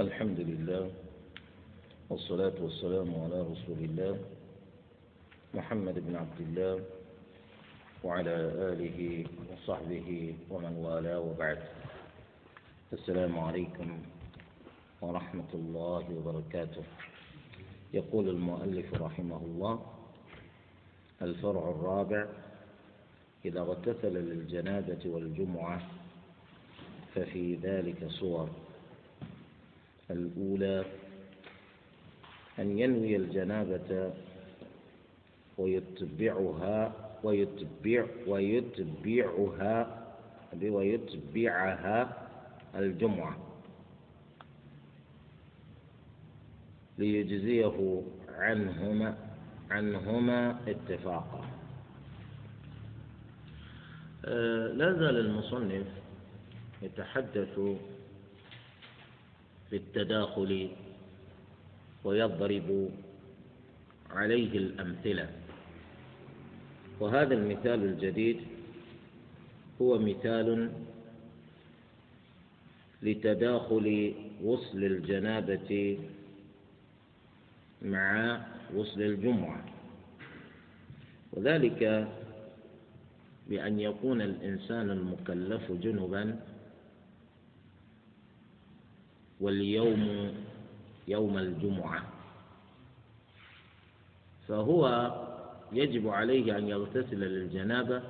الحمد 0.00 0.40
لله 0.40 0.90
والصلاة 2.10 2.56
والسلام 2.60 3.14
على 3.24 3.40
رسول 3.52 3.78
الله 3.84 4.18
محمد 5.54 5.94
بن 6.06 6.16
عبد 6.16 6.40
الله 6.40 6.80
وعلى 8.04 8.34
آله 8.72 9.26
وصحبه 9.52 10.34
ومن 10.50 10.74
والاه 10.76 11.20
وبعد. 11.20 11.58
السلام 12.92 13.38
عليكم 13.38 13.98
ورحمة 15.00 15.50
الله 15.54 16.04
وبركاته. 16.16 16.84
يقول 17.92 18.28
المؤلف 18.28 18.94
رحمه 18.94 19.40
الله 19.44 19.86
الفرع 21.22 21.70
الرابع 21.70 22.26
إذا 23.44 23.60
اغتسل 23.60 24.14
للجنابة 24.14 25.02
والجمعة 25.04 25.80
ففي 27.14 27.54
ذلك 27.54 28.08
صور. 28.08 28.48
الأولى 30.10 30.84
أن 32.58 32.78
ينوي 32.78 33.16
الجنابة 33.16 34.12
ويتبعها 35.58 36.92
ويتبع 37.24 38.06
ويتبعها 38.26 40.06
ويتبعها 40.62 42.28
الجمعة. 42.74 43.36
ليجزيه 46.98 48.02
عنهما 48.28 49.16
عنهما 49.70 50.60
اتفاقا. 50.68 51.44
آه، 54.24 54.66
لا 54.66 54.92
زال 54.92 55.16
المصنف 55.16 55.86
يتحدث 56.82 57.58
في 59.70 59.76
التداخل 59.76 60.70
ويضرب 62.04 62.88
عليه 64.10 64.58
الأمثلة. 64.58 65.28
وهذا 67.00 67.34
المثال 67.34 67.84
الجديد 67.84 68.40
هو 69.82 69.98
مثال 69.98 70.70
لتداخل 73.02 74.14
غسل 74.44 74.84
الجنابة 74.84 75.98
مع 77.82 78.40
غسل 78.74 79.02
الجمعة. 79.02 79.64
وذلك 81.32 82.08
بأن 83.48 83.80
يكون 83.80 84.22
الإنسان 84.22 84.90
المكلف 84.90 85.72
جنبا 85.72 86.40
واليوم 89.40 90.34
يوم 91.08 91.38
الجمعة. 91.38 92.02
فهو 94.48 95.12
يجب 95.72 96.08
عليه 96.08 96.58
أن 96.58 96.68
يغتسل 96.68 97.20
للجنابة 97.20 98.02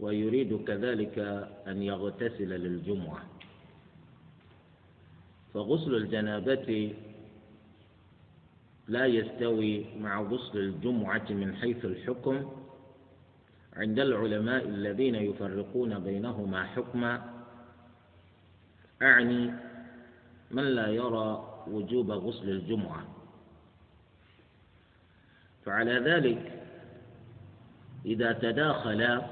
ويريد 0.00 0.64
كذلك 0.64 1.18
أن 1.66 1.82
يغتسل 1.82 2.48
للجمعة. 2.48 3.26
فغسل 5.54 5.94
الجنابة 5.94 6.94
لا 8.88 9.06
يستوي 9.06 9.84
مع 10.00 10.20
غسل 10.22 10.58
الجمعة 10.58 11.26
من 11.30 11.56
حيث 11.56 11.84
الحكم 11.84 12.52
عند 13.76 13.98
العلماء 13.98 14.64
الذين 14.64 15.14
يفرقون 15.14 15.98
بينهما 15.98 16.64
حكما. 16.64 17.34
أعني 19.02 19.67
من 20.50 20.64
لا 20.64 20.86
يرى 20.86 21.64
وجوب 21.66 22.10
غسل 22.10 22.50
الجمعة؟ 22.50 23.06
فعلى 25.64 25.98
ذلك 25.98 26.62
إذا 28.04 28.32
تداخل 28.32 29.22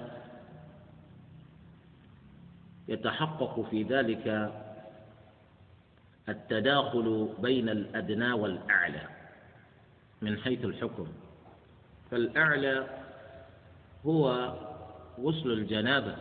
يتحقق 2.89 3.67
في 3.71 3.83
ذلك 3.83 4.53
التداخل 6.29 7.35
بين 7.39 7.69
الأدنى 7.69 8.33
والأعلى 8.33 9.03
من 10.23 10.39
حيث 10.39 10.65
الحكم. 10.65 11.07
فالأعلى 12.11 12.87
هو 14.07 14.55
غسل 15.21 15.53
الجنابة 15.53 16.17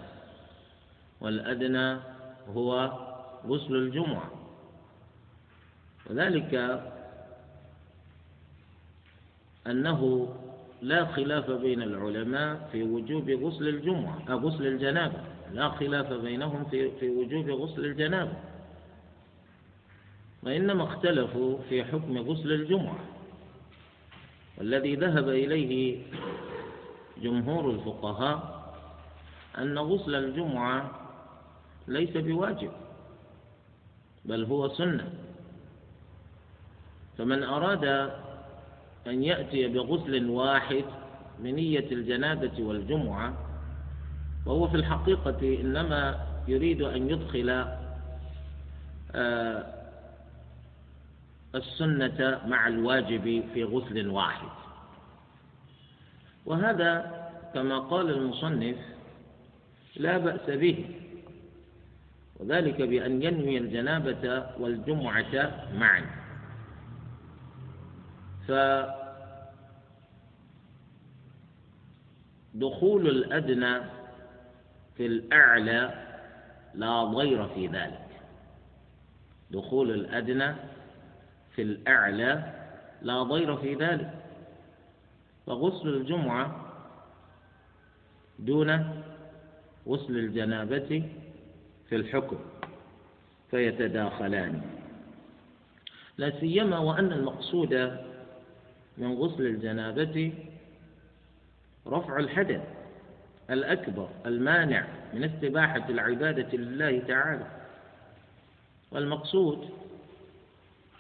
والأدنى 1.22 2.00
هو 2.56 2.92
غسل 3.46 3.76
الجمعة. 3.76 4.45
وذلك 6.10 6.82
أنه 9.68 10.30
لا 10.82 11.06
خلاف 11.06 11.52
بين 11.52 11.82
العلماء 11.82 12.70
في 12.72 12.84
وجوب 12.84 13.30
غسل 13.30 13.68
الجمعة 13.68 14.22
أو 14.30 14.38
غسل 14.38 14.68
الجنابة. 14.68 15.20
لا 15.54 15.70
خلاف 15.70 16.14
بينهم 16.14 16.66
في 16.66 16.92
في 17.00 17.10
وجوب 17.10 17.50
غسل 17.50 17.86
الجنابة. 17.86 18.34
وإنما 20.44 20.84
اختلفوا 20.84 21.58
في 21.70 21.84
حكم 21.84 22.18
غسل 22.18 22.52
الجمعة. 22.52 23.00
والذي 24.58 24.96
ذهب 24.96 25.30
إليه 25.30 26.02
جمهور 27.22 27.72
الفقهاء 27.72 28.66
أن 29.58 29.78
غسل 29.78 30.16
الجمعة 30.16 30.92
ليس 31.88 32.18
بواجب 32.18 32.72
بل 34.26 34.44
هو 34.44 34.70
سنة. 34.70 35.25
فمن 37.18 37.44
أراد 37.44 37.86
أن 39.08 39.24
يأتي 39.24 39.68
بغسل 39.68 40.30
واحد 40.30 40.86
بنية 41.40 41.92
الجنابة 41.92 42.64
والجمعة 42.64 43.34
وهو 44.46 44.68
في 44.68 44.76
الحقيقة 44.76 45.62
إنما 45.62 46.26
يريد 46.48 46.82
أن 46.82 47.10
يدخل 47.10 47.66
آه، 49.16 49.66
السنة 51.56 52.42
مع 52.46 52.68
الواجب 52.68 53.44
في 53.54 53.64
غسل 53.64 54.10
واحد. 54.10 54.48
وهذا 56.46 57.12
كما 57.54 57.80
قال 57.80 58.10
المصنف 58.10 58.76
لا 59.96 60.18
بأس 60.18 60.50
به 60.50 60.86
وذلك 62.40 62.82
بأن 62.82 63.24
ينوي 63.24 63.58
الجنابة 63.58 64.46
والجمعة 64.60 65.66
معا. 65.74 66.25
فدخول 72.54 73.08
الأدنى 73.08 73.80
في 74.98 75.06
الأعلى 75.06 75.94
لا 76.74 77.04
ضير 77.04 77.48
في 77.48 77.68
ذلك. 77.68 78.02
دخول 79.52 79.92
الأدنى 79.92 80.56
في 81.56 81.62
الأعلى 81.62 82.54
لا 83.02 83.24
ضير 83.24 83.58
في 83.58 83.76
ذلك. 83.76 84.14
فغسل 85.48 85.88
الجمعة 85.88 86.72
دون 88.40 89.02
غسل 89.88 90.18
الجنابة 90.18 91.10
في 91.90 91.96
الحكم 91.96 92.38
فيتداخلان. 93.52 94.62
لا 96.18 96.40
سيما 96.40 96.78
وأن 96.80 97.12
المقصود 97.12 97.74
من 98.98 99.14
غسل 99.14 99.46
الجنابة 99.46 100.34
رفع 101.88 102.20
الحدث 102.20 102.62
الأكبر 103.50 104.10
المانع 104.26 104.86
من 105.14 105.24
استباحة 105.24 105.90
العبادة 105.90 106.58
لله 106.58 107.00
تعالى. 107.00 107.48
والمقصود 108.92 109.70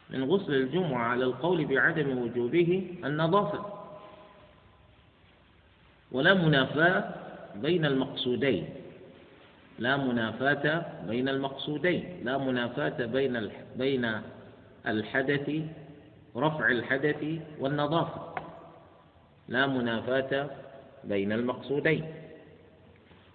من 0.09 0.23
غسل 0.23 0.53
الجمعة 0.53 1.03
على 1.03 1.23
القول 1.23 1.65
بعدم 1.65 2.17
وجوبه 2.17 2.97
النظافة. 3.05 3.65
ولا 6.11 6.33
منافاة 6.33 7.13
بين 7.55 7.85
المقصودين. 7.85 8.69
لا 9.79 9.97
منافاة 9.97 10.85
بين 11.07 11.29
المقصودين. 11.29 12.21
لا 12.23 12.37
منافاة 12.37 13.05
بين 13.05 13.49
بين 13.77 14.21
الحدث 14.87 15.51
رفع 16.37 16.67
الحدث 16.67 17.25
والنظافة. 17.59 18.35
لا 19.47 19.67
منافاة 19.67 20.49
بين 21.03 21.31
المقصودين. 21.31 22.05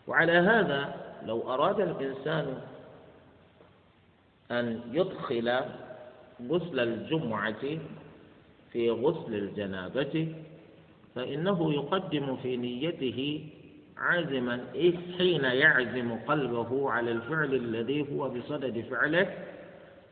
وعلى 0.06 0.32
هذا 0.32 0.94
لو 1.26 1.54
أراد 1.54 1.80
الإنسان 1.80 2.60
أن 4.50 4.80
يدخل 4.92 5.60
غسل 6.50 6.80
الجمعة 6.80 7.62
في 8.72 8.90
غسل 8.90 9.34
الجنابة 9.34 10.34
فإنه 11.14 11.72
يقدم 11.74 12.36
في 12.36 12.56
نيته 12.56 13.46
عازما 13.98 14.60
حين 15.18 15.44
يعزم 15.44 16.18
قلبه 16.28 16.90
على 16.90 17.10
الفعل 17.12 17.54
الذي 17.54 18.06
هو 18.12 18.28
بصدد 18.28 18.84
فعله 18.90 19.34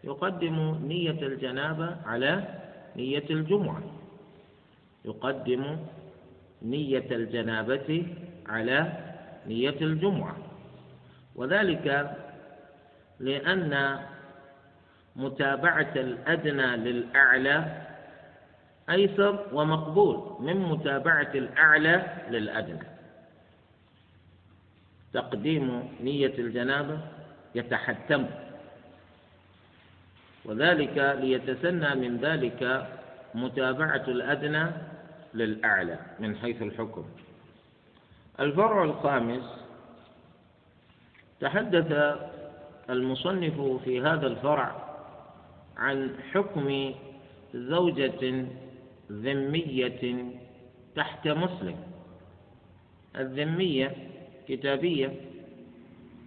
يقدم 0.04 0.78
نية 0.86 1.26
الجنابة 1.26 1.96
على 2.06 2.44
نية 2.98 3.24
الجمعة. 3.30 3.82
يقدم 5.04 5.64
نية 6.62 7.08
الجنابة 7.10 8.06
على 8.46 8.78
نية 9.46 9.78
الجمعة. 9.80 10.36
وذلك 11.34 12.16
لأن 13.20 13.98
متابعة 15.16 15.92
الأدنى 15.96 16.76
للأعلى 16.76 17.58
أيسر 18.90 19.46
ومقبول 19.52 20.36
من 20.40 20.56
متابعة 20.56 21.30
الأعلى 21.34 21.96
للأدنى. 22.30 22.86
تقديم 25.12 25.88
نية 26.00 26.34
الجنابة 26.38 26.98
يتحتم. 27.54 28.26
وذلك 30.44 31.16
ليتسنى 31.20 31.94
من 31.94 32.16
ذلك 32.16 32.88
متابعة 33.34 34.04
الأدنى 34.08 34.66
للأعلى 35.34 35.98
من 36.20 36.36
حيث 36.36 36.62
الحكم. 36.62 37.04
الفرع 38.40 38.84
الخامس 38.84 39.44
تحدث 41.40 42.18
المصنف 42.90 43.60
في 43.84 44.00
هذا 44.00 44.26
الفرع 44.26 44.94
عن 45.76 46.10
حكم 46.32 46.94
زوجة 47.54 48.46
ذمية 49.12 50.24
تحت 50.96 51.28
مسلم. 51.28 51.76
الذمية 53.16 53.96
كتابية 54.48 55.14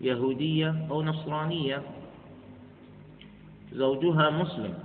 يهودية 0.02 0.88
أو 0.92 1.04
نصرانية 1.04 1.82
زوجها 3.72 4.30
مسلم. 4.30 4.80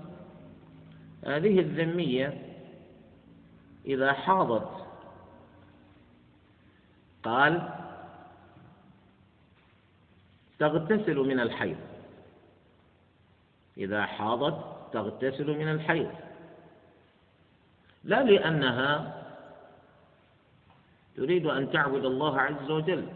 هذه 1.24 1.60
الذمية 1.60 2.42
إذا 3.86 4.12
حاضت 4.12 4.86
قال 7.22 7.68
تغتسل 10.58 11.16
من 11.16 11.40
الحيض. 11.40 11.76
إذا 13.78 14.06
حاضت 14.06 14.76
تغتسل 14.92 15.58
من 15.58 15.68
الحيض. 15.68 16.10
لا 18.04 18.22
لأنها 18.22 19.22
تريد 21.16 21.46
أن 21.46 21.70
تعبد 21.72 22.04
الله 22.04 22.40
عز 22.40 22.70
وجل 22.70 23.08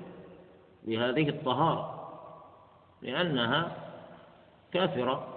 بهذه 0.84 1.28
الطهارة 1.28 2.10
لأنها 3.02 3.76
كافرة. 4.72 5.29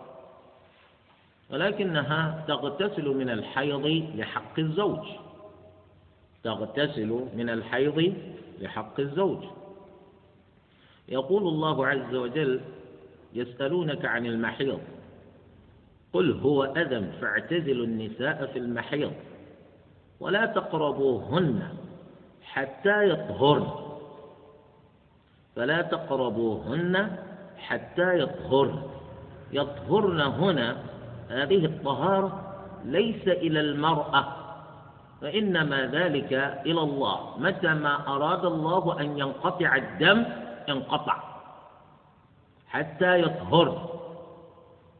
ولكنها 1.54 2.44
تغتسل 2.48 3.08
من 3.08 3.30
الحيض 3.30 3.86
لحق 4.16 4.60
الزوج. 4.60 5.08
تغتسل 6.44 7.28
من 7.36 7.50
الحيض 7.50 8.14
لحق 8.60 9.00
الزوج. 9.00 9.44
يقول 11.10 11.42
الله 11.48 11.88
عز 11.88 12.16
وجل 12.16 12.62
يسألونك 13.34 14.06
عن 14.06 14.26
المحيض. 14.26 14.80
قل 16.14 16.32
هو 16.32 16.64
أذى 16.64 17.12
فاعتزلوا 17.22 17.86
النساء 17.86 18.46
في 18.54 18.60
المحيض 18.60 19.14
ولا 20.20 20.46
تقربوهن 20.46 21.68
حتى 22.44 23.10
يطهرن. 23.10 23.68
فلا 25.56 25.82
تقربوهن 25.82 27.18
حتى 27.58 28.20
يطهرن. 28.20 28.82
يطهرن 29.52 30.22
هنا 30.22 30.93
هذه 31.30 31.66
الطهارة 31.66 32.54
ليس 32.86 33.28
إلى 33.28 33.60
المرأة 33.60 34.26
فإنما 35.22 35.86
ذلك 35.88 36.34
إلى 36.66 36.82
الله. 36.82 37.38
متى 37.40 37.68
ما 37.74 38.08
أراد 38.08 38.46
الله 38.46 39.00
أن 39.00 39.20
ينقطع 39.20 39.76
الدم 39.76 40.26
انقطع 40.70 41.18
حتى 42.68 43.20
يطهر. 43.22 43.90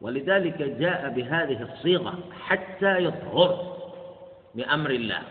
ولذلك 0.00 0.62
جاء 0.62 1.08
بهذه 1.08 1.62
الصيغة 1.62 2.14
حتى 2.46 3.04
يطهر 3.04 3.76
بأمر 4.54 4.90
الله. 4.90 5.22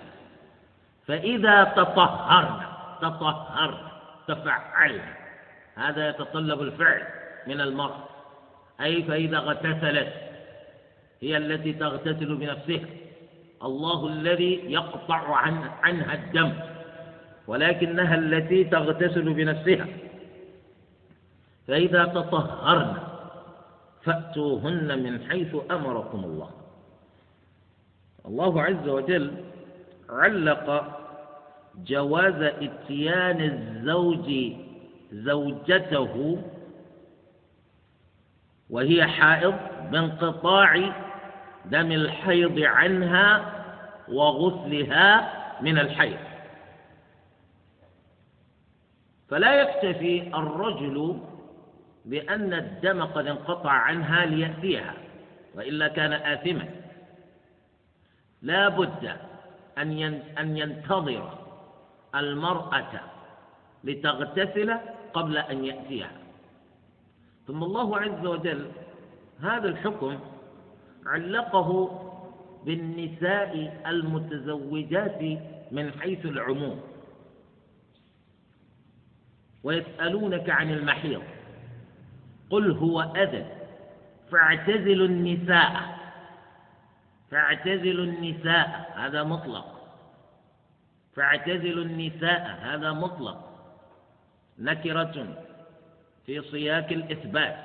فإذا 1.08 1.64
تطهرن 1.64 2.62
تطهرن 3.02 3.78
تفعلن 4.28 5.02
هذا 5.76 6.10
يتطلب 6.10 6.62
الفعل 6.62 7.04
من 7.48 7.62
المرأة. 7.62 8.04
أي 8.82 9.04
فإذا 9.04 9.38
اغتسلت 9.38 10.33
هي 11.24 11.38
التي 11.38 11.74
تغتسل 11.74 12.36
بنفسها 12.36 12.86
الله 13.64 14.08
الذي 14.08 14.54
يقطع 14.68 15.36
عن 15.36 15.70
عنها 15.84 16.14
الدم 16.14 16.54
ولكنها 17.48 18.16
التي 18.16 18.64
تغتسل 18.64 19.34
بنفسها. 19.34 19.88
فإذا 21.68 22.06
تطهرن 22.06 22.94
فأتوهن 24.04 25.04
من 25.04 25.30
حيث 25.30 25.56
أمركم 25.72 26.24
الله. 26.24 26.50
الله 28.26 28.62
عز 28.62 28.88
وجل 28.88 29.32
علق 30.10 30.98
جواز 31.86 32.42
إتيان 32.42 33.42
الزوج 33.42 34.54
زوجته 35.12 36.42
وهي 38.70 39.08
حائض 39.08 39.54
بانقطاع 39.92 40.94
دم 41.66 41.92
الحيض 41.92 42.60
عنها 42.60 43.54
وغسلها 44.08 45.34
من 45.62 45.80
الحيض. 45.80 46.18
فلا 49.30 49.62
يكتفي 49.62 50.28
الرجل 50.28 51.20
بأن 52.06 52.54
الدم 52.54 53.04
قد 53.04 53.28
انقطع 53.28 53.72
عنها 53.72 54.26
ليأتيها 54.26 54.94
وإلا 55.56 55.88
كان 55.88 56.14
آثما. 56.14 56.70
لا 58.42 58.70
بد 58.70 59.18
أن 60.40 60.58
ينتظر 60.58 61.38
المرأة 62.16 63.02
لتغتسل 63.84 64.78
قبل 65.14 65.38
أن 65.38 65.66
يأتيها. 65.66 66.12
ثم 67.48 67.64
الله 67.64 67.98
عز 67.98 68.26
وجل 68.26 68.72
هذا 69.42 69.68
الحكم 69.68 70.20
علقه 71.06 72.00
بالنساء 72.66 73.82
المتزوجات 73.88 75.22
من 75.72 75.92
حيث 76.00 76.26
العموم. 76.26 76.82
ويسألونك 79.64 80.50
عن 80.50 80.70
المحيض. 80.70 81.24
قل 82.50 82.72
هو 82.72 83.02
أذى. 83.02 83.46
فاعتزلوا 84.32 85.08
النساء. 85.08 85.98
فاعتزلوا 87.32 88.06
النساء. 88.06 88.94
هذا 88.96 89.24
مطلق. 89.24 89.80
فاعتزلوا 91.16 91.84
النساء. 91.84 92.60
هذا 92.62 92.92
مطلق. 92.92 93.50
نكرة 94.60 95.28
في 96.26 96.42
سياق 96.52 96.88
الإثبات. 96.92 97.58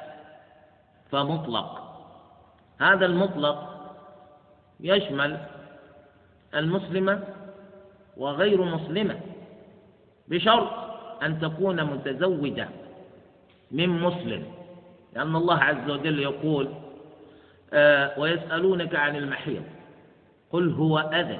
فمطلق. 1.10 1.87
هذا 2.80 3.06
المطلق 3.06 3.74
يشمل 4.80 5.38
المسلمة 6.54 7.24
وغير 8.16 8.62
مسلمة 8.62 9.20
بشرط 10.28 10.70
أن 11.22 11.40
تكون 11.40 11.84
متزوجة 11.84 12.68
من 13.70 13.88
مسلم 13.88 14.44
لأن 15.14 15.36
الله 15.36 15.58
عز 15.58 15.90
وجل 15.90 16.18
يقول 16.18 16.68
آه 17.72 18.20
ويسألونك 18.20 18.94
عن 18.94 19.16
المحيض 19.16 19.62
قل 20.50 20.72
هو 20.72 20.98
أذى 20.98 21.38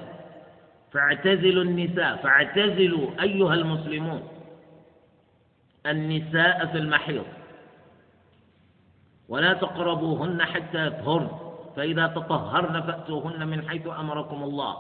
فاعتزلوا 0.93 1.65
النساء 1.65 2.17
فاعتزلوا 2.17 3.11
أيها 3.23 3.55
المسلمون 3.55 4.23
النساء 5.87 6.67
في 6.67 6.79
المحيض. 6.79 7.25
ولا 9.29 9.53
تقربوهن 9.53 10.43
حتى 10.43 10.87
يطهرن 10.87 11.29
فإذا 11.77 12.07
تطهرن 12.07 12.81
فأتوهن 12.83 13.49
من 13.49 13.69
حيث 13.69 13.87
أمركم 13.87 14.43
الله. 14.43 14.77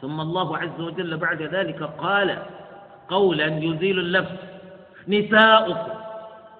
ثم 0.00 0.20
الله 0.20 0.58
عز 0.58 0.80
وجل 0.80 1.16
بعد 1.16 1.42
ذلك 1.42 1.82
قال 1.82 2.38
قولا 3.08 3.46
يزيل 3.46 3.98
اللبس 3.98 4.38
نساؤكم 5.08 5.92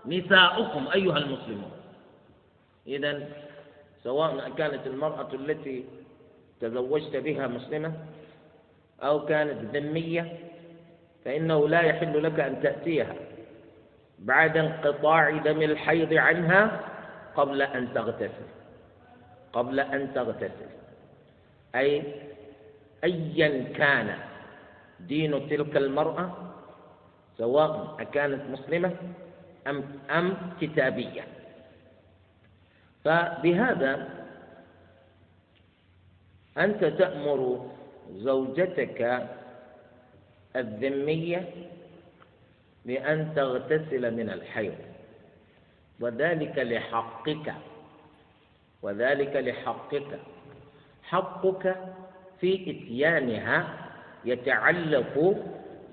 نساؤكم 0.07 0.87
أيها 0.95 1.19
المسلمون. 1.19 1.71
إذا 2.87 3.29
سواء 4.05 4.51
كانت 4.59 4.87
المرأة 4.87 5.29
التي 5.35 5.85
تزوجت 6.61 7.17
بها 7.17 7.47
مسلمة 7.47 7.93
أو 9.03 9.25
كانت 9.25 9.77
ذمية 9.77 10.39
فإنه 11.25 11.69
لا 11.69 11.81
يحل 11.81 12.23
لك 12.23 12.41
أن 12.41 12.63
تأتيها 12.63 13.15
بعد 14.19 14.57
انقطاع 14.57 15.31
دم 15.31 15.63
الحيض 15.63 16.15
عنها 16.15 16.81
قبل 17.37 17.63
أن 17.63 17.95
تغتسل. 17.95 18.49
قبل 19.53 19.81
أن 19.81 20.15
تغتسل. 20.15 20.71
أي 21.75 22.03
أيا 23.05 23.73
كان 23.77 24.19
دين 25.01 25.49
تلك 25.49 25.77
المرأة 25.77 26.27
سواء 27.39 27.97
أكانت 28.01 28.43
مسلمة 28.51 28.93
أم 29.67 29.85
أم 30.11 30.37
كتابية. 30.61 31.25
فبهذا 33.05 34.09
أنت 36.59 36.85
تأمر 36.85 37.71
زوجتك 38.13 39.29
الذمية 40.57 41.49
بأن 42.85 43.33
تغتسل 43.37 44.15
من 44.15 44.31
الحيض. 44.31 44.96
وذلك 46.01 46.59
لحقك. 46.59 47.55
وذلك 48.83 49.37
لحقك. 49.37 50.21
حقك 51.03 51.77
في 52.41 52.71
إتيانها 52.71 53.89
يتعلق 54.25 55.37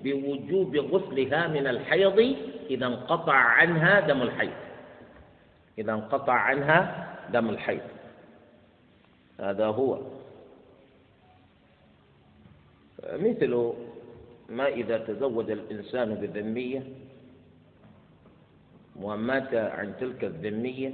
بوجوب 0.02 0.76
غسلها 0.76 1.48
من 1.48 1.66
الحيض 1.66 2.36
إذا 2.70 2.86
انقطع 2.86 3.34
عنها 3.34 4.00
دم 4.00 4.22
الحيض. 4.22 4.58
إذا 5.78 5.92
انقطع 5.92 6.32
عنها 6.32 7.06
دم 7.32 7.50
الحيض. 7.50 7.80
هذا 9.40 9.66
هو. 9.66 10.00
مثل 13.12 13.72
ما 14.48 14.68
إذا 14.68 14.98
تزوج 14.98 15.50
الإنسان 15.50 16.14
بذمية 16.14 16.82
ومات 19.02 19.54
عن 19.54 19.92
تلك 20.00 20.24
الذمية؟ 20.24 20.92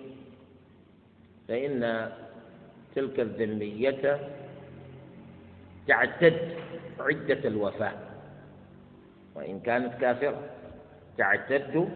فإن 1.49 2.11
تلك 2.95 3.21
الذمية 3.21 4.19
تعتد 5.89 6.39
عدة 7.01 7.49
الوفاة 7.49 7.93
وإن 9.35 9.61
كانت 9.61 9.95
كافرة 10.01 10.43
تعتد 11.19 11.89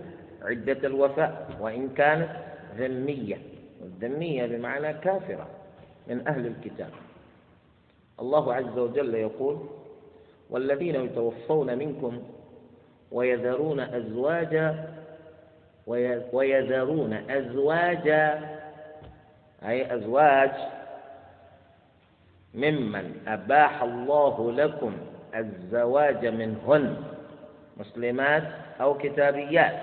عدة 0.43 0.79
الوفاة 0.89 1.47
وإن 1.63 1.89
كانت 1.89 2.31
ذمية 2.77 3.39
والذمية 3.83 4.47
بمعنى 4.47 4.93
كافرة 4.95 5.49
من 6.09 6.29
أهل 6.29 6.47
الكتاب. 6.47 6.91
الله 8.21 8.55
عز 8.55 8.79
وجل 8.79 9.15
يقول 9.15 9.59
والذين 10.51 10.95
يتوفون 10.95 11.79
منكم 11.79 12.23
ويذرون 13.13 13.81
أزواجا 13.81 14.89
ويذرون 16.33 17.13
أزواجا 17.31 18.41
أي 19.67 19.95
أزواج 19.95 20.51
ممن 22.55 23.15
أباح 23.27 23.83
الله 23.83 24.53
لكم 24.53 24.97
الزواج 25.35 26.27
منهن 26.27 26.97
مسلمات 27.77 28.43
أو 28.81 28.99
كتابيات 28.99 29.81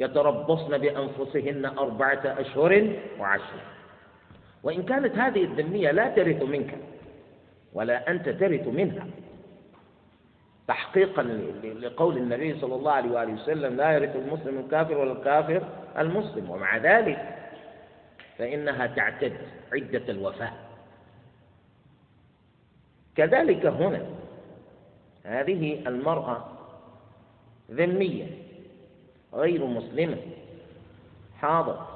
يتربصن 0.00 0.78
بأنفسهن 0.78 1.64
أربعة 1.66 2.20
أشهر 2.24 2.92
وعشر 3.20 3.60
وإن 4.62 4.82
كانت 4.82 5.18
هذه 5.18 5.44
الذمية 5.44 5.90
لا 5.90 6.08
ترث 6.08 6.42
منك 6.42 6.78
ولا 7.72 8.10
أنت 8.10 8.28
ترث 8.28 8.66
منها. 8.68 9.06
تحقيقا 10.68 11.22
لقول 11.62 12.16
النبي 12.16 12.60
صلى 12.60 12.74
الله 12.74 12.92
عليه 12.92 13.10
وآله 13.10 13.32
وسلم 13.32 13.76
لا 13.76 13.90
يرث 13.92 14.16
المسلم 14.16 14.58
الكافر 14.58 14.98
ولا 14.98 15.12
الكافر 15.12 15.62
المسلم. 15.98 16.50
ومع 16.50 16.76
ذلك 16.76 17.38
فإنها 18.38 18.86
تعتد 18.86 19.36
عدة 19.72 20.12
الوفاة. 20.12 20.52
كذلك 23.16 23.66
هنا 23.66 24.06
هذه 25.24 25.88
المرأة 25.88 26.44
ذمية 27.70 28.26
غير 29.34 29.66
مسلمة 29.66 30.18
حاضر 31.38 31.86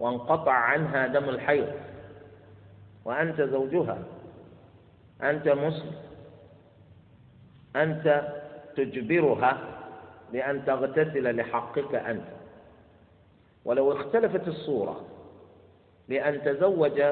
وانقطع 0.00 0.52
عنها 0.52 1.06
دم 1.06 1.28
الحيض 1.28 1.68
وأنت 3.04 3.40
زوجها 3.40 3.98
أنت 5.22 5.48
مسلم. 5.48 6.09
أنت 7.76 8.28
تجبرها 8.76 9.58
بأن 10.32 10.64
تغتسل 10.64 11.36
لحقك 11.36 11.94
أنت 11.94 12.24
ولو 13.64 13.92
اختلفت 13.92 14.48
الصورة 14.48 15.04
بأن 16.08 16.42
تزوج 16.42 17.02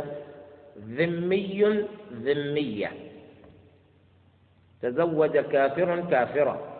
ذمي 0.78 1.84
ذمية 2.12 2.92
تزوج 4.82 5.38
كافرا 5.38 6.00
كافرا 6.00 6.78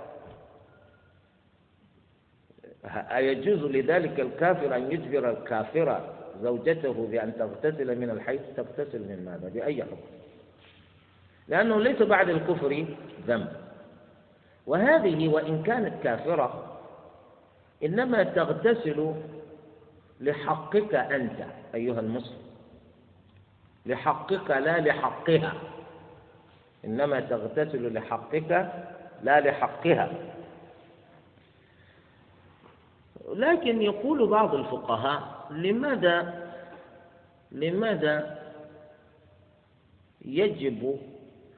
أيجوز 2.95 3.71
لذلك 3.71 4.21
الكافر 4.21 4.77
أن 4.77 4.93
يجبر 4.93 5.31
الكافرة 5.31 6.15
زوجته 6.43 7.09
بأن 7.11 7.33
تغتسل 7.39 7.99
من 7.99 8.11
الحيض 8.11 8.41
تغتسل 8.57 8.99
من 8.99 9.25
ماذا؟ 9.25 9.49
بأي 9.55 9.83
حكم؟ 9.85 9.97
لأنه 11.49 11.81
ليس 11.81 12.03
بعد 12.03 12.29
الكفر 12.29 12.87
ذنب 13.27 13.68
وهذه 14.69 15.29
وإن 15.29 15.63
كانت 15.63 16.03
كافرة 16.03 16.79
إنما 17.85 18.23
تغتسل 18.23 19.15
لحقك 20.21 20.95
أنت 20.95 21.45
أيها 21.75 22.01
المسلم. 22.01 22.39
لحقك 23.87 24.51
لا 24.51 24.79
لحقها. 24.81 25.53
إنما 26.85 27.21
تغتسل 27.21 27.95
لحقك 27.95 28.73
لا 29.23 29.41
لحقها. 29.41 30.13
لكن 33.35 33.83
يقول 33.83 34.27
بعض 34.27 34.55
الفقهاء 34.55 35.47
لماذا؟ 35.51 36.49
لماذا 37.53 38.39
يجب 40.25 40.99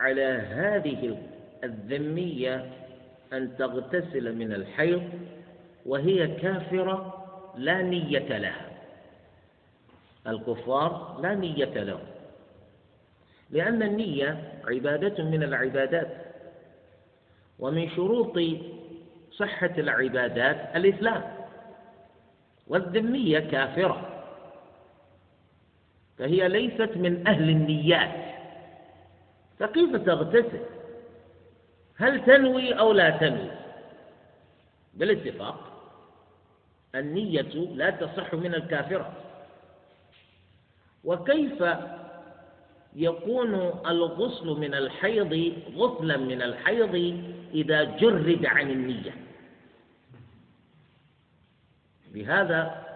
على 0.01 0.25
هذه 0.51 1.19
الذمية 1.65 2.71
أن 3.33 3.57
تغتسل 3.57 4.37
من 4.37 4.53
الحيض 4.53 5.11
وهي 5.87 6.27
كافرة 6.27 7.27
لا 7.57 7.83
نية 7.83 8.39
لها. 8.39 8.71
الكفار 10.27 11.19
لا 11.23 11.35
نية 11.35 11.65
لهم. 11.65 12.07
لأن 13.51 13.83
النية 13.83 14.61
عبادة 14.65 15.25
من 15.25 15.43
العبادات. 15.43 16.27
ومن 17.59 17.91
شروط 17.91 18.39
صحة 19.33 19.73
العبادات 19.79 20.77
الإسلام. 20.77 21.23
والذمية 22.67 23.39
كافرة. 23.39 24.25
فهي 26.19 26.49
ليست 26.49 26.97
من 26.97 27.27
أهل 27.27 27.51
النيات. 27.51 28.35
فكيف 29.59 29.97
تغتسل؟ 29.97 30.61
هل 32.01 32.25
تنوي 32.25 32.73
أو 32.79 32.93
لا 32.93 33.11
تنوي؟ 33.11 33.51
بالاتفاق 34.95 35.71
النية 36.95 37.43
لا 37.75 37.91
تصح 37.91 38.35
من 38.35 38.55
الكافرة. 38.55 39.13
وكيف 41.05 41.65
يكون 42.97 43.55
الغسل 43.87 44.47
من 44.47 44.75
الحيض 44.75 45.53
غسلا 45.77 46.17
من 46.17 46.43
الحيض 46.43 47.23
إذا 47.55 47.85
جرد 47.85 48.47
عن 48.47 48.71
النية؟ 48.71 49.15
بهذا 52.13 52.87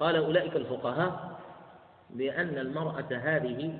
قال 0.00 0.16
أولئك 0.16 0.56
الفقهاء 0.56 1.40
بأن 2.10 2.58
المرأة 2.58 3.08
هذه 3.10 3.78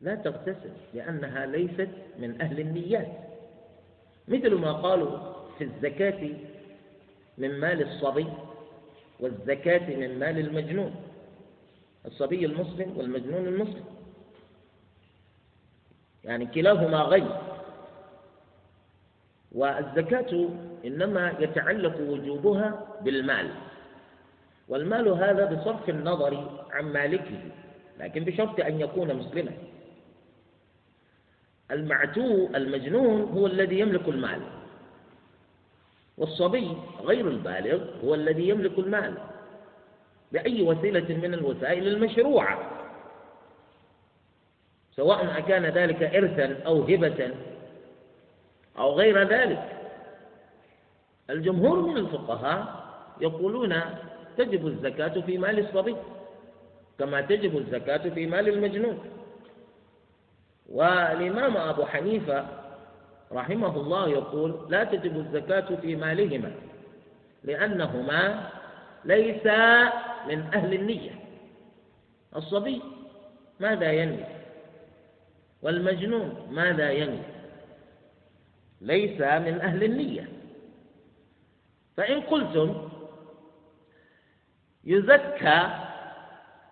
لا 0.00 0.14
تغتسل 0.14 0.70
لأنها 0.94 1.46
ليست 1.46 1.88
من 2.18 2.40
أهل 2.40 2.60
النيات. 2.60 3.08
مثل 4.28 4.54
ما 4.54 4.72
قالوا 4.72 5.18
في 5.58 5.64
الزكاة 5.64 6.30
من 7.38 7.60
مال 7.60 7.82
الصبي 7.82 8.26
والزكاة 9.20 9.96
من 9.96 10.18
مال 10.18 10.38
المجنون 10.38 10.94
الصبي 12.06 12.46
المسلم 12.46 12.96
والمجنون 12.96 13.46
المسلم. 13.46 13.84
يعني 16.24 16.46
كلاهما 16.46 16.98
غير. 16.98 17.40
والزكاة 19.52 20.48
إنما 20.84 21.34
يتعلق 21.40 22.00
وجوبها 22.00 22.86
بالمال. 23.00 23.50
والمال 24.68 25.08
هذا 25.08 25.44
بصرف 25.44 25.88
النظر 25.88 26.64
عن 26.70 26.84
مالكه 26.84 27.40
لكن 28.00 28.24
بشرط 28.24 28.60
أن 28.60 28.80
يكون 28.80 29.14
مسلما. 29.14 29.52
المعتوه 31.70 32.50
المجنون 32.56 33.22
هو 33.22 33.46
الذي 33.46 33.78
يملك 33.78 34.08
المال. 34.08 34.40
والصبي 36.18 36.76
غير 37.02 37.28
البالغ 37.28 37.84
هو 38.04 38.14
الذي 38.14 38.48
يملك 38.48 38.78
المال. 38.78 39.14
بأي 40.32 40.62
وسيلة 40.62 41.14
من 41.22 41.34
الوسائل 41.34 41.88
المشروعة. 41.88 42.70
سواء 44.96 45.38
أكان 45.38 45.66
ذلك 45.66 46.02
إرثا 46.02 46.62
أو 46.66 46.82
هبة 46.82 47.30
أو 48.78 48.92
غير 48.94 49.22
ذلك. 49.28 49.70
الجمهور 51.30 51.80
من 51.80 51.96
الفقهاء 51.96 52.84
يقولون 53.20 53.80
تجب 54.36 54.66
الزكاة 54.66 55.20
في 55.20 55.38
مال 55.38 55.58
الصبي 55.58 55.96
كما 56.98 57.20
تجب 57.20 57.56
الزكاة 57.56 58.08
في 58.08 58.26
مال 58.26 58.48
المجنون. 58.48 58.98
والإمام 60.68 61.56
أبو 61.56 61.84
حنيفة 61.84 62.46
رحمه 63.32 63.76
الله 63.76 64.08
يقول 64.08 64.66
لا 64.68 64.84
تجب 64.84 65.16
الزكاة 65.16 65.76
في 65.76 65.96
مالهما 65.96 66.52
لأنهما 67.44 68.50
ليسا 69.04 69.84
من 70.26 70.40
أهل 70.54 70.74
النية. 70.74 71.10
الصبي 72.36 72.82
ماذا 73.60 73.92
ينوي؟ 73.92 74.24
والمجنون 75.62 76.48
ماذا 76.50 76.90
ينوي؟ 76.90 77.22
ليس 78.80 79.20
من 79.20 79.60
أهل 79.60 79.84
النية. 79.84 80.28
فإن 81.96 82.20
قلتم 82.20 82.88
يزكى 84.84 85.68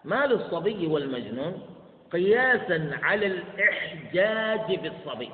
مال 0.05 0.33
الصبي 0.33 0.87
والمجنون 0.87 1.72
قياسا 2.13 2.99
على 3.03 3.27
الإحجاج 3.27 4.79
بالصبي. 4.79 5.31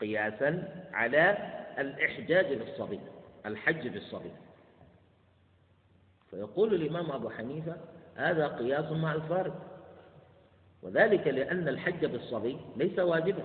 قياسا 0.00 0.82
على 0.92 1.36
الإحجاج 1.78 2.54
بالصبي 2.54 3.00
الحج 3.46 3.88
بالصبي. 3.88 4.30
فيقول 6.30 6.74
الإمام 6.74 7.10
أبو 7.10 7.30
حنيفة 7.30 7.76
هذا 8.16 8.46
قياس 8.46 8.92
مع 8.92 9.14
الفارق 9.14 9.54
وذلك 10.82 11.26
لأن 11.26 11.68
الحج 11.68 12.04
بالصبي 12.04 12.58
ليس 12.76 12.98
واجبا. 12.98 13.42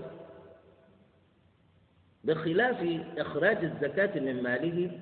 بخلاف 2.24 3.02
إخراج 3.18 3.58
الزكاة 3.64 4.20
من 4.20 4.44
ماله 4.44 5.00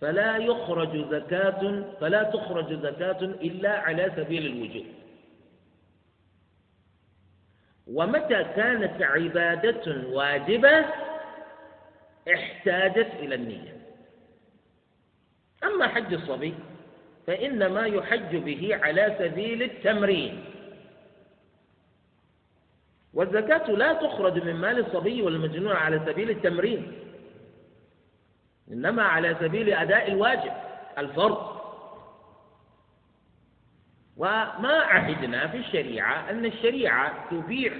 فلا 0.00 0.36
يخرج 0.36 1.10
زكاة 1.10 1.84
فلا 2.00 2.22
تخرج 2.22 2.72
زكاة 2.72 3.22
إلا 3.22 3.78
على 3.80 4.12
سبيل 4.16 4.46
الوجوب. 4.46 4.99
ومتى 7.92 8.44
كانت 8.44 9.02
عبادة 9.02 10.08
واجبة 10.08 10.84
احتاجت 12.34 13.10
إلى 13.18 13.34
النية. 13.34 13.76
أما 15.64 15.88
حج 15.88 16.14
الصبي 16.14 16.54
فإنما 17.26 17.86
يحج 17.86 18.36
به 18.36 18.78
على 18.82 19.16
سبيل 19.18 19.62
التمرين. 19.62 20.44
والزكاة 23.14 23.70
لا 23.70 23.92
تخرج 23.92 24.44
من 24.44 24.54
مال 24.54 24.78
الصبي 24.78 25.22
والمجنون 25.22 25.72
على 25.72 26.00
سبيل 26.06 26.30
التمرين 26.30 26.92
إنما 28.72 29.02
على 29.02 29.36
سبيل 29.40 29.72
أداء 29.72 30.12
الواجب 30.12 30.52
الفرض. 30.98 31.59
وما 34.20 34.72
عهدنا 34.72 35.46
في 35.46 35.56
الشريعة 35.56 36.30
أن 36.30 36.44
الشريعة 36.44 37.30
تبيح 37.30 37.72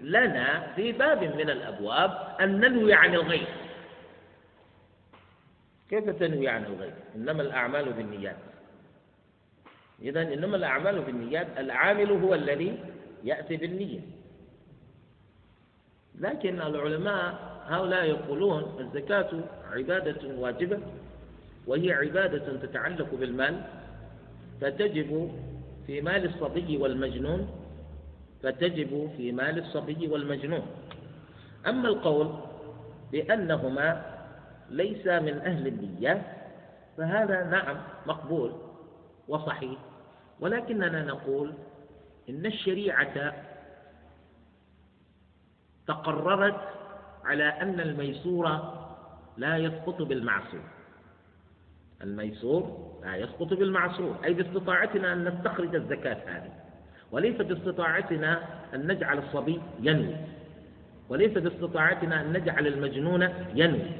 لنا 0.00 0.72
في 0.76 0.92
باب 0.92 1.22
من 1.24 1.50
الأبواب 1.50 2.36
أن 2.40 2.60
ننوي 2.60 2.94
عن 2.94 3.14
الغير 3.14 3.48
كيف 5.90 6.10
تنوي 6.10 6.48
عن 6.48 6.64
الغير 6.64 6.94
إنما 7.16 7.42
الأعمال 7.42 7.92
بالنيات. 7.92 8.36
إذا 10.02 10.22
إنما 10.22 10.56
الأعمال 10.56 11.00
بالنيات 11.00 11.46
العامل 11.58 12.10
هو 12.10 12.34
الذي 12.34 12.78
يأتي 13.24 13.56
بالنية. 13.56 14.00
لكن 16.18 16.60
العلماء 16.60 17.50
هؤلاء 17.66 18.04
يقولون 18.04 18.76
الزكاة 18.80 19.30
عبادة 19.72 20.28
واجبة 20.38 20.78
وهي 21.66 21.92
عبادة 21.92 22.56
تتعلق 22.56 23.14
بالمال 23.14 23.60
فتجب 24.60 25.32
في 25.90 26.00
مال 26.00 26.24
الصبي 26.24 26.76
والمجنون 26.76 27.48
فتجب 28.42 29.10
في 29.16 29.32
مال 29.32 29.58
الصبي 29.58 30.08
والمجنون. 30.08 30.66
أما 31.66 31.88
القول 31.88 32.34
بأنهما 33.12 34.04
ليس 34.70 35.06
من 35.06 35.38
أهل 35.38 35.66
النية 35.66 36.22
فهذا 36.96 37.44
نعم 37.44 37.76
مقبول 38.06 38.52
وصحيح 39.28 39.78
ولكننا 40.40 41.04
نقول 41.04 41.54
إن 42.28 42.46
الشريعة 42.46 43.34
تقررت 45.86 46.60
على 47.24 47.44
أن 47.44 47.80
الميسور 47.80 48.48
لا 49.36 49.56
يسقط 49.56 50.02
بالمعصور 50.02 50.64
الميسور 52.02 52.89
لا 53.02 53.16
يسقط 53.16 53.54
بالمعصور 53.54 54.16
أي 54.24 54.34
باستطاعتنا 54.34 55.12
أن 55.12 55.28
نستخرج 55.28 55.74
الزكاة 55.74 56.16
هذه. 56.26 56.52
وليس 57.12 57.36
باستطاعتنا 57.36 58.40
أن 58.74 58.86
نجعل 58.86 59.18
الصبي 59.18 59.60
ينوي. 59.80 60.16
وليس 61.08 61.32
باستطاعتنا 61.32 62.20
أن 62.20 62.32
نجعل 62.32 62.66
المجنون 62.66 63.28
ينوي. 63.54 63.90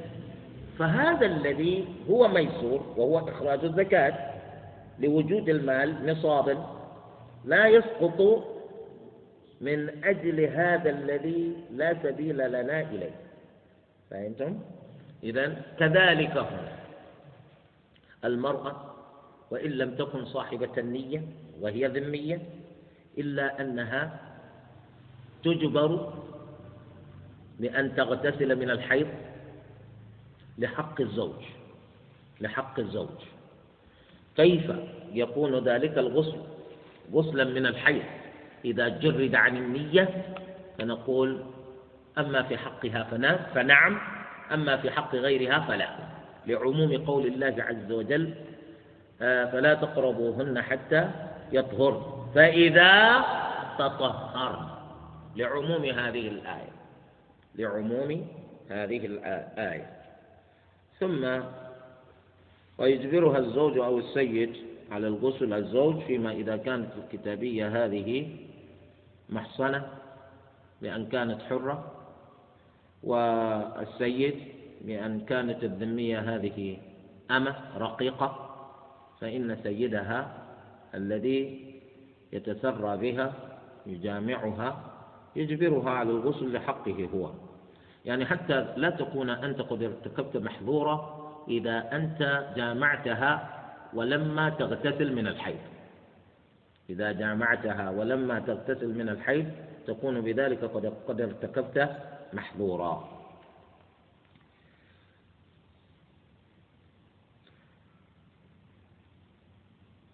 فهذا 0.78 1.26
الذي 1.26 1.84
هو 2.10 2.28
ميسور 2.28 2.94
وهو 2.96 3.28
إخراج 3.28 3.64
الزكاة 3.64 4.14
لوجود 4.98 5.48
المال 5.48 6.06
نصابا 6.06 6.66
لا 7.44 7.66
يسقط 7.66 8.44
من 9.60 10.04
أجل 10.04 10.40
هذا 10.40 10.90
الذي 10.90 11.56
لا 11.70 11.96
سبيل 12.02 12.36
لنا 12.36 12.80
إليه. 12.80 13.14
فهمتم؟ 14.10 14.58
إذا 15.22 15.62
كذلك 15.78 16.36
هنا. 16.36 16.72
المرأة 18.24 18.89
وإن 19.50 19.70
لم 19.70 19.94
تكن 19.94 20.24
صاحبة 20.24 20.70
النية 20.78 21.22
وهي 21.60 21.86
ذمية 21.86 22.42
إلا 23.18 23.60
أنها 23.60 24.20
تجبر 25.44 26.12
بأن 27.60 27.96
تغتسل 27.96 28.56
من 28.56 28.70
الحيض 28.70 29.06
لحق 30.58 31.00
الزوج 31.00 31.42
لحق 32.40 32.78
الزوج. 32.80 33.18
كيف 34.36 34.72
يكون 35.12 35.68
ذلك 35.68 35.98
الغسل؟ 35.98 36.38
غسلا 37.12 37.44
من 37.44 37.66
الحيض. 37.66 38.02
إذا 38.64 38.88
جرد 38.88 39.34
عن 39.34 39.56
النية 39.56 40.24
فنقول 40.78 41.42
أما 42.18 42.42
في 42.42 42.56
حقها 42.56 43.02
فنعم 43.54 43.98
أما 44.52 44.76
في 44.76 44.90
حق 44.90 45.14
غيرها 45.14 45.60
فلا. 45.60 45.88
لعموم 46.46 47.04
قول 47.04 47.26
الله 47.26 47.54
عز 47.58 47.92
وجل 47.92 48.34
فلا 49.20 49.74
تقربوهن 49.74 50.62
حتى 50.62 51.10
يطهرن. 51.52 52.02
فإذا 52.34 53.24
تطهرن 53.78 54.66
لعموم 55.36 55.84
هذه 55.84 56.28
الآية 56.28 56.72
لعموم 57.54 58.26
هذه 58.70 59.06
الآية. 59.06 59.90
ثم 61.00 61.40
ويجبرها 62.78 63.38
الزوج 63.38 63.78
أو 63.78 63.98
السيد 63.98 64.56
على 64.90 65.06
الغسل 65.06 65.52
الزوج 65.52 66.02
فيما 66.02 66.32
إذا 66.32 66.56
كانت 66.56 66.88
الكتابية 67.04 67.84
هذه 67.84 68.36
محصنة 69.28 69.88
لأن 70.80 71.06
كانت 71.06 71.42
حرة 71.42 71.92
والسيد 73.02 74.34
بأن 74.80 75.20
كانت 75.20 75.64
الذمية 75.64 76.18
هذه 76.18 76.76
أمة 77.30 77.56
رقيقة. 77.78 78.49
فإن 79.20 79.56
سيدها 79.62 80.32
الذي 80.94 81.70
يتسرى 82.32 82.96
بها 82.96 83.32
يجامعها 83.86 84.84
يجبرها 85.36 85.90
على 85.90 86.10
الغسل 86.10 86.52
لحقه 86.52 87.08
هو. 87.14 87.30
يعني 88.04 88.26
حتى 88.26 88.66
لا 88.76 88.90
تكون 88.90 89.30
أنت 89.30 89.60
قد 89.60 89.82
ارتكبت 89.82 90.36
محظورة 90.36 91.16
إذا 91.48 91.96
أنت 91.96 92.52
جامعتها 92.56 93.56
ولما 93.94 94.50
تغتسل 94.50 95.12
من 95.14 95.26
الحيض. 95.26 95.58
إذا 96.90 97.12
جامعتها 97.12 97.90
ولما 97.90 98.38
تغتسل 98.38 98.98
من 98.98 99.08
الحيض 99.08 99.46
تكون 99.86 100.20
بذلك 100.20 100.64
قد 101.08 101.20
ارتكبت 101.20 101.96
محظورا. 102.32 103.19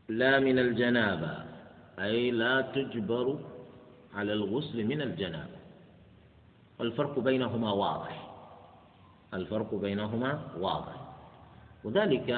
لا 0.08 0.40
من 0.40 0.58
الجنابة. 0.58 1.44
أي 1.98 2.30
لا 2.30 2.60
تجبر 2.60 3.38
على 4.14 4.32
الغسل 4.32 4.84
من 4.84 5.02
الجنابة. 5.02 5.58
والفرق 6.78 7.18
بينهما 7.18 7.72
واضح. 7.72 8.30
الفرق 9.34 9.74
بينهما 9.74 10.40
واضح. 10.58 10.96
وذلك 11.84 12.28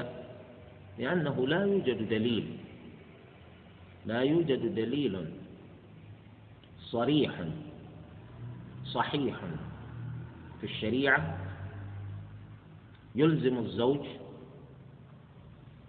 لأنه 0.98 1.46
لا 1.46 1.64
يوجد 1.64 2.08
دليل. 2.08 2.56
لا 4.06 4.20
يوجد 4.20 4.74
دليل 4.74 5.30
صريح 6.80 7.32
صحيح 8.84 9.36
في 10.60 10.64
الشريعة. 10.64 11.38
يلزم 13.14 13.58
الزوج 13.58 14.06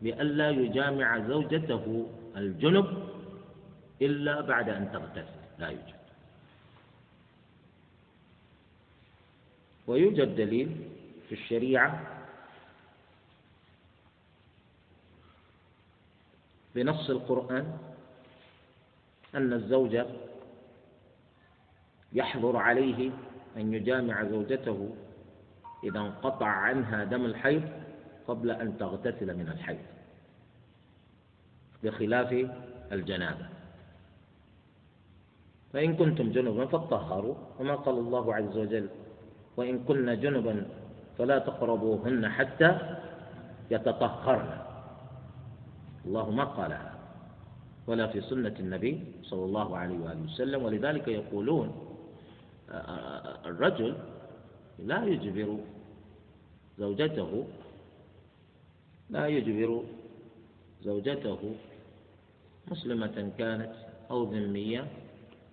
بألا 0.01 0.49
يجامع 0.49 1.27
زوجته 1.27 2.07
الجنب 2.35 3.09
إلا 4.01 4.41
بعد 4.41 4.69
أن 4.69 4.91
تغتسل. 4.91 5.39
لا 5.59 5.67
يوجد. 5.67 5.99
ويوجد 9.87 10.35
دليل 10.35 10.89
في 11.29 11.35
الشريعة 11.35 12.19
بنص 16.75 17.09
القرآن 17.09 17.77
أن 19.35 19.53
الزوج 19.53 19.99
يحظر 22.13 22.57
عليه 22.57 23.11
أن 23.57 23.73
يجامع 23.73 24.23
زوجته 24.23 24.95
إذا 25.83 25.99
انقطع 25.99 26.47
عنها 26.47 27.03
دم 27.03 27.25
الحيض 27.25 27.78
قبل 28.29 28.51
أن 28.51 28.77
تغتسل 28.77 29.29
من 29.33 29.47
الحيض 29.49 29.85
بخلاف 31.83 32.31
الجنابة. 32.91 33.45
فإن 35.73 35.95
كنتم 35.95 36.31
جنبا 36.31 36.65
فطهروا 36.65 37.35
وما 37.59 37.75
قال 37.75 37.97
الله 37.97 38.25
عز 38.35 38.57
وجل 38.57 38.87
وإن 39.57 39.83
كن 39.83 40.19
جنبا 40.19 40.65
فلا 41.17 41.37
تقربوهن 41.39 42.29
حتى 42.29 42.71
يتطهرن. 43.71 44.51
الله 46.05 46.29
ما 46.29 46.43
قالها 46.43 46.93
ولا 47.87 48.07
في 48.07 48.21
سنة 48.21 48.55
النبي 48.59 48.93
صلى 49.29 49.45
الله 49.45 49.77
عليه 49.77 49.97
وآله 49.99 50.23
وسلم. 50.25 50.59
ولذلك 50.63 51.07
يقولون 51.07 51.67
الرجل 53.45 53.97
لا 54.79 55.05
يجبر 55.05 55.57
زوجته 56.79 57.31
لا 59.09 59.27
يجبر 59.27 59.83
زوجته 60.81 61.55
مسلمة 62.67 63.31
كانت 63.37 63.73
أو 64.11 64.23
ذمية 64.23 64.87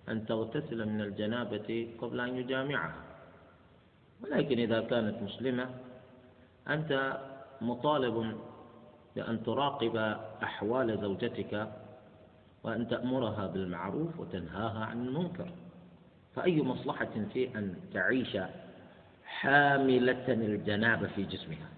أن 0.09 0.25
تغتسل 0.25 0.85
من 0.85 1.01
الجنابة 1.01 1.87
قبل 2.01 2.19
أن 2.19 2.37
يجامعها. 2.37 3.03
ولكن 4.23 4.59
إذا 4.59 4.81
كانت 4.81 5.21
مسلمة 5.21 5.69
أنت 6.67 7.19
مطالب 7.61 8.37
بأن 9.15 9.43
تراقب 9.43 9.97
أحوال 10.43 10.99
زوجتك 11.01 11.71
وأن 12.63 12.87
تأمرها 12.87 13.47
بالمعروف 13.47 14.19
وتنهاها 14.19 14.85
عن 14.85 15.07
المنكر. 15.07 15.49
فأي 16.35 16.61
مصلحة 16.61 17.09
في 17.33 17.57
أن 17.57 17.75
تعيش 17.93 18.37
حاملة 19.25 20.27
الجنابة 20.27 21.07
في 21.07 21.23
جسمها؟ 21.23 21.76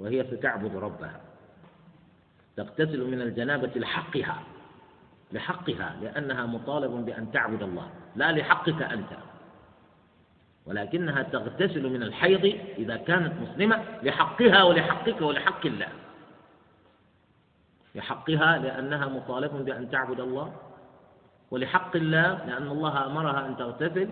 وهي 0.00 0.24
ستعبد 0.24 0.76
ربها. 0.76 1.20
تغتسل 2.56 3.10
من 3.10 3.20
الجنابة 3.20 3.70
لحقها. 3.76 4.42
لحقها 5.32 5.96
لأنها 6.02 6.46
مطالب 6.46 6.90
بأن 6.90 7.32
تعبد 7.32 7.62
الله. 7.62 7.90
لا 8.16 8.32
لحقك 8.32 8.82
أنت. 8.82 9.12
ولكنها 10.66 11.22
تغتسل 11.22 11.90
من 11.90 12.02
الحيض 12.02 12.60
إذا 12.78 12.96
كانت 12.96 13.32
مسلمة 13.42 13.84
لحقها 14.02 14.62
ولحقك 14.62 15.20
ولحق 15.20 15.66
الله. 15.66 15.88
لحقها 17.94 18.58
لأنها 18.58 19.06
مطالبة 19.06 19.58
بأن 19.58 19.90
تعبد 19.90 20.20
الله. 20.20 20.52
ولحق 21.50 21.96
الله 21.96 22.44
لأن 22.46 22.66
الله 22.66 23.06
أمرها 23.06 23.46
أن 23.46 23.56
تغتسل 23.56 24.08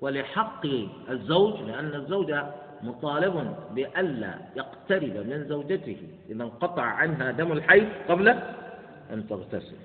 ولحق 0.00 0.66
الزوج 1.08 1.60
لأن 1.60 1.94
الزوج 1.94 2.34
مطالب 2.82 3.56
بألا 3.74 4.38
يقترب 4.56 5.16
من 5.16 5.44
زوجته 5.48 5.96
إذا 6.30 6.42
انقطع 6.42 6.82
عنها 6.82 7.30
دم 7.30 7.52
الحيض 7.52 7.88
قبل 8.08 8.28
أن 9.10 9.26
تغتسل. 9.28 9.76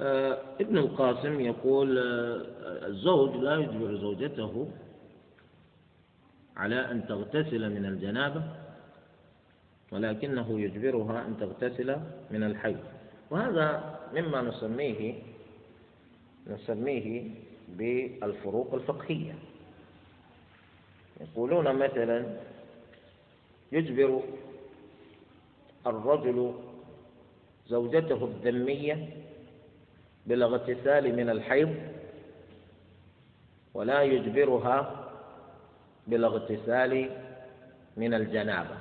آه، 0.00 0.38
ابن 0.60 0.78
القاسم 0.78 1.40
يقول 1.40 1.98
آه، 1.98 2.86
الزوج 2.86 3.36
لا 3.36 3.54
يجبر 3.56 3.96
زوجته 3.96 4.68
على 6.56 6.90
أن 6.90 7.06
تغتسل 7.06 7.70
من 7.70 7.84
الجنابة 7.86 8.42
ولكنه 9.92 10.60
يجبرها 10.60 11.26
أن 11.26 11.36
تغتسل 11.40 11.96
من 12.30 12.42
الحيض. 12.42 12.80
وهذا 13.30 13.98
مما 14.14 14.42
نسميه 14.42 15.22
نسميه 16.46 17.30
بالفروق 17.68 18.74
الفقهية. 18.74 19.34
يقولون 21.20 21.76
مثلا 21.76 22.36
يجبر 23.72 24.22
الرجل 25.86 26.54
زوجته 27.66 28.24
الذمية 28.24 29.08
بالاغتسال 30.26 31.16
من 31.16 31.30
الحيض 31.30 31.74
ولا 33.74 34.02
يجبرها 34.02 35.10
بالاغتسال 36.06 37.10
من 37.96 38.14
الجنابة. 38.14 38.76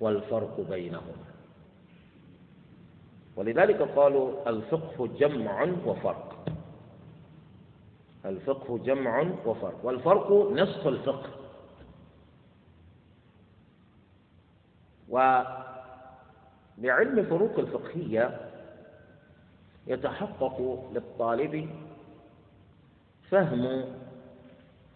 والفرق 0.00 0.60
بينهما. 0.70 1.24
ولذلك 3.36 3.82
قالوا 3.82 4.50
الفقه 4.50 5.06
جمع 5.06 5.62
وفرق. 5.86 6.57
الفقه 8.24 8.78
جمع 8.78 9.26
وفرق 9.46 9.80
والفرق 9.84 10.32
نصف 10.52 10.86
الفقه. 10.86 11.30
وبعلم 16.78 17.24
فروق 17.30 17.58
الفقهية 17.58 18.40
يتحقق 19.86 20.88
للطالب 20.94 21.70
فهم 23.30 23.84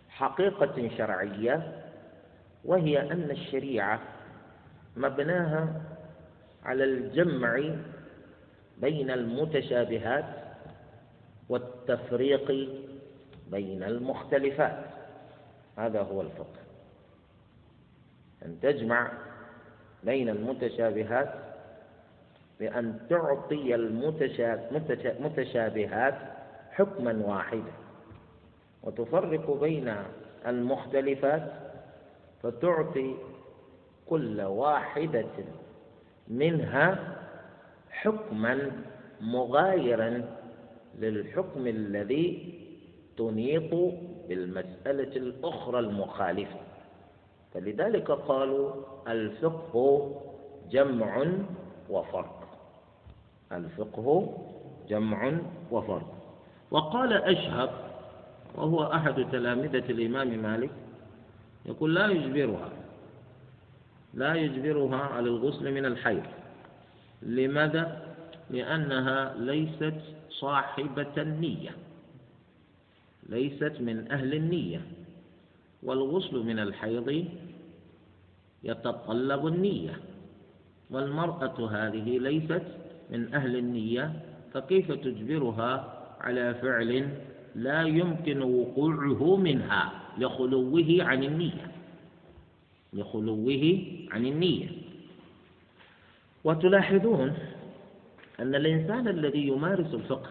حقيقة 0.08 0.90
شرعية 0.98 1.82
وهي 2.64 3.12
أن 3.12 3.30
الشريعة 3.30 4.00
مبناها 4.96 5.82
على 6.64 6.84
الجمع 6.84 7.74
بين 8.78 9.10
المتشابهات 9.10 10.24
والتفريق 11.48 12.68
بين 13.52 13.82
المختلفات. 13.82 14.84
هذا 15.78 16.02
هو 16.02 16.20
الفقه. 16.20 16.60
أن 18.44 18.58
تجمع 18.62 19.12
بين 20.04 20.28
المتشابهات 20.28 21.34
بأن 22.60 22.98
تعطي 23.10 23.74
المتشابهات 24.94 26.14
حكما 26.70 27.22
واحدا. 27.26 27.72
وتفرق 28.82 29.50
بين 29.60 29.94
المختلفات 30.46 31.52
فتعطي 32.42 33.14
كل 34.06 34.40
واحدة 34.40 35.24
منها 36.28 37.16
حكما 37.90 38.70
مغايرا 39.20 40.24
للحكم 40.98 41.66
الذي 41.66 42.54
تنيط 43.16 43.94
بالمسألة 44.28 45.16
الأخرى 45.16 45.78
المخالفة. 45.78 46.60
فلذلك 47.54 48.10
قالوا 48.10 48.70
الفقه 49.08 50.10
جمع 50.70 51.26
وفرق. 51.90 52.48
الفقه 53.52 54.36
جمع 54.88 55.32
وفرق. 55.70 56.14
وقال 56.70 57.12
أشهب 57.12 57.70
وهو 58.54 58.82
أحد 58.82 59.26
تلامذة 59.32 59.90
الإمام 59.90 60.42
مالك 60.42 60.70
يقول 61.66 61.94
لا 61.94 62.06
يجبرها 62.06 62.68
لا 64.14 64.34
يجبرها 64.34 64.96
على 64.96 65.28
الغسل 65.28 65.74
من 65.74 65.84
الحيض. 65.84 66.22
لماذا؟ 67.22 68.14
لأنها 68.50 69.34
ليست 69.38 70.00
صاحبة 70.30 71.12
النية. 71.16 71.70
ليست 73.28 73.72
من 73.80 74.12
أهل 74.12 74.34
النية 74.34 74.80
والغسل 75.82 76.36
من 76.38 76.58
الحيض 76.58 77.24
يتطلب 78.64 79.46
النية 79.46 80.00
والمرأة 80.90 81.70
هذه 81.70 82.18
ليست 82.18 82.62
من 83.10 83.34
أهل 83.34 83.56
النية 83.56 84.12
فكيف 84.54 84.92
تجبرها 84.92 85.98
على 86.20 86.54
فعل 86.54 87.08
لا 87.54 87.82
يمكن 87.82 88.42
وقوعه 88.42 89.36
منها 89.36 89.92
لخلوه 90.18 90.96
عن 91.00 91.24
النية؟ 91.24 91.70
لخلوه 92.92 93.82
عن 94.10 94.26
النية. 94.26 94.68
وتلاحظون 96.44 97.32
أن 98.40 98.54
الإنسان 98.54 99.08
الذي 99.08 99.46
يمارس 99.48 99.94
الفقه 99.94 100.30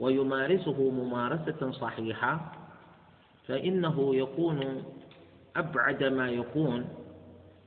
ويمارسه 0.00 0.90
ممارسة 0.90 1.70
صحيحة 1.70 2.52
فإنه 3.48 4.16
يكون 4.16 4.84
أبعد 5.56 6.04
ما 6.04 6.30
يكون 6.30 6.88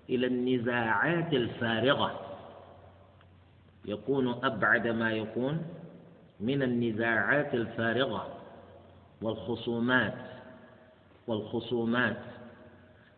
إلى 0.09 0.27
النزاعات 0.27 1.33
الفارغة. 1.33 2.19
يكون 3.85 4.45
أبعد 4.45 4.87
ما 4.87 5.11
يكون 5.11 5.65
من 6.39 6.63
النزاعات 6.63 7.53
الفارغة 7.53 8.27
والخصومات 9.21 10.13
والخصومات 11.27 12.17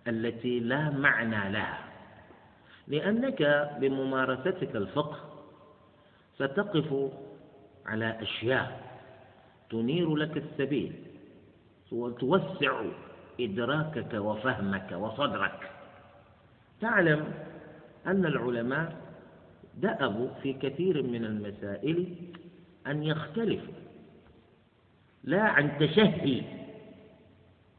التي 0.07 0.59
لا 0.59 0.89
معنى 0.89 1.51
لها. 1.51 1.79
لأنك 2.87 3.69
بممارستك 3.81 4.75
الفقه 4.75 5.19
ستقف 6.35 7.11
على 7.85 8.21
أشياء 8.21 8.84
تنير 9.69 10.15
لك 10.15 10.37
السبيل. 10.37 10.93
وتوسع 11.91 12.81
إدراكك 13.39 14.13
وفهمك 14.13 14.91
وصدرك. 14.91 15.71
تعلم 16.81 17.33
أن 18.07 18.25
العلماء 18.25 18.95
دأبوا 19.77 20.29
في 20.43 20.53
كثير 20.53 21.03
من 21.03 21.25
المسائل 21.25 22.05
أن 22.87 23.03
يختلفوا. 23.03 23.73
لا 25.23 25.41
عن 25.41 25.77
تشهي 25.79 26.41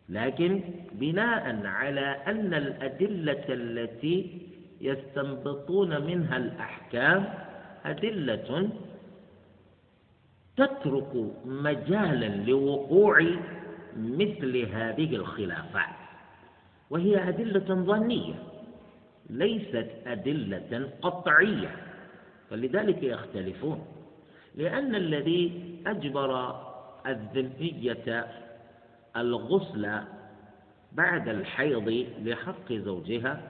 لكن 0.09 0.61
بناء 0.93 1.67
على 1.67 2.07
أن 2.27 2.55
الأدلة 2.55 3.45
التي 3.49 4.47
يستنبطون 4.81 6.03
منها 6.03 6.37
الأحكام 6.37 7.35
أدلة 7.85 8.71
تترك 10.57 11.33
مجالا 11.45 12.51
لوقوع 12.51 13.27
مثل 13.97 14.57
هذه 14.73 15.17
الخلافات 15.17 15.95
وهي 16.91 17.29
أدلة 17.29 17.75
ظنية 17.75 18.35
ليست 19.31 19.91
أدلة 20.07 20.91
قطعية 21.03 21.71
فلذلك 22.51 23.03
يختلفون 23.03 23.85
لأن 24.55 24.95
الذي 24.95 25.77
أجبر 25.87 26.57
الذمية 27.07 28.27
الغسل 29.17 29.99
بعد 30.93 31.29
الحيض 31.29 32.07
لحق 32.23 32.73
زوجها 32.73 33.41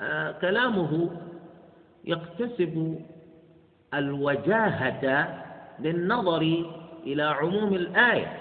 آه 0.00 0.30
كلامه 0.32 1.10
يكتسب 2.04 3.00
الوجاهة 3.94 5.44
بالنظر 5.80 6.42
إلى 7.06 7.22
عموم 7.22 7.74
الآية. 7.74 8.40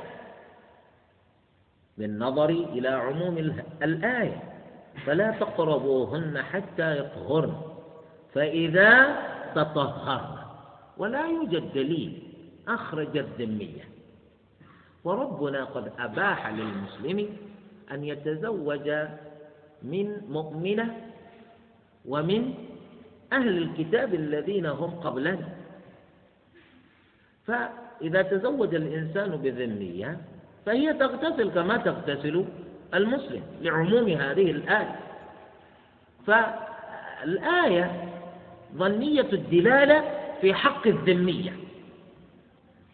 بالنظر 1.97 2.49
إلى 2.49 2.87
عموم 2.87 3.37
الآية. 3.83 4.43
فلا 5.05 5.31
تقربوهن 5.31 6.41
حتى 6.41 6.99
يطهرن. 6.99 7.55
فإذا 8.33 9.17
تطهرن. 9.55 10.37
ولا 10.97 11.27
يوجد 11.27 11.73
دليل. 11.73 12.19
أخرج 12.67 13.17
الذمية. 13.17 13.83
وربنا 15.03 15.63
قد 15.63 15.91
أباح 15.99 16.47
للمسلم 16.47 17.37
أن 17.91 18.03
يتزوج 18.03 18.91
من 19.83 20.21
مؤمنة 20.29 20.95
ومن 22.05 22.53
أهل 23.33 23.57
الكتاب 23.57 24.13
الذين 24.13 24.65
هم 24.65 24.89
قبلنا. 24.99 25.56
فإذا 27.47 28.21
تزوج 28.21 28.75
الإنسان 28.75 29.29
بذمية 29.29 30.17
فهي 30.65 30.93
تغتسل 30.93 31.49
كما 31.49 31.77
تغتسل 31.77 32.45
المسلم 32.93 33.41
لعموم 33.61 34.07
هذه 34.09 34.51
الآية. 34.51 34.95
فالآية 36.27 37.91
ظنية 38.75 39.27
الدلالة 39.33 40.03
في 40.41 40.53
حق 40.53 40.87
الذمية 40.87 41.53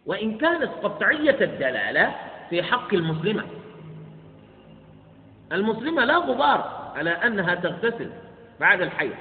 وإن 0.06 0.38
كانت 0.38 0.70
قطعية 0.84 1.38
الدلالة 1.42 2.16
في 2.50 2.64
حق 2.64 2.94
المسلمة. 2.94 3.44
المسلمة 5.52 6.06
لا 6.06 6.18
غبار 6.18 6.92
على 6.96 7.10
أنها 7.10 7.56
تغتسل 7.56 8.10
بعد 8.60 8.82
الحيض 8.82 9.16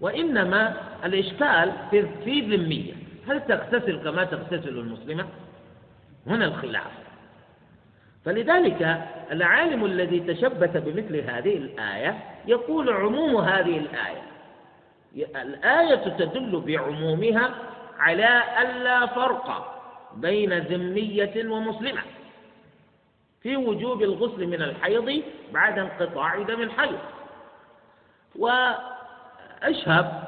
وإنما 0.00 0.74
الإشكال 1.04 1.72
في 2.24 2.40
ذمية. 2.40 3.03
هل 3.28 3.40
تغتسل 3.46 3.96
كما 4.04 4.24
تغتسل 4.24 4.78
المسلمة؟ 4.78 5.26
هنا 6.26 6.44
الخلاف. 6.44 6.92
فلذلك 8.24 9.02
العالم 9.30 9.84
الذي 9.84 10.20
تشبث 10.20 10.76
بمثل 10.76 11.16
هذه 11.16 11.56
الآية 11.56 12.18
يقول 12.46 12.92
عموم 12.92 13.36
هذه 13.36 13.78
الآية. 13.78 14.22
الآية 15.42 16.08
تدل 16.08 16.60
بعمومها 16.66 17.54
على 17.98 18.42
ألا 18.62 19.06
فرق 19.06 19.74
بين 20.16 20.58
ذمية 20.58 21.48
ومسلمة. 21.48 22.02
في 23.42 23.56
وجوب 23.56 24.02
الغسل 24.02 24.46
من 24.46 24.62
الحيض 24.62 25.22
بعد 25.52 25.78
انقطاع 25.78 26.42
دم 26.42 26.62
الحيض. 26.62 26.98
وأشهب 28.36 30.24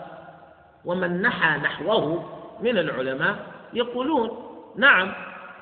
ومن 0.85 1.23
نحى 1.23 1.59
نحوه 1.59 2.36
من 2.61 2.79
العلماء 2.79 3.47
يقولون 3.73 4.31
نعم 4.77 5.12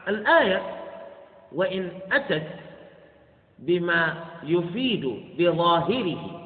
الآية 0.09 0.63
وإن 1.53 1.91
أتت 2.13 2.47
بما 3.59 4.25
يفيد 4.43 5.35
بظاهره 5.39 6.41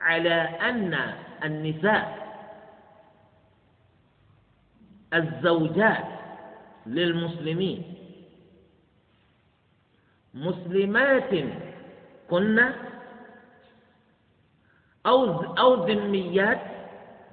على 0.00 0.34
أن 0.60 1.14
النساء 1.44 2.22
الزوجات 5.14 6.04
للمسلمين 6.86 7.94
مسلمات 10.34 11.30
كن 12.30 12.58
أو 15.06 15.42
أو 15.58 15.86
ذميات 15.86 16.60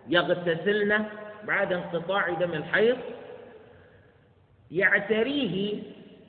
يغتسلن 0.08 1.06
بعد 1.44 1.74
انقطاع 1.74 2.30
دم 2.30 2.54
الحيض 2.54 2.98
يعتريه 4.72 5.84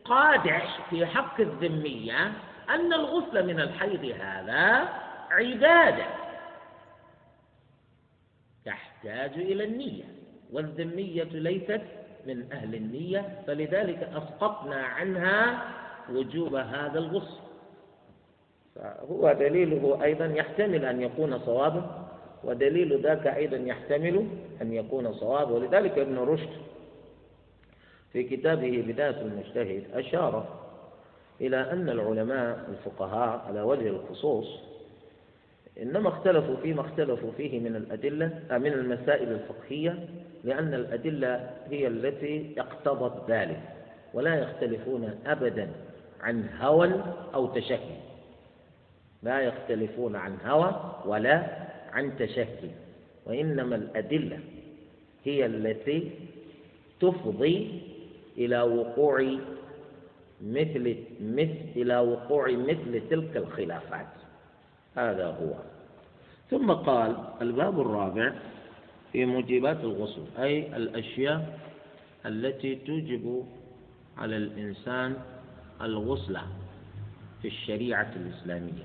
قادح 0.04 0.90
في 0.90 1.06
حق 1.06 1.40
الذمية 1.40 2.32
أن 2.70 2.92
الغسل 2.92 3.46
من 3.46 3.60
الحيض 3.60 4.04
هذا 4.20 4.88
عبادة 5.30 6.06
تحتاج 8.64 9.32
إلى 9.32 9.64
النية 9.64 10.04
والذمية 10.52 11.24
ليست 11.24 11.82
من 12.26 12.52
أهل 12.52 12.74
النية 12.74 13.42
فلذلك 13.46 14.02
أسقطنا 14.02 14.76
عنها 14.76 15.68
وجوب 16.10 16.54
هذا 16.54 16.98
الغسل. 16.98 17.40
فهو 18.74 19.32
دليله 19.32 19.98
أيضا 20.02 20.26
يحتمل 20.26 20.84
أن 20.84 21.02
يكون 21.02 21.38
صوابا. 21.38 22.09
ودليل 22.44 23.00
ذاك 23.02 23.26
أيضا 23.26 23.56
يحتمل 23.56 24.26
أن 24.62 24.72
يكون 24.72 25.12
صوابا 25.12 25.52
ولذلك 25.52 25.98
ابن 25.98 26.18
رشد 26.18 26.50
في 28.12 28.22
كتابه 28.22 28.84
بداية 28.88 29.20
المجتهد 29.20 29.84
أشار 29.94 30.60
إلى 31.40 31.72
أن 31.72 31.88
العلماء 31.88 32.66
الفقهاء 32.70 33.44
على 33.48 33.60
وجه 33.62 33.88
الخصوص 33.88 34.46
إنما 35.82 36.08
اختلفوا 36.08 36.56
فيما 36.56 36.80
اختلفوا 36.80 37.30
فيه 37.36 37.60
من 37.60 37.76
الأدلة 37.76 38.40
آه، 38.50 38.58
من 38.58 38.72
المسائل 38.72 39.32
الفقهية 39.32 40.08
لأن 40.44 40.74
الأدلة 40.74 41.50
هي 41.70 41.86
التي 41.86 42.54
اقتضت 42.58 43.30
ذلك 43.30 43.60
ولا 44.14 44.34
يختلفون 44.34 45.18
أبدا 45.26 45.68
عن 46.20 46.48
هوى 46.60 46.92
أو 47.34 47.46
تشهي. 47.46 47.96
لا 49.22 49.40
يختلفون 49.40 50.16
عن 50.16 50.36
هوى 50.46 50.94
ولا 51.06 51.46
عن 51.92 52.16
تشهي 52.18 52.70
وإنما 53.26 53.76
الأدلة 53.76 54.40
هي 55.24 55.46
التي 55.46 56.10
تفضي 57.00 57.82
إلى 58.38 58.62
وقوع 58.62 59.38
مثل 60.42 60.96
مثل 61.20 61.56
إلى 61.76 61.98
وقوع 61.98 62.50
مثل 62.50 63.02
تلك 63.10 63.36
الخلافات. 63.36 64.06
هذا 64.96 65.26
هو. 65.26 65.54
ثم 66.50 66.72
قال 66.72 67.16
الباب 67.42 67.80
الرابع 67.80 68.32
في 69.12 69.24
موجبات 69.24 69.80
الغسل 69.80 70.22
أي 70.38 70.76
الأشياء 70.76 71.58
التي 72.26 72.74
توجب 72.74 73.44
على 74.18 74.36
الإنسان 74.36 75.16
الغسل 75.80 76.38
في 77.42 77.48
الشريعة 77.48 78.12
الإسلامية. 78.16 78.84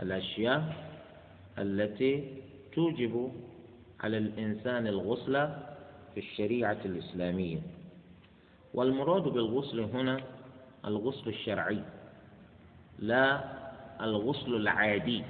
الأشياء 0.00 0.91
التي 1.58 2.42
توجب 2.74 3.32
على 4.00 4.18
الإنسان 4.18 4.86
الغسل 4.86 5.32
في 6.14 6.20
الشريعة 6.20 6.78
الإسلامية. 6.84 7.58
والمراد 8.74 9.22
بالغسل 9.22 9.80
هنا 9.80 10.20
الغسل 10.84 11.28
الشرعي 11.28 11.82
لا 12.98 13.44
الغسل 14.00 14.54
العادي. 14.54 15.22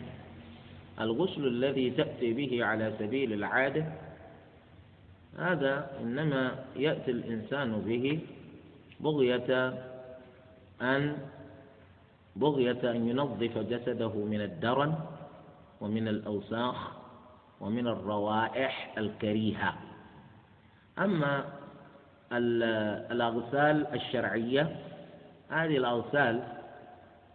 الغسل 1.00 1.46
الذي 1.46 1.90
تأتي 1.90 2.32
به 2.32 2.64
على 2.64 2.92
سبيل 2.98 3.32
العادة 3.32 3.92
هذا 5.38 5.90
إنما 6.00 6.64
يأتي 6.76 7.10
الإنسان 7.10 7.80
به 7.80 8.20
بغية 9.00 9.74
أن 10.82 11.16
بغية 12.36 12.90
أن 12.90 13.08
ينظف 13.08 13.58
جسده 13.58 14.14
من 14.14 14.40
الدرن 14.40 14.94
ومن 15.82 16.08
الأوساخ 16.08 16.76
ومن 17.60 17.86
الروائح 17.86 18.94
الكريهة. 18.98 19.74
أما 20.98 21.44
الأغسال 23.12 23.86
الشرعية 23.86 24.76
هذه 25.50 25.76
الأغسال 25.76 26.42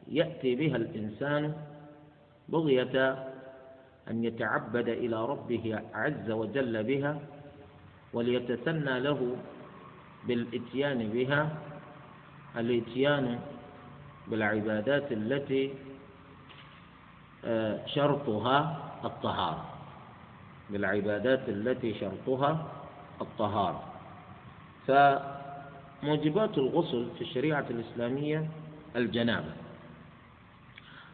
يأتي 0.07 0.55
بها 0.55 0.75
الإنسان 0.75 1.53
بغية 2.49 3.27
أن 4.10 4.23
يتعبد 4.23 4.88
إلى 4.89 5.25
ربه 5.25 5.79
عز 5.93 6.31
وجل 6.31 6.83
بها 6.83 7.19
وليتسنى 8.13 8.99
له 8.99 9.36
بالإتيان 10.27 11.10
بها 11.10 11.49
الإتيان 12.57 13.39
بالعبادات 14.27 15.12
التي 15.12 15.73
شرطها 17.86 18.77
الطهارة. 19.05 19.65
بالعبادات 20.69 21.49
التي 21.49 21.99
شرطها 21.99 22.65
الطهارة. 23.21 23.83
فموجبات 24.88 26.57
الغسل 26.57 27.07
في 27.15 27.21
الشريعة 27.21 27.65
الإسلامية 27.69 28.47
الجنابة. 28.95 29.51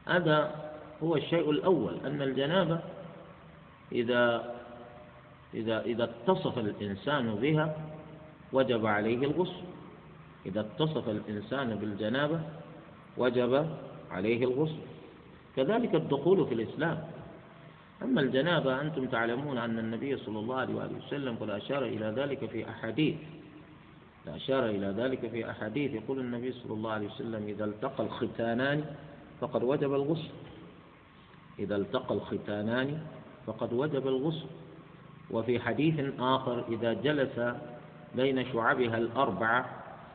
هذا 0.07 0.55
هو 1.03 1.15
الشيء 1.15 1.49
الأول 1.51 1.97
أن 2.05 2.21
الجنابة 2.21 2.79
إذا 3.91 4.53
إذا 5.53 5.81
إذا 5.81 6.03
اتصف 6.03 6.57
الإنسان 6.57 7.35
بها 7.35 7.77
وجب 8.53 8.85
عليه 8.85 9.17
الغسل. 9.17 9.63
إذا 10.45 10.59
اتصف 10.61 11.09
الإنسان 11.09 11.75
بالجنابة 11.75 12.39
وجب 13.17 13.69
عليه 14.11 14.43
الغسل. 14.43 14.92
كذلك 15.55 15.95
الدخول 15.95 16.47
في 16.47 16.53
الإسلام. 16.53 17.03
أما 18.01 18.21
الجنابة 18.21 18.81
أنتم 18.81 19.05
تعلمون 19.05 19.57
أن 19.57 19.79
النبي 19.79 20.17
صلى 20.17 20.39
الله 20.39 20.55
عليه 20.55 20.73
وسلم 20.73 21.35
قد 21.35 21.49
أشار 21.49 21.85
إلى 21.85 22.05
ذلك 22.05 22.45
في 22.45 22.69
أحاديث. 22.69 23.15
أشار 24.27 24.65
إلى 24.65 24.87
ذلك 24.87 25.29
في 25.29 25.49
أحاديث. 25.49 25.93
يقول 25.93 26.19
النبي 26.19 26.51
صلى 26.51 26.73
الله 26.73 26.91
عليه 26.91 27.07
وسلم 27.07 27.43
إذا 27.47 27.65
التقى 27.65 28.03
الختانان 28.03 28.85
فقد 29.41 29.63
وجب 29.63 29.93
الغسل. 29.93 30.29
إذا 31.59 31.75
التقى 31.75 32.15
الختانان 32.15 33.01
فقد 33.45 33.73
وجب 33.73 34.07
الغسل. 34.07 34.47
وفي 35.31 35.59
حديث 35.59 36.19
آخر 36.19 36.65
إذا 36.69 36.93
جلس 36.93 37.55
بين 38.15 38.45
شعبها 38.53 38.97
الأربعة 38.97 39.69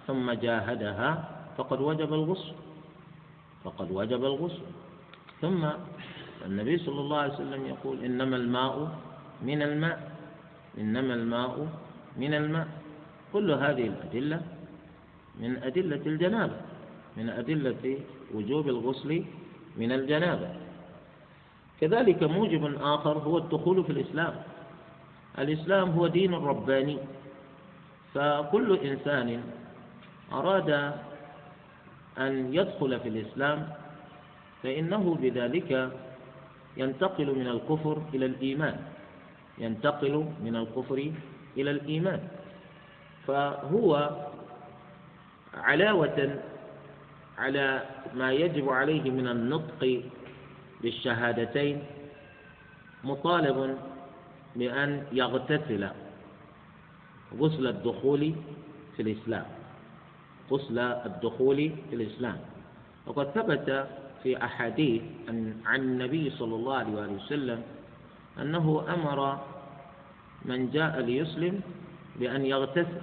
ثم 0.07 0.33
جاهدها 0.33 1.29
فقد 1.57 1.81
وجب 1.81 2.15
الغسل. 2.15 2.53
فقد 3.65 3.91
وجب 3.91 4.25
الغسل. 4.25 4.63
ثم 5.41 5.63
النبي 6.47 6.79
صلى 6.79 7.01
الله 7.01 7.19
عليه 7.19 7.35
وسلم 7.35 7.67
يقول 7.67 8.05
إنما 8.05 8.37
الماء 8.37 8.75
من 9.43 9.63
الماء 9.63 9.99
إنما 10.79 11.15
الماء 11.15 11.69
من 12.17 12.35
الماء. 12.35 12.69
كل 13.33 13.51
هذه 13.51 13.87
الأدلة 13.87 14.41
من 15.41 15.63
أدلة 15.63 16.03
الجنابة 16.07 16.57
من 17.17 17.29
أدلة 17.31 17.99
وجوب 18.35 18.69
الغسل 18.69 19.25
من 19.77 19.93
الجنابة. 19.93 20.51
كذلك 21.81 22.23
موجب 22.23 22.65
آخر 22.83 23.19
هو 23.19 23.39
الدخول 23.39 23.85
في 23.85 23.93
الإسلام. 23.93 24.35
الإسلام 25.39 25.91
هو 25.91 26.07
دين 26.07 26.35
رباني. 26.35 26.99
فكل 28.15 28.69
إنسان 28.79 29.43
أراد 30.33 30.71
أن 32.19 32.55
يدخل 32.55 33.01
في 33.01 33.09
الإسلام 33.09 33.69
فإنه 34.63 35.19
بذلك 35.23 35.93
ينتقل 36.77 37.29
من 37.39 37.49
الكفر 37.49 38.03
إلى 38.15 38.27
الإيمان. 38.27 38.77
ينتقل 39.59 40.15
من 40.45 40.57
الكفر 40.57 41.13
إلى 41.57 41.71
الإيمان. 41.71 42.21
فهو 43.27 44.11
علاوة 45.55 46.19
على 47.39 47.83
ما 48.15 48.33
يجب 48.33 48.69
عليه 48.69 49.11
من 49.11 49.29
النطق 49.29 50.03
بالشهادتين 50.83 51.85
مطالب 53.05 53.79
بأن 54.57 55.03
يغتسل 55.13 55.89
غسل 57.39 57.67
الدخول 57.67 58.35
في 58.97 59.03
الإسلام. 59.03 59.47
غسل 60.51 60.79
الدخول 60.79 61.59
في 61.91 61.95
الإسلام. 61.97 62.39
وقد 63.07 63.27
ثبت 63.31 63.89
في 64.23 64.45
أحاديث 64.45 65.03
عن 65.67 65.81
النبي 65.81 66.31
صلى 66.31 66.55
الله 66.55 66.77
عليه 66.77 66.93
وسلم 66.93 67.63
أنه 68.41 68.85
أمر 68.95 69.39
من 70.45 70.71
جاء 70.71 71.01
ليسلم 71.01 71.61
بأن 72.17 72.47
يغتسل. 72.47 73.03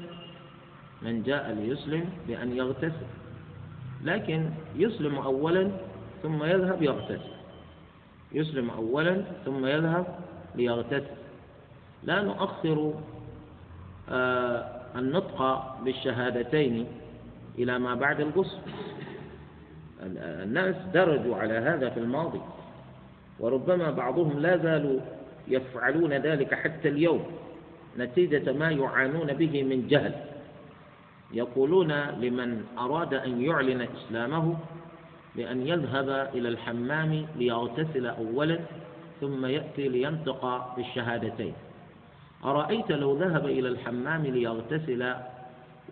من 1.02 1.24
جاء 1.24 1.52
ليسلم 1.52 2.10
بأن 2.28 2.58
يغتسل. 2.58 3.08
لكن 4.04 4.50
يسلم 4.76 5.16
أولا 5.16 5.72
ثم 6.24 6.44
يذهب 6.44 6.84
يغتسل. 6.84 7.36
يسلم 8.32 8.70
أولا 8.70 9.22
ثم 9.46 9.66
يذهب 9.66 10.20
ليغتسل. 10.56 11.16
لا 12.04 12.22
نؤخر 12.22 12.94
آه، 14.10 14.82
النطق 14.96 15.40
بالشهادتين 15.84 16.88
إلى 17.58 17.80
ما 17.80 17.96
بعد 17.96 18.20
الغسل. 18.22 18.58
الناس 20.06 20.76
درجوا 20.94 21.36
على 21.36 21.54
هذا 21.54 21.90
في 21.90 22.00
الماضي 22.00 22.42
وربما 23.40 23.92
بعضهم 23.92 24.40
لا 24.40 24.58
زالوا 24.58 25.00
يفعلون 25.48 26.14
ذلك 26.14 26.54
حتى 26.54 26.90
اليوم 26.90 27.26
نتيجة 27.98 28.54
ما 28.54 28.72
يعانون 28.72 29.34
به 29.34 29.64
من 29.64 29.88
جهل. 29.88 30.14
يقولون 31.34 31.92
لمن 31.92 32.64
أراد 32.78 33.14
أن 33.14 33.42
يعلن 33.42 33.82
إسلامه 33.82 34.58
بأن 35.36 35.68
يذهب 35.68 36.30
إلى 36.36 36.50
الحمام 36.50 37.26
ليغتسل 37.36 38.06
أولا 38.06 38.60
ثم 39.22 39.46
يأتي 39.46 39.88
لينطق 39.88 40.76
بالشهادتين. 40.76 41.54
أرأيت 42.46 42.92
لو 42.92 43.18
ذهب 43.18 43.46
إلى 43.46 43.68
الحمام 43.68 44.26
ليغتسل 44.26 45.14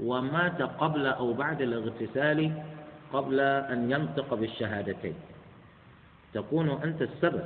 ومات 0.04 0.62
قبل 0.62 1.06
أو 1.08 1.34
بعد 1.34 1.62
الاغتسال؟ 1.62 2.52
قبل 3.14 3.40
أن 3.40 3.92
ينطق 3.92 4.34
بالشهادتين. 4.34 5.16
تكون 6.34 6.70
أنت 6.70 7.02
السبب 7.02 7.44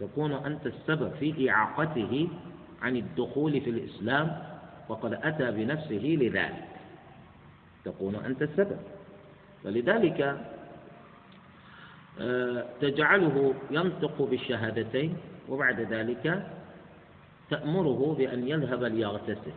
تكون 0.00 0.32
أنت 0.32 0.66
السبب 0.66 1.12
في 1.20 1.50
إعاقته 1.50 2.28
عن 2.82 2.96
الدخول 2.96 3.60
في 3.60 3.70
الإسلام 3.70 4.42
وقد 4.88 5.12
أتى 5.12 5.50
بنفسه 5.50 6.16
لذلك. 6.20 6.68
تكون 7.84 8.14
أنت 8.14 8.42
السبب. 8.42 8.78
ولذلك 9.64 10.38
آه، 12.20 12.64
تجعله 12.80 13.54
ينطق 13.70 14.22
بالشهادتين 14.22 15.16
وبعد 15.48 15.80
ذلك 15.80 16.46
تأمره 17.50 18.14
بأن 18.18 18.48
يذهب 18.48 18.84
ليغتسل. 18.84 19.52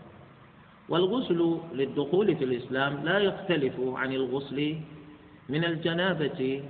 والغسل 0.89 1.57
للدخول 1.73 2.35
في 2.35 2.43
الإسلام 2.43 3.03
لا 3.03 3.17
يختلف 3.19 3.73
عن 3.79 4.13
الغسل 4.13 4.75
من 5.49 5.63
الجنابة 5.65 6.63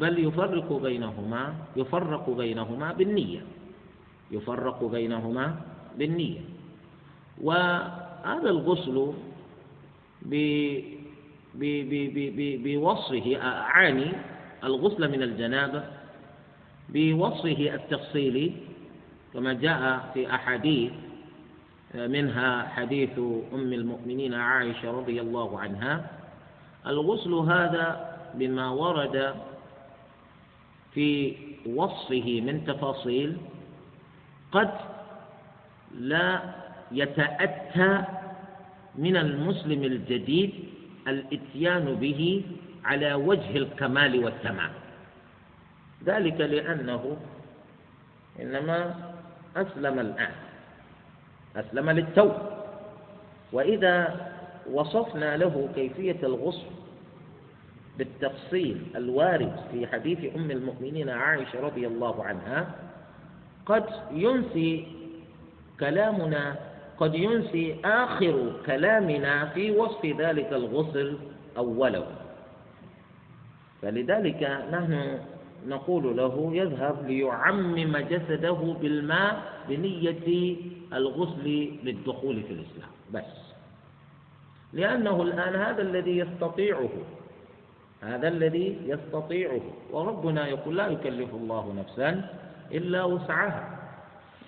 بل 0.00 0.18
يفرق 0.18 0.72
بينهما 0.72 1.54
يفرق 1.76 2.30
بينهما 2.30 2.92
بالنية 2.92 3.40
يفرق 4.30 4.84
بينهما 4.84 5.46
بالنية. 5.98 6.40
وهذا 7.40 8.50
الغسل 8.50 9.12
بوصفه 12.64 13.36
أعاني 13.42 14.12
الغسل 14.64 15.10
من 15.10 15.22
الجنابة 15.22 15.84
بوصفه 16.88 17.74
التفصيلي 17.74 18.52
كما 19.34 19.52
جاء 19.52 20.10
في 20.14 20.34
أحاديث 20.34 20.92
منها 22.06 22.62
حديث 22.62 23.18
أم 23.54 23.72
المؤمنين 23.72 24.34
عائشة 24.34 24.90
رضي 24.90 25.20
الله 25.20 25.60
عنها. 25.60 26.10
الغسل 26.86 27.32
هذا 27.34 27.88
بما 28.34 28.70
ورد 28.70 29.34
في 30.94 31.36
وصفه 31.66 32.40
من 32.40 32.64
تفاصيل 32.66 33.36
قد 34.52 34.70
لا 35.98 36.40
يتأتى 36.92 38.04
من 38.98 39.16
المسلم 39.16 39.82
الجديد 39.84 40.52
الإتيان 41.08 41.94
به 41.94 42.42
على 42.84 43.14
وجه 43.14 43.56
الكمال 43.56 44.24
والتمام. 44.24 44.70
ذلك 46.04 46.40
لأنه 46.40 47.16
إنما 48.40 48.94
أسلم 49.56 49.98
الآن. 49.98 50.47
أسلم 51.58 51.90
للتو 51.90 52.30
وإذا 53.52 54.26
وصفنا 54.72 55.36
له 55.36 55.68
كيفية 55.74 56.16
الغسل 56.22 56.66
بالتفصيل 57.98 58.82
الوارد 58.96 59.52
في 59.72 59.86
حديث 59.86 60.36
أم 60.36 60.50
المؤمنين 60.50 61.08
عائشة 61.10 61.60
رضي 61.60 61.86
الله 61.86 62.24
عنها 62.24 62.66
قد 63.66 63.84
ينسي 64.12 64.86
كلامنا 65.80 66.56
قد 66.98 67.14
ينسي 67.14 67.76
آخر 67.84 68.52
كلامنا 68.66 69.46
في 69.46 69.70
وصف 69.70 70.06
ذلك 70.06 70.52
الغسل 70.52 71.18
أوله. 71.56 72.06
فلذلك 73.82 74.42
نحن 74.72 75.18
نقول 75.66 76.16
له 76.16 76.50
يذهب 76.52 77.06
ليعمم 77.08 77.96
جسده 77.96 78.76
بالماء 78.80 79.57
بنية 79.68 80.56
الغسل 80.92 81.46
للدخول 81.84 82.42
في 82.42 82.52
الإسلام. 82.52 82.90
بس. 83.12 83.34
لأنه 84.72 85.22
الآن 85.22 85.54
هذا 85.54 85.82
الذي 85.82 86.18
يستطيعه 86.18 86.88
هذا 88.02 88.28
الذي 88.28 88.78
يستطيعه. 88.86 89.60
وربنا 89.90 90.46
يقول 90.48 90.76
لا 90.76 90.86
يكلف 90.86 91.34
الله 91.34 91.74
نفسا 91.78 92.38
إلا 92.72 93.04
وسعها. 93.04 93.78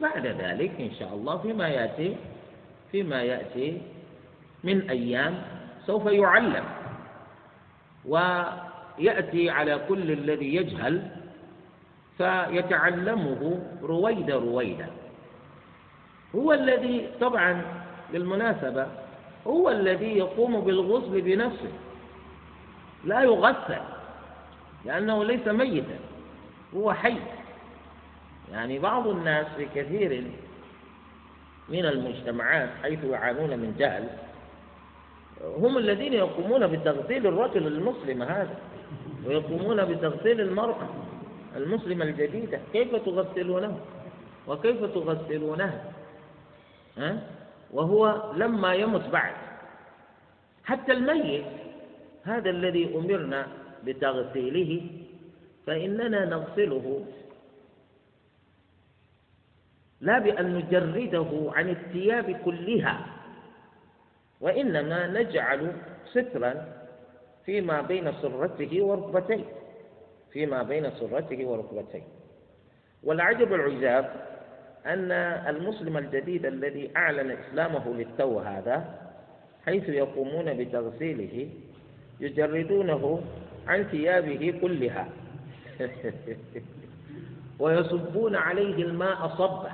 بعد 0.01 0.27
ذلك 0.27 0.81
إن 0.81 0.93
شاء 0.99 1.15
الله 1.15 1.39
فيما 1.39 1.69
يأتي 1.69 2.17
فيما 2.93 3.23
يأتي 3.23 3.83
من 4.65 4.91
أيام 4.91 5.43
سوف 5.87 6.07
يعلم. 6.07 6.65
ويأتي 8.05 9.51
على 9.51 9.81
كل 9.89 10.11
الذي 10.11 10.55
يجهل 10.55 11.11
فيتعلمه 12.19 13.63
رويدا 13.83 14.37
رويدا. 14.37 14.87
هو 16.35 16.53
الذي 16.53 17.09
طبعا 17.21 17.63
بالمناسبة 18.13 18.87
هو 19.47 19.71
الذي 19.71 20.19
يقوم 20.19 20.61
بالغسل 20.61 21.21
بنفسه. 21.21 21.73
لا 23.05 23.23
يغسل 23.23 23.83
لأنه 24.85 25.25
ليس 25.25 25.49
ميتا 25.49 25.99
هو 26.77 26.93
حي. 26.93 27.17
يعني 28.53 28.79
بعض 28.79 29.09
الناس 29.09 29.47
في 29.57 29.67
كثير 29.75 30.25
من 31.69 31.87
المجتمعات 31.87 32.69
حيث 32.83 33.05
يعانون 33.05 33.51
من 33.51 33.75
جهل 33.79 34.09
هم 35.59 35.79
الذين 35.79 36.13
يقومون 36.13 36.67
بتغسيل 36.67 37.27
الرجل 37.27 37.67
المسلم 37.67 38.23
هذا 38.23 38.59
ويقومون 39.27 39.85
بتغسيل 39.85 40.41
المرأة 40.41 40.89
المسلمة 41.57 42.05
الجديدة. 42.05 42.61
كيف 42.73 42.97
تغسلونه؟ 42.97 43.79
وكيف 44.49 44.85
تغسلونها 44.85 45.67
ها؟ 45.67 46.00
وهو 47.71 48.33
لما 48.37 48.75
يمت 48.75 49.09
بعد. 49.09 49.35
حتى 50.65 50.93
الميت 50.93 51.45
هذا 52.25 52.51
الذي 52.51 52.97
أمرنا 52.97 53.47
بتغسيله 53.85 54.91
فإننا 55.67 56.25
نغسله. 56.25 57.07
لا 60.01 60.19
بأن 60.19 60.55
نجرده 60.55 61.31
عن 61.55 61.69
الثياب 61.69 62.31
كلها 62.45 63.07
وإنما 64.41 65.07
نجعل 65.07 65.73
سترا 66.13 66.53
فيما 67.45 67.81
بين 67.81 68.13
سرته 68.13 68.83
وركبتيه 68.83 69.45
فيما 70.33 70.63
بين 70.63 70.91
سرته 70.91 71.47
وركبتيه. 71.47 72.03
والعجب 73.03 73.55
العجاب 73.55 74.07
أن 74.87 75.13
المسلم 75.57 75.97
الجديد 75.97 76.47
الذي 76.47 76.91
أعلن 76.97 77.31
إسلامه 77.31 77.95
للتو 77.95 78.39
هذا 78.39 78.85
حيث 79.67 79.89
يقومون 79.89 80.55
بتغسيله 80.57 81.49
يجردونه 82.21 83.21
عن 83.69 83.85
ثيابه 83.85 84.55
كلها. 84.61 85.09
ويصبون 87.61 88.37
عليه 88.37 88.83
الماء 88.85 89.29
صبا 89.29 89.71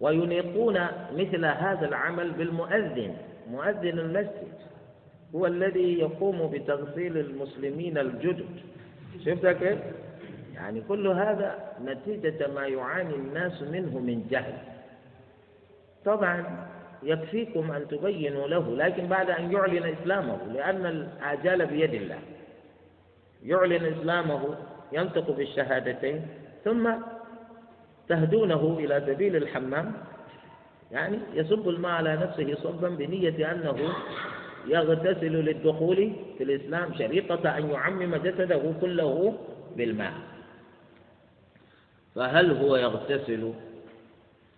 وينيقون 0.00 0.78
مثل 1.16 1.44
هذا 1.44 1.88
العمل 1.88 2.30
بالمؤذن. 2.30 3.16
مؤذن 3.50 3.98
المسجد. 3.98 4.52
هو 5.34 5.46
الذي 5.46 5.98
يقوم 5.98 6.50
بتغسيل 6.50 7.18
المسلمين 7.18 7.98
الجدد. 7.98 8.46
شفت 9.24 9.46
كيف؟ 9.46 9.78
يعني 10.58 10.82
كل 10.88 11.06
هذا 11.06 11.72
نتيجة 11.84 12.48
ما 12.54 12.66
يعاني 12.66 13.14
الناس 13.14 13.62
منه 13.62 13.98
من 13.98 14.26
جهل. 14.30 14.54
طبعا 16.04 16.66
يكفيكم 17.02 17.70
أن 17.70 17.88
تبينوا 17.88 18.48
له 18.48 18.76
لكن 18.76 19.06
بعد 19.06 19.30
أن 19.30 19.52
يعلن 19.52 19.94
إسلامه 20.02 20.38
لأن 20.52 20.86
الآجال 20.86 21.66
بيد 21.66 21.94
الله. 21.94 22.18
يعلن 23.42 23.84
إسلامه 23.84 24.56
ينطق 24.92 25.30
بالشهادتين 25.30 26.26
ثم 26.64 26.90
تهدونه 28.08 28.76
إلى 28.78 29.02
سبيل 29.06 29.36
الحمام. 29.36 29.92
يعني 30.92 31.18
يصب 31.34 31.68
الماء 31.68 31.92
على 31.92 32.16
نفسه 32.16 32.54
صبا 32.54 32.88
بنية 32.88 33.52
أنه 33.52 33.76
يغتسل 34.66 35.32
للدخول 35.32 36.12
في 36.38 36.44
الإسلام 36.44 36.94
شريطة 36.94 37.58
أن 37.58 37.70
يعمم 37.70 38.16
جسده 38.16 38.62
كله 38.80 39.38
بالماء. 39.76 40.12
فهل 42.18 42.50
هو 42.50 42.76
يغتسل 42.76 43.52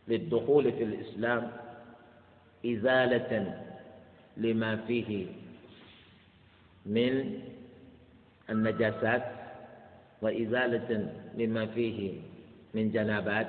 للدخول 0.09 0.73
في 0.73 0.83
الإسلام 0.85 1.51
إزالة 2.67 3.61
لما 4.37 4.77
فيه 4.77 5.27
من 6.87 7.41
النجاسات 8.51 9.25
وإزالة 10.23 11.13
لما 11.35 11.67
فيه 11.67 12.21
من 12.75 12.91
جنابات؟ 12.91 13.49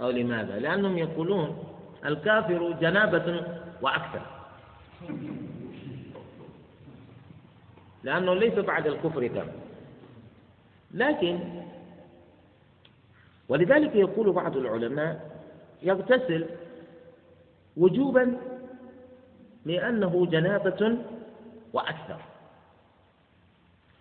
أو 0.00 0.10
لماذا؟ 0.10 0.58
لأنهم 0.58 0.98
يقولون 0.98 1.64
الكافر 2.04 2.72
جنابة 2.72 3.46
وأكثر. 3.82 4.22
لأنه 8.04 8.34
ليس 8.34 8.54
بعد 8.54 8.86
الكفر 8.86 9.26
دم 9.26 9.61
لكن 10.92 11.38
ولذلك 13.48 13.94
يقول 13.96 14.32
بعض 14.32 14.56
العلماء 14.56 15.30
يغتسل 15.82 16.46
وجوبا 17.76 18.36
لأنه 19.64 20.26
جنابة 20.26 20.98
وأكثر. 21.72 22.20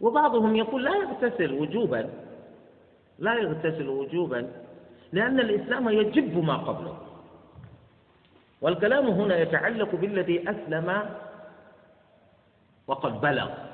وبعضهم 0.02 0.56
يقول 0.56 0.84
لا 0.84 0.96
يغتسل 0.96 1.54
وجوبا 1.54 2.10
لا 3.20 3.34
يغتسل 3.34 3.90
وجوبا 3.90 4.52
لأن 5.12 5.40
الإسلام 5.40 5.90
يجب 5.90 6.44
ما 6.44 6.58
قبله. 6.58 6.98
والكلام 8.62 9.08
هنا 9.08 9.38
يتعلق 9.38 9.96
بالذي 9.96 10.50
أسلم 10.50 11.10
وقد 12.88 13.22
بلغ. 13.22 13.71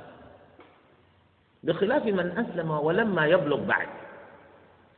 بخلاف 1.68 2.06
من 2.06 2.32
أسلم 2.38 2.72
ولما 2.72 3.26
يبلغ 3.26 3.64
بعد. 3.64 3.88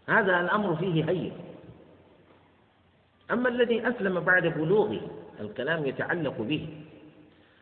هذا 0.07 0.39
الأمر 0.39 0.75
فيه 0.75 1.09
هين. 1.09 1.31
أما 3.31 3.49
الذي 3.49 3.87
أسلم 3.87 4.19
بعد 4.19 4.47
بلوغه 4.47 5.01
الكلام 5.39 5.85
يتعلق 5.85 6.41
به. 6.41 6.67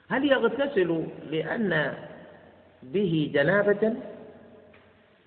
هل 0.10 0.32
يغتسل 0.32 1.08
لأن 1.30 1.94
به 2.84 3.32
جنابة؟ 3.34 3.94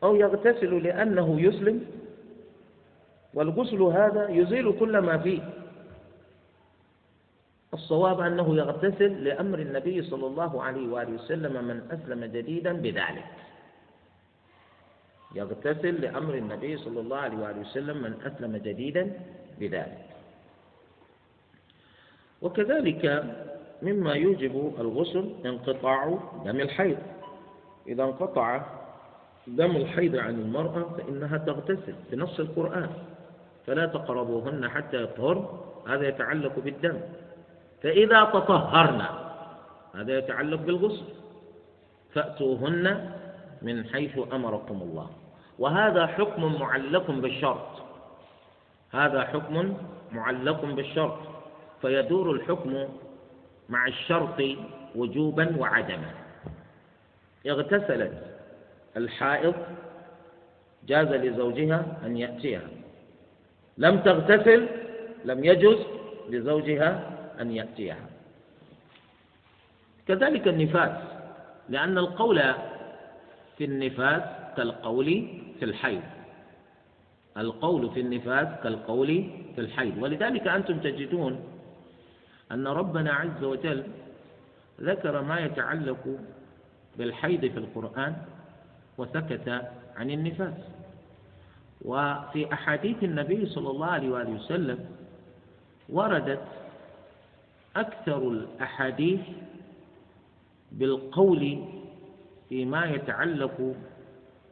أو 0.03 0.17
يغتسل 0.17 0.83
لأنه 0.83 1.41
يسلم؟ 1.41 1.87
والغسل 3.35 3.83
هذا 3.83 4.29
يزيل 4.29 4.79
كل 4.79 4.99
ما 4.99 5.19
فيه. 5.19 5.41
الصواب 7.75 8.21
أنه 8.21 8.57
يغتسل 8.57 9.25
لأمر 9.25 9.59
النبي 9.59 10.03
صلى 10.03 10.27
الله 10.27 10.63
عليه 10.63 10.89
وآله 10.89 11.13
وسلم 11.13 11.65
من 11.65 11.81
أسلم 11.91 12.25
جديدا 12.25 12.73
بذلك. 12.73 13.25
يغتسل 15.35 16.01
لأمر 16.01 16.35
النبي 16.35 16.77
صلى 16.77 17.01
الله 17.01 17.17
عليه 17.17 17.39
وآله 17.39 17.61
وسلم 17.61 17.97
من 18.03 18.15
أسلم 18.27 18.57
جديدا 18.57 19.13
بذلك. 19.61 20.07
وكذلك 22.43 23.25
مما 23.83 24.13
يوجب 24.13 24.75
الغسل 24.81 25.35
انقطاع 25.47 26.19
دم 26.45 26.61
الحيض. 26.61 26.99
إذا 27.89 28.03
انقطع 28.05 28.63
دم 29.47 29.77
الحيض 29.77 30.17
عن 30.17 30.35
المرأة 30.35 30.83
فإنها 30.99 31.39
تغتسل 31.39 31.95
بنص 32.13 32.41
القرآن 32.41 32.91
فلا 33.67 33.87
تقربوهن 33.87 34.69
حتى 34.69 35.03
يطهر 35.03 35.65
هذا 35.89 36.09
يتعلق 36.09 36.59
بالدم. 36.59 37.01
فإذا 37.83 38.25
تطهرن 38.25 39.03
هذا 39.95 40.19
يتعلق 40.19 40.61
بالغسل. 40.61 41.05
فأتوهن 42.15 43.11
من 43.63 43.87
حيث 43.87 44.19
أمركم 44.33 44.83
الله. 44.83 45.11
وهذا 45.59 46.07
حكم 46.07 46.61
معلق 46.61 47.11
بالشرط. 47.11 47.83
هذا 48.93 49.25
حكم 49.25 49.75
معلق 50.13 50.65
بالشرط. 50.65 51.19
فيدور 51.83 52.31
الحكم 52.31 52.89
مع 53.69 53.87
الشرط 53.87 54.43
وجوبا 54.95 55.57
وعدما. 55.59 56.11
اغتسلت 57.47 58.37
الحائض 58.97 59.55
جاز 60.87 61.09
لزوجها 61.09 61.85
أن 62.07 62.17
يأتيها. 62.17 62.69
لم 63.79 63.99
تغتسل 63.99 64.69
لم 65.25 65.45
يجز 65.45 65.79
لزوجها 66.29 67.11
أن 67.41 67.51
يأتيها. 67.51 68.07
كذلك 70.09 70.49
النفاس 70.49 71.03
لأن 71.69 71.99
القول 71.99 72.43
في 73.61 73.67
النفاس 73.67 74.23
كالقول 74.57 75.29
في 75.59 75.65
الحيض. 75.65 76.03
القول 77.37 77.91
في 77.91 78.01
النفاس 78.01 78.49
كالقول 78.63 79.07
في 79.55 79.61
الحيض. 79.61 80.03
ولذلك 80.03 80.47
أنتم 80.49 80.79
تجدون 80.79 81.41
أن 82.53 82.67
ربنا 82.67 83.13
عز 83.13 83.45
وجل 83.45 83.85
ذكر 84.81 85.23
ما 85.23 85.41
يتعلق 85.41 86.19
بالحيض 86.99 87.41
في 87.41 87.59
القرآن 87.59 88.17
وسكت 88.99 89.49
عن 89.97 90.11
النفاس 90.11 90.55
وفي 91.85 92.53
أحاديث 92.53 93.05
النبي 93.05 93.47
صلى 93.47 93.71
الله 93.71 93.87
عليه 93.87 94.11
وآله 94.11 94.31
وسلم 94.31 94.79
وردت 95.89 96.45
أكثر 97.77 98.29
الأحاديث 98.29 99.21
بالقول 100.73 101.65
فيما 102.51 102.85
يتعلق 102.85 103.75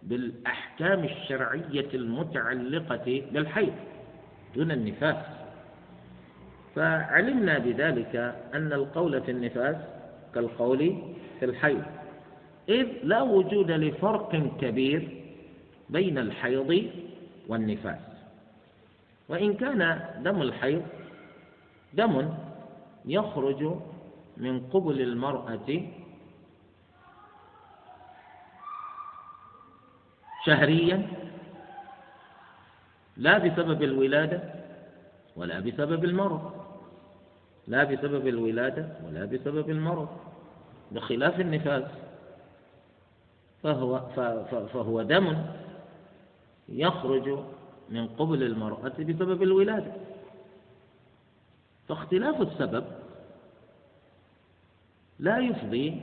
بالأحكام 0.03 1.05
الشرعية 1.05 1.91
المتعلقة 1.95 3.23
بالحيض 3.33 3.75
دون 4.57 4.71
النفاس. 4.71 5.25
فعلمنا 6.75 7.59
بذلك 7.59 8.17
أن 8.55 8.73
القول 8.73 9.21
في 9.23 9.31
النفاس 9.31 9.77
كالقول 10.35 10.95
في 11.39 11.45
الحيض. 11.45 11.83
إذ 12.69 12.87
لا 13.03 13.23
وجود 13.23 13.71
لفرق 13.71 14.57
كبير 14.61 15.09
بين 15.91 16.19
الحيض 16.19 16.91
والنفاس. 17.49 18.01
وإن 19.29 19.55
كان 19.55 20.01
دم 20.23 20.43
الحيض 20.43 20.83
دم 21.95 22.29
يخرج 23.05 23.75
من 24.37 24.61
قبل 24.61 25.01
المرأة 25.01 25.83
شهريا 30.49 31.07
لا 33.17 33.39
بسبب 33.39 33.83
الولادة 33.83 34.41
ولا 35.37 35.61
بسبب 35.61 36.05
المرض. 36.05 36.53
لا 37.67 37.85
بسبب 37.85 38.27
الولادة 38.27 38.89
ولا 39.07 39.25
بسبب 39.25 39.71
المرض. 39.71 40.09
بخلاف 40.93 41.41
النفاس. 41.41 41.85
فهو 43.63 44.01
فهو 44.73 45.03
دم 45.03 45.47
يخرج 46.69 47.39
من 47.89 48.09
قبل 48.09 48.43
المرأة 48.43 48.97
بسبب 48.99 49.43
الولادة. 49.43 49.93
فاختلاف 51.89 52.41
السبب 52.41 52.85
لا 55.19 55.39
يفضي 55.39 56.01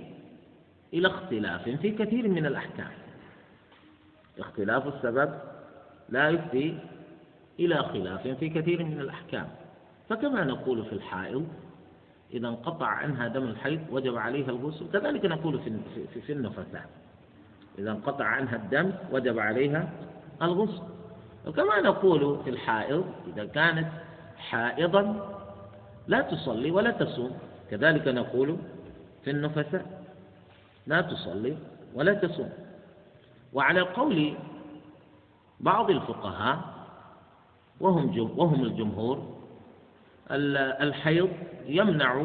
إلى 0.94 1.08
اختلاف 1.08 1.70
في 1.70 1.92
كثير 1.92 2.28
من 2.28 2.46
الأحكام. 2.46 3.05
اختلاف 4.40 4.88
السبب 4.88 5.34
لا 6.10 6.30
يفضي 6.30 6.78
إلى 7.60 7.76
خلاف 7.76 8.28
في 8.28 8.50
كثير 8.50 8.84
من 8.84 9.00
الأحكام. 9.00 9.48
فكما 10.10 10.44
نقول 10.44 10.86
في 10.86 10.94
الحائض 10.94 11.48
إذا 12.34 12.48
انقطع 12.48 12.88
عنها 12.88 13.28
دم 13.28 13.44
الحيض 13.44 13.80
وجب 13.92 14.18
عليها 14.18 14.50
الغسل 14.50 14.86
كذلك 14.94 15.26
نقول 15.26 15.60
في 16.26 16.34
النفساء 16.34 16.90
إذا 17.80 17.92
انقطع 17.92 18.26
عنها 18.26 18.56
الدم 18.56 18.92
وجب 19.12 19.40
عليها 19.40 19.90
الغسل. 20.42 20.84
وكما 21.48 21.82
نقول 21.82 22.44
في 22.44 22.50
الحائض 22.50 23.06
إذا 23.34 23.46
كانت 23.46 23.88
حائضا 24.38 25.32
لا 26.08 26.22
تصلي 26.22 26.72
ولا 26.72 26.92
تصوم 26.92 27.32
كذلك 27.72 28.08
نقول 28.08 28.58
في 29.24 29.32
النفساء 29.32 30.04
لا 30.88 31.02
تصلي 31.02 31.58
ولا 31.94 32.14
تصوم. 32.14 32.50
وعلى 33.56 33.82
قول 33.82 34.34
بعض 35.60 35.90
الفقهاء 35.90 36.60
وهم 37.80 38.32
وهم 38.38 38.64
الجمهور 38.64 39.36
الحيض 40.82 41.30
يمنع 41.66 42.24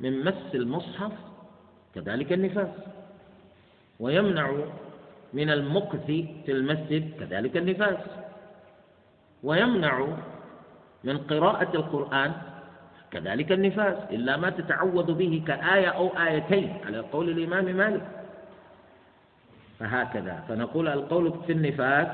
من 0.00 0.24
مس 0.24 0.54
المصحف 0.54 1.12
كذلك 1.94 2.32
النفاس 2.32 2.68
ويمنع 4.00 4.52
من 5.32 5.50
المكث 5.50 6.06
في 6.06 6.52
المسجد 6.52 7.20
كذلك 7.20 7.56
النفاس 7.56 7.98
ويمنع 9.42 10.06
من 11.04 11.18
قراءة 11.18 11.76
القرآن 11.76 12.32
كذلك 13.10 13.52
النفاس 13.52 13.96
إلا 14.10 14.36
ما 14.36 14.50
تتعوذ 14.50 15.14
به 15.14 15.42
كآية 15.46 15.86
أو 15.88 16.08
آيتين 16.08 16.76
على 16.86 16.98
قول 16.98 17.28
الإمام 17.30 17.64
مالك. 17.64 18.25
فهكذا. 19.78 20.44
فنقول 20.48 20.88
القول 20.88 21.32
في 21.46 21.52
النفاس 21.52 22.08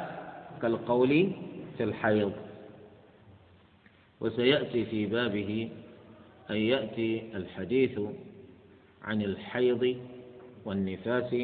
كالقول 0.63 1.33
في 1.79 1.85
الحيض. 1.85 2.33
وسيأتي 4.21 4.85
في 4.85 5.07
بابه 5.07 5.71
أن 6.51 6.57
يأتي 6.57 7.23
الحديث 7.35 8.01
عن 9.03 9.23
الحيض 9.23 9.97
والنفاس 10.65 11.35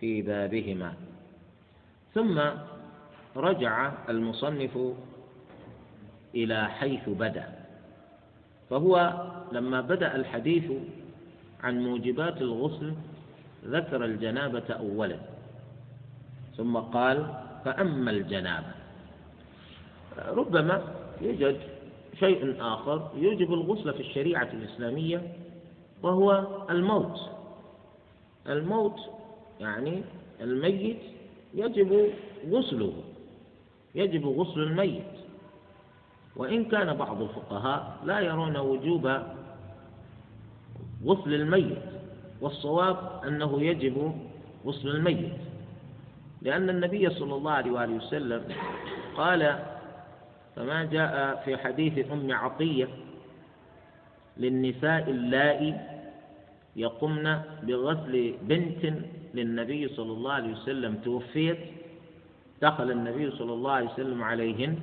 في 0.00 0.22
بابهما. 0.22 0.94
ثم 2.14 2.40
رجع 3.36 3.92
المصنف 4.08 4.78
إلى 6.34 6.68
حيث 6.68 7.08
بدأ. 7.08 7.58
فهو 8.70 9.24
لما 9.52 9.80
بدأ 9.80 10.16
الحديث 10.16 10.72
عن 11.62 11.82
موجبات 11.82 12.36
الغسل 12.36 12.94
ذكر 13.68 14.04
الجنابة 14.04 14.64
أولا. 14.70 15.16
ثم 16.56 16.76
قال 16.76 17.34
فأما 17.64 18.10
الجنابة. 18.10 18.74
ربما 20.28 20.82
يوجد 21.20 21.60
شيء 22.18 22.56
آخر 22.60 23.10
يوجب 23.14 23.52
الغسل 23.52 23.94
في 23.94 24.00
الشريعة 24.00 24.48
الإسلامية 24.52 25.32
وهو 26.02 26.46
الموت. 26.70 27.20
الموت 28.48 29.00
يعني 29.60 30.02
الميت 30.40 30.98
يجب 31.54 32.10
غسله 32.50 32.92
يجب 33.94 34.26
غسل 34.26 34.60
الميت. 34.60 35.04
وإن 36.36 36.64
كان 36.64 36.96
بعض 36.96 37.22
الفقهاء 37.22 37.96
لا 38.04 38.20
يرون 38.20 38.56
وجوب 38.56 39.06
غسل 41.04 41.34
الميت. 41.34 41.97
والصواب 42.40 43.20
أنه 43.26 43.62
يجب 43.62 44.12
غسل 44.66 44.88
الميت. 44.88 45.32
لأن 46.42 46.70
النبي 46.70 47.10
صلى 47.10 47.34
الله 47.34 47.52
عليه 47.52 47.70
وآله 47.70 47.94
وسلم 47.94 48.42
قال 49.16 49.58
كما 50.56 50.84
جاء 50.84 51.42
في 51.44 51.56
حديث 51.56 52.12
أم 52.12 52.32
عطية 52.32 52.88
للنساء 54.36 55.10
اللائي 55.10 55.74
يقمن 56.76 57.40
بغسل 57.62 58.34
بنت 58.42 58.92
للنبي 59.34 59.88
صلى 59.88 60.12
الله 60.12 60.32
عليه 60.32 60.52
وسلم 60.52 60.94
توفيت 61.04 61.58
دخل 62.62 62.90
النبي 62.90 63.30
صلى 63.30 63.52
الله 63.52 63.72
عليه 63.72 63.90
وسلم 63.90 64.22
عليهن 64.22 64.78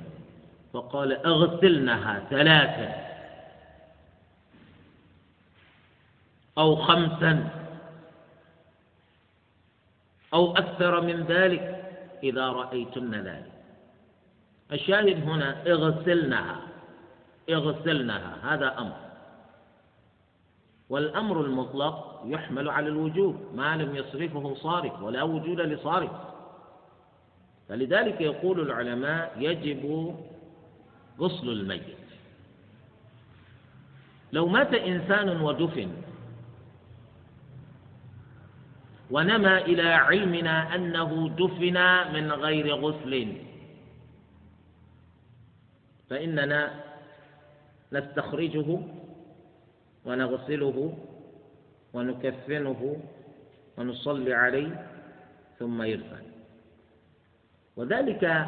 فقال 0.72 1.26
أغسلنها 1.26 2.22
ثلاثا. 2.30 3.05
أو 6.58 6.76
خمسا 6.76 7.50
أو 10.34 10.52
أكثر 10.56 11.00
من 11.00 11.24
ذلك 11.24 11.84
إذا 12.22 12.48
رأيتن 12.48 13.14
ذلك. 13.14 13.52
الشاهد 14.72 15.28
هنا 15.28 15.62
اغسلنها 15.66 16.60
اغسلنها 17.50 18.54
هذا 18.54 18.78
أمر. 18.78 18.96
والأمر 20.88 21.40
المطلق 21.40 22.22
يحمل 22.24 22.68
على 22.68 22.88
الوجوب 22.88 23.36
ما 23.54 23.76
لم 23.76 23.96
يصرفه 23.96 24.54
صارف 24.54 25.02
ولا 25.02 25.22
وجود 25.22 25.60
لصارف. 25.60 26.10
فلذلك 27.68 28.20
يقول 28.20 28.60
العلماء 28.60 29.36
يجب 29.38 30.14
غسل 31.20 31.48
الميت. 31.48 31.96
لو 34.32 34.48
مات 34.48 34.74
إنسان 34.74 35.40
ودفن 35.40 35.90
ونما 39.10 39.58
إلى 39.58 39.82
علمنا 39.82 40.74
أنه 40.74 41.28
دفن 41.38 41.78
من 42.12 42.32
غير 42.32 42.74
غسل. 42.74 43.32
فإننا 46.10 46.70
نستخرجه 47.92 48.78
ونغسله 50.04 50.98
ونكفنه 51.94 52.96
ونصلي 53.78 54.34
عليه 54.34 54.86
ثم 55.58 55.82
يدفن. 55.82 56.26
وذلك 57.76 58.46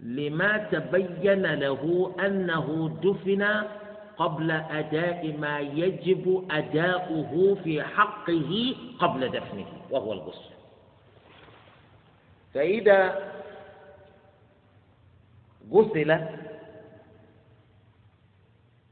لما 0.00 0.58
تبين 0.58 1.46
له 1.46 2.14
أنه 2.26 2.98
دفن 3.02 3.42
قبل 4.16 4.50
أداء 4.50 5.36
ما 5.36 5.60
يجب 5.60 6.46
أداؤه 6.50 7.54
في 7.64 7.82
حقه 7.82 8.76
قبل 8.98 9.28
دفنه 9.28 9.66
وهو 9.90 10.12
الغسل. 10.12 10.50
فإذا 12.54 13.32
غسل 15.70 16.26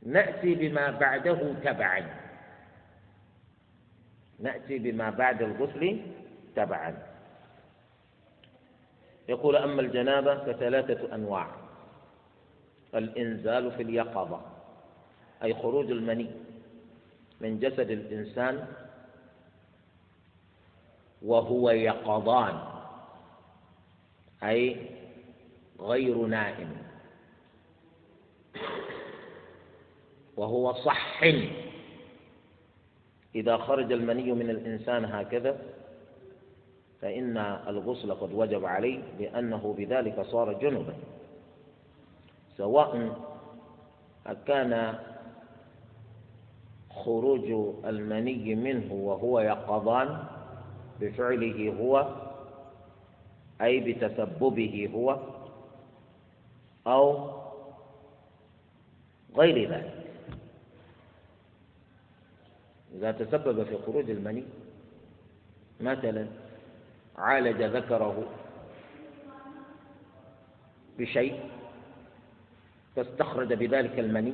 نأتي 0.02 0.54
بما 0.54 0.90
بعده 0.90 1.52
تبعا. 1.64 2.02
نأتي 4.38 4.78
بما 4.78 5.10
بعد 5.10 5.42
الغسل 5.42 6.00
تبعا. 6.56 7.02
يقول 9.28 9.56
أما 9.56 9.80
الجنابة 9.80 10.34
فثلاثة 10.34 11.14
أنواع. 11.14 11.46
الإنزال 12.94 13.72
في 13.72 13.82
اليقظة. 13.82 14.53
أي 15.44 15.54
خروج 15.54 15.90
المني 15.90 16.30
من 17.40 17.58
جسد 17.58 17.90
الإنسان 17.90 18.66
وهو 21.22 21.70
يقظان 21.70 22.58
أي 24.42 24.90
غير 25.80 26.26
نائم 26.26 26.76
وهو 30.36 30.72
صح. 30.72 31.22
إذا 33.34 33.56
خرج 33.56 33.92
المني 33.92 34.32
من 34.32 34.50
الإنسان 34.50 35.04
هكذا 35.04 35.58
فإن 37.00 37.36
الغسل 37.68 38.14
قد 38.14 38.32
وجب 38.32 38.64
عليه 38.64 39.02
لأنه 39.18 39.74
بذلك 39.78 40.20
صار 40.26 40.52
جنبا 40.52 40.94
سواء 42.56 43.22
أكان 44.26 44.98
خروج 46.94 47.74
المني 47.84 48.54
منه 48.54 48.92
وهو 48.92 49.40
يقظان 49.40 50.24
بفعله 51.00 51.74
هو 51.80 52.14
أي 53.62 53.80
بتسببه 53.80 54.90
هو 54.94 55.20
أو 56.86 57.30
غير 59.36 59.70
ذلك. 59.70 60.04
إذا 62.94 63.12
تسبب 63.12 63.62
في 63.64 63.78
خروج 63.86 64.10
المني 64.10 64.44
مثلا 65.80 66.26
عالج 67.16 67.62
ذكره 67.62 68.24
بشيء 70.98 71.40
فاستخرج 72.96 73.52
بذلك 73.52 73.98
المني 73.98 74.32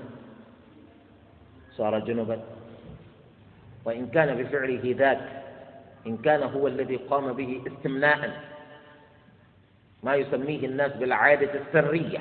صار 1.81 1.99
جنبا. 1.99 2.41
وإن 3.85 4.07
كان 4.07 4.43
بفعله 4.43 4.95
ذاك 4.99 5.43
إن 6.07 6.17
كان 6.17 6.43
هو 6.43 6.67
الذي 6.67 6.97
قام 6.97 7.33
به 7.33 7.61
استمناء 7.67 8.41
ما 10.03 10.15
يسميه 10.15 10.67
الناس 10.67 10.93
بالعادة 10.93 11.51
السرية. 11.61 12.19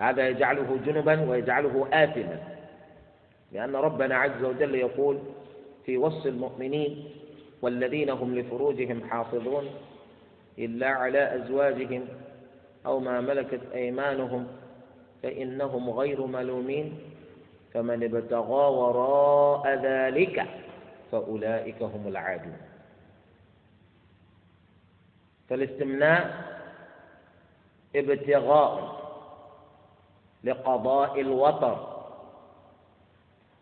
هذا 0.00 0.28
يجعله 0.28 0.78
جنبا 0.86 1.20
ويجعله 1.20 1.88
آثما. 1.92 2.38
لأن 3.52 3.76
ربنا 3.76 4.16
عز 4.16 4.44
وجل 4.44 4.74
يقول 4.74 5.18
في 5.86 5.96
وصف 5.98 6.26
المؤمنين 6.26 7.04
والذين 7.62 8.10
هم 8.10 8.38
لفروجهم 8.38 9.10
حافظون 9.10 9.64
إلا 10.58 10.88
على 10.88 11.36
أزواجهم 11.36 12.08
أو 12.86 13.00
ما 13.00 13.20
ملكت 13.20 13.60
أيمانهم 13.74 14.46
فإنهم 15.22 15.90
غير 15.90 16.26
ملومين. 16.26 16.98
فمن 17.74 18.04
ابتغى 18.04 18.64
وراء 18.76 19.74
ذلك 19.74 20.46
فأولئك 21.12 21.82
هم 21.82 22.08
العادون. 22.08 22.56
فالاستمناء 25.48 26.52
ابتغاء 27.96 29.02
لقضاء 30.44 31.20
الوطر 31.20 32.04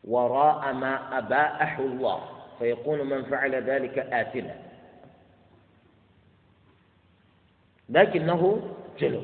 وراء 0.05 0.73
ما 0.73 1.19
أباحه 1.19 1.83
الله 1.83 2.21
فيكون 2.59 3.07
من 3.09 3.25
فعل 3.25 3.55
ذلك 3.55 3.99
آثما. 3.99 4.55
لكنه 7.89 8.63
جلو. 8.99 9.23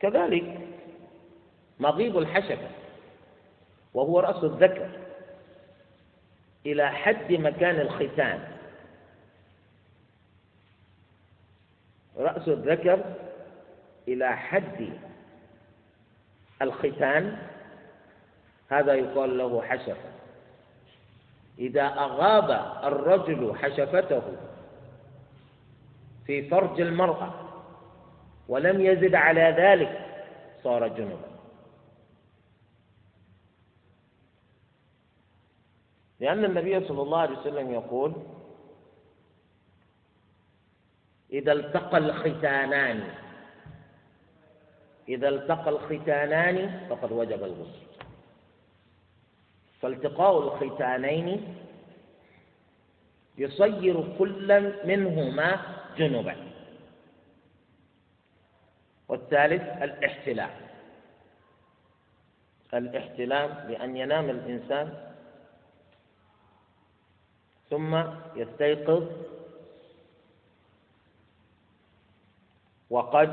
كذلك 0.00 0.61
مغيب 1.82 2.18
الحشفة 2.18 2.68
وهو 3.94 4.20
رأس 4.20 4.44
الذكر 4.44 4.88
إلى 6.66 6.90
حد 6.90 7.32
مكان 7.32 7.80
الختان. 7.80 8.48
رأس 12.16 12.48
الذكر 12.48 13.04
إلى 14.08 14.36
حد 14.36 14.92
الختان 16.62 17.38
هذا 18.68 18.94
يقال 18.94 19.38
له 19.38 19.62
حشفة. 19.62 20.12
إذا 21.58 21.86
أغاب 21.86 22.50
الرجل 22.84 23.54
حشفته 23.56 24.22
في 26.26 26.48
فرج 26.48 26.80
المرأة 26.80 27.34
ولم 28.48 28.80
يزد 28.80 29.14
على 29.14 29.54
ذلك 29.58 30.06
صار 30.64 30.88
جنبا. 30.88 31.31
لأن 36.22 36.44
النبي 36.44 36.86
صلى 36.88 37.02
الله 37.02 37.18
عليه 37.18 37.38
وسلم 37.38 37.70
يقول 37.74 38.12
إذا 41.32 41.52
التقى 41.52 41.98
الختانان 41.98 43.08
إذا 45.08 45.28
التقى 45.28 45.70
الختانان 45.70 46.86
فقد 46.90 47.12
وجب 47.12 47.44
الغسل. 47.44 47.82
فالتقاء 49.80 50.38
الختانين 50.62 51.54
يصير 53.38 54.18
كل 54.18 54.72
منهما 54.84 55.60
جنبا. 55.96 56.36
والثالث 59.08 59.62
الاحتلام. 59.82 60.50
الاحتلام 62.74 63.68
بأن 63.68 63.96
ينام 63.96 64.30
الإنسان 64.30 65.11
ثم 67.72 68.02
يستيقظ 68.36 69.04
وقد 72.90 73.32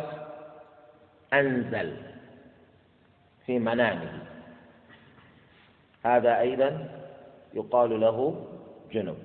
أنزل 1.34 1.98
في 3.46 3.60
منامه. 3.60 4.24
هذا 6.04 6.40
أيضا 6.40 6.90
يقال 7.54 8.00
له 8.02 8.46
جنب. 8.92 9.18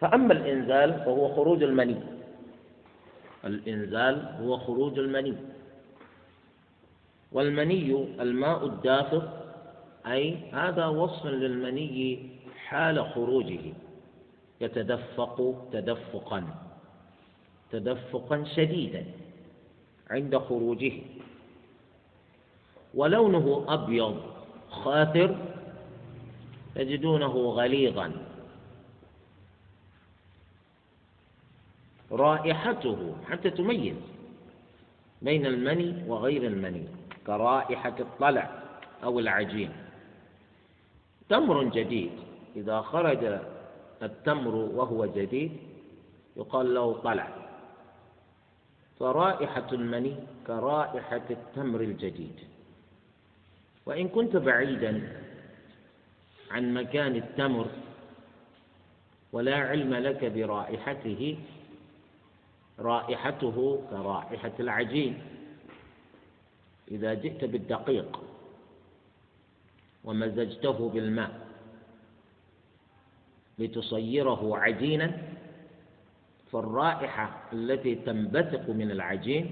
فأما 0.00 0.32
الإنزال 0.32 1.00
فهو 1.04 1.34
خروج 1.34 1.62
المني. 1.62 2.00
الإنزال 3.44 4.36
هو 4.40 4.58
خروج 4.58 4.98
المني. 4.98 5.36
والمني 7.32 7.92
الماء 8.20 8.66
الدافق 8.66 9.26
أي 10.06 10.36
هذا 10.52 10.86
وصف 10.86 11.26
للمني 11.26 12.35
حال 12.66 13.04
خروجه. 13.14 13.72
يتدفق 14.60 15.68
تدفقا. 15.72 16.40
تدفقا 17.70 18.44
شديدا 18.44 19.04
عند 20.10 20.38
خروجه. 20.38 20.92
ولونه 22.94 23.64
أبيض 23.68 24.16
خاثر 24.70 25.30
تجدونه 26.74 27.34
غليظا. 27.36 28.12
رائحته 32.12 33.14
حتى 33.30 33.50
تميز 33.50 33.96
بين 35.22 35.46
المني 35.46 36.04
وغير 36.06 36.46
المني 36.46 36.86
كرائحة 37.26 37.96
الطلع 38.00 38.62
أو 39.04 39.18
العجين. 39.18 39.72
تمر 41.28 41.64
جديد. 41.64 42.25
إذا 42.56 42.80
خرج 42.80 43.40
التمر 44.02 44.54
وهو 44.54 45.06
جديد 45.06 45.52
يقال 46.36 46.74
له 46.74 46.92
طلع. 46.92 47.28
فرائحة 49.00 49.66
المني 49.72 50.16
كرائحة 50.46 51.26
التمر 51.30 51.80
الجديد. 51.80 52.40
وإن 53.86 54.08
كنت 54.08 54.36
بعيدا 54.36 55.22
عن 56.50 56.74
مكان 56.74 57.16
التمر 57.16 57.66
ولا 59.32 59.56
علم 59.56 59.94
لك 59.94 60.24
برائحته 60.24 61.38
رائحته 62.78 63.82
كرائحة 63.90 64.52
العجين. 64.60 65.22
إذا 66.90 67.14
جئت 67.14 67.44
بالدقيق 67.44 68.20
ومزجته 70.04 70.88
بالماء 70.88 71.45
لتصيره 73.58 74.56
عجينا 74.58 75.18
فالرائحة 76.52 77.42
التي 77.52 77.94
تنبثق 77.94 78.70
من 78.70 78.90
العجين 78.90 79.50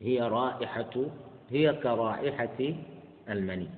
هي 0.00 0.20
رائحة 0.20 0.94
هي 1.50 1.72
كرائحة 1.72 2.74
المني. 3.28 3.68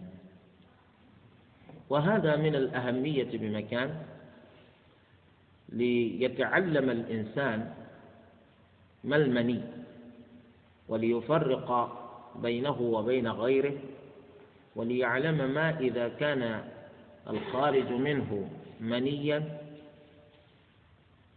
وهذا 1.91 2.37
من 2.37 2.55
الأهمية 2.55 3.39
بمكان 3.39 4.03
ليتعلم 5.69 6.91
الإنسان 6.91 7.75
ما 9.05 9.17
المني 9.17 9.61
وليفرق 10.89 11.69
بينه 12.43 12.81
وبين 12.81 13.29
غيره 13.29 13.75
وليعلم 14.77 15.55
ما 15.55 15.79
إذا 15.79 16.09
كان 16.09 16.65
الخارج 17.31 17.93
منه 17.93 18.49
منيا 18.81 19.59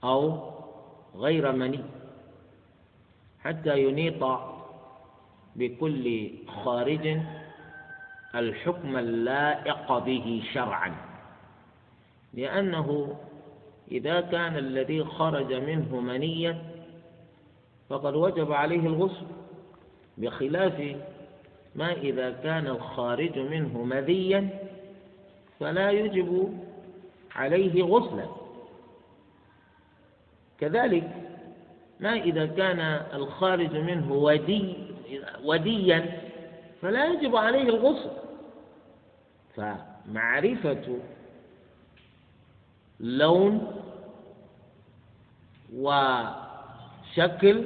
أو 0.03 0.49
غير 1.15 1.51
مني. 1.51 1.83
حتى 3.39 3.83
ينيط 3.83 4.39
بكل 5.55 6.31
خارج 6.47 7.19
الحكم 8.35 8.97
اللائق 8.97 9.97
به 9.97 10.43
شرعا. 10.53 10.95
لأنه 12.33 13.15
إذا 13.91 14.21
كان 14.21 14.57
الذي 14.57 15.03
خرج 15.03 15.53
منه 15.53 15.99
منيا 15.99 16.61
فقد 17.89 18.15
وجب 18.15 18.51
عليه 18.51 18.79
الغسل 18.79 19.25
بخلاف 20.17 20.95
ما 21.75 21.91
إذا 21.93 22.31
كان 22.31 22.67
الخارج 22.67 23.39
منه 23.39 23.83
مذيا 23.83 24.49
فلا 25.59 25.91
يجب 25.91 26.59
عليه 27.35 27.83
غسلا. 27.83 28.25
كذلك 30.59 31.11
ما 31.99 32.13
إذا 32.13 32.45
كان 32.45 32.79
الخارج 33.13 33.75
منه 33.75 34.13
ودي 34.13 34.75
وديا 35.43 36.21
فلا 36.81 37.05
يجب 37.05 37.35
عليه 37.35 37.69
الغسل. 37.69 38.11
فمعرفة 39.55 40.99
لون 42.99 43.81
وشكل 45.73 47.63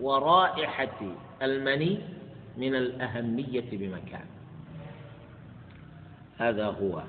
ورائحة 0.00 1.00
المني 1.42 1.98
من 2.56 2.74
الأهمية 2.74 3.70
بمكان. 3.72 4.26
هذا 6.38 6.66
هو. 6.66 7.02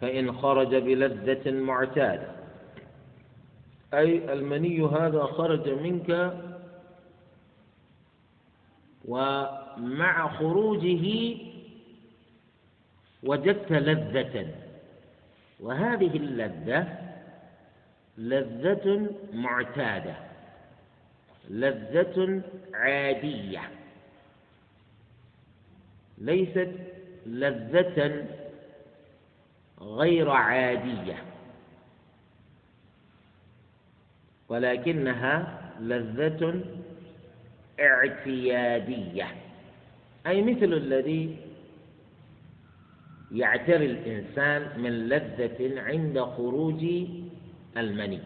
فإن 0.00 0.32
خرج 0.32 0.74
بلذة 0.76 1.50
معتادة. 1.50 2.28
أي 3.94 4.32
المني 4.32 4.82
هذا 4.82 5.22
خرج 5.22 5.68
منك 5.68 6.34
ومع 9.04 10.36
خروجه 10.38 11.36
وجدت 13.22 13.72
لذة. 13.72 14.46
وهذه 15.60 16.16
اللذة 16.16 16.98
لذة 18.18 19.10
معتادة 19.32 20.14
لذة 21.50 22.42
عادية 22.74 23.60
ليست 26.18 26.70
لذة 27.26 28.26
غير 29.80 30.30
عادية. 30.30 31.16
ولكنها 34.48 35.60
لذة 35.80 36.60
اعتيادية. 37.80 39.26
أي 40.26 40.42
مثل 40.42 40.72
الذي 40.72 41.36
يعتري 43.32 43.86
الإنسان 43.86 44.80
من 44.80 45.08
لذة 45.08 45.80
عند 45.80 46.20
خروج 46.20 46.84
المني. 47.76 48.20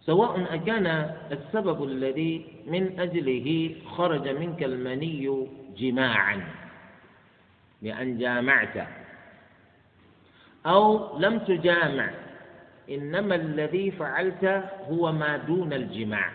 سواء 0.00 0.54
أكان 0.54 0.86
السبب 1.32 1.84
الذي 1.84 2.46
من 2.66 3.00
أجله 3.00 3.74
خرج 3.86 4.28
منك 4.28 4.62
المني 4.62 5.46
جماعا. 5.76 6.65
بأن 7.82 8.18
جامعت. 8.18 8.88
أو 10.66 11.18
لم 11.18 11.38
تجامع. 11.38 12.10
إنما 12.90 13.34
الذي 13.34 13.90
فعلت 13.90 14.44
هو 14.90 15.12
ما 15.12 15.36
دون 15.36 15.72
الجماع. 15.72 16.30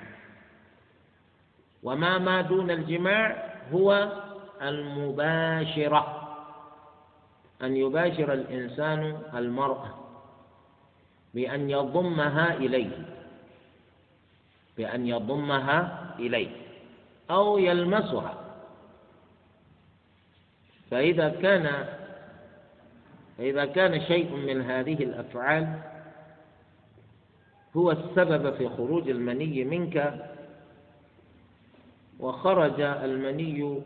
وما 1.83 2.17
ما 2.17 2.41
دون 2.41 2.71
الجماع 2.71 3.55
هو 3.73 4.11
المباشرة. 4.61 6.17
أن 7.61 7.77
يباشر 7.77 8.33
الإنسان 8.33 9.21
المرأة 9.35 9.97
بأن 11.33 11.69
يضمها 11.69 12.53
إليه. 12.53 13.05
بأن 14.77 15.07
يضمها 15.07 16.05
إليه. 16.19 16.51
أو 17.31 17.57
يلمسها. 17.57 18.40
فإذا 20.91 21.29
كان 21.29 21.85
فإذا 23.37 23.65
كان 23.65 24.01
شيء 24.01 24.35
من 24.35 24.61
هذه 24.61 25.03
الأفعال 25.03 25.79
هو 27.77 27.91
السبب 27.91 28.53
في 28.53 28.69
خروج 28.69 29.09
المني 29.09 29.63
منك 29.63 30.27
وخرج 32.19 32.81
المني 32.81 33.81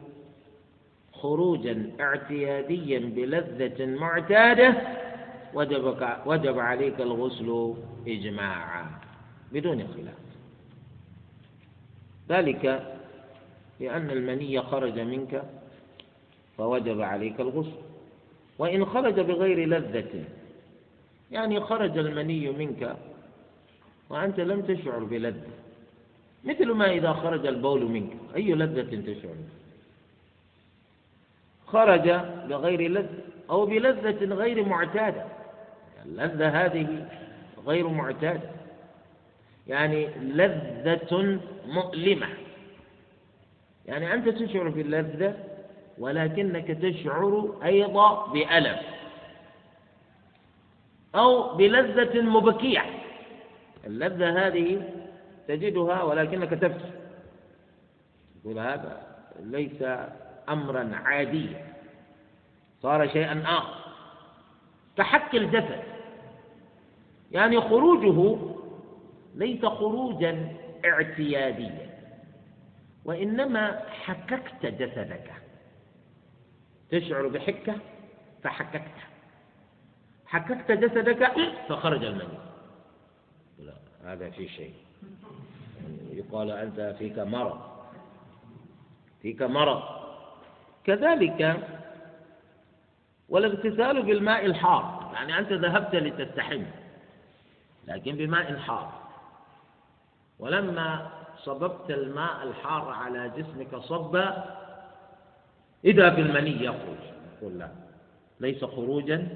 خروجا 1.13 1.91
اعتياديا 1.99 2.99
بلذة 2.99 3.85
معتادة 3.85 4.75
وجب 5.53 5.97
وجب 6.25 6.59
عليك 6.59 7.01
الغسل 7.01 7.73
إجماعا 8.07 8.85
بدون 9.51 9.87
خلاف. 9.87 10.25
ذلك 12.29 12.95
لأن 13.79 14.09
المني 14.09 14.61
خرج 14.61 14.99
منك 14.99 15.43
فوجب 16.57 17.01
عليك 17.01 17.39
الغسل. 17.39 17.71
وإن 18.59 18.85
خرج 18.85 19.19
بغير 19.19 19.67
لذة 19.67 20.23
يعني 21.31 21.59
خرج 21.59 21.97
المني 21.97 22.49
منك 22.49 22.97
وأنت 24.09 24.39
لم 24.39 24.61
تشعر 24.61 25.03
بلذة. 25.03 25.47
مثل 26.43 26.71
ما 26.71 26.91
إذا 26.91 27.13
خرج 27.13 27.45
البول 27.45 27.85
منك 27.85 28.11
أي 28.35 28.53
لذة 28.53 29.13
تشعر 29.13 29.35
خرج 31.67 32.09
بغير 32.49 32.91
لذة 32.91 33.23
أو 33.49 33.65
بلذة 33.65 34.33
غير 34.35 34.65
معتادة. 34.65 35.25
اللذة 36.05 36.65
هذه 36.65 37.07
غير 37.67 37.87
معتادة. 37.87 38.49
يعني 39.67 40.07
لذة 40.15 41.39
مؤلمة. 41.67 42.27
يعني 43.85 44.13
أنت 44.13 44.29
تشعر 44.29 44.69
باللذة 44.69 45.54
ولكنك 45.97 46.67
تشعر 46.67 47.55
أيضا 47.63 48.27
بألم 48.27 48.77
أو 51.15 51.55
بلذة 51.55 52.21
مبكية. 52.21 52.81
اللذة 53.85 54.47
هذه 54.47 54.89
تجدها 55.47 56.03
ولكنك 56.03 56.49
تبكي. 56.49 56.91
يقول 58.35 58.59
هذا 58.59 59.01
ليس 59.39 59.83
أمرا 60.49 60.91
عاديا. 61.05 61.73
صار 62.81 63.07
شيئا 63.07 63.43
آخر. 63.45 63.85
كحك 64.97 65.35
الجسد. 65.35 65.83
يعني 67.31 67.61
خروجه 67.61 68.37
ليس 69.35 69.65
خروجا 69.65 70.47
اعتياديا 70.85 71.89
وإنما 73.05 73.81
حككت 73.89 74.65
جسدك. 74.65 75.44
تشعر 76.91 77.27
بحكة 77.27 77.75
فحككت. 78.43 78.91
حككت 80.25 80.71
جسدك 80.71 81.31
فخرج 81.69 82.03
المني 82.03 82.37
لا 83.59 83.73
هذا 84.03 84.29
في 84.29 84.47
شيء. 84.47 84.73
يقال 86.11 86.51
أنت 86.51 86.95
فيك 86.99 87.19
مرض. 87.19 87.61
فيك 89.21 89.41
مرض. 89.41 89.83
كذلك 90.83 91.67
والاغتسال 93.29 94.03
بالماء 94.03 94.45
الحار. 94.45 95.11
يعني 95.13 95.39
أنت 95.39 95.51
ذهبت 95.51 95.95
لتستحم 95.95 96.63
لكن 97.87 98.15
بماء 98.15 98.57
حار 98.57 98.91
ولما 100.39 101.09
صببت 101.37 101.91
الماء 101.91 102.43
الحار 102.43 102.89
على 102.89 103.31
جسمك 103.37 103.75
صبا 103.75 104.55
إذا 105.85 106.09
بالمني 106.09 106.65
يخرج. 106.65 107.01
يقول 107.37 107.59
لا. 107.59 107.69
ليس 108.39 108.65
خروجا 108.65 109.27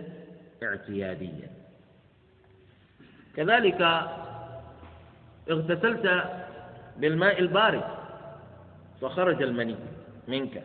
اعتياديا. 0.64 1.50
كذلك 3.36 3.82
اغتسلت 5.50 6.24
بالماء 6.98 7.40
البارد 7.40 7.84
فخرج 9.02 9.42
المني 9.42 9.76
منك. 10.28 10.64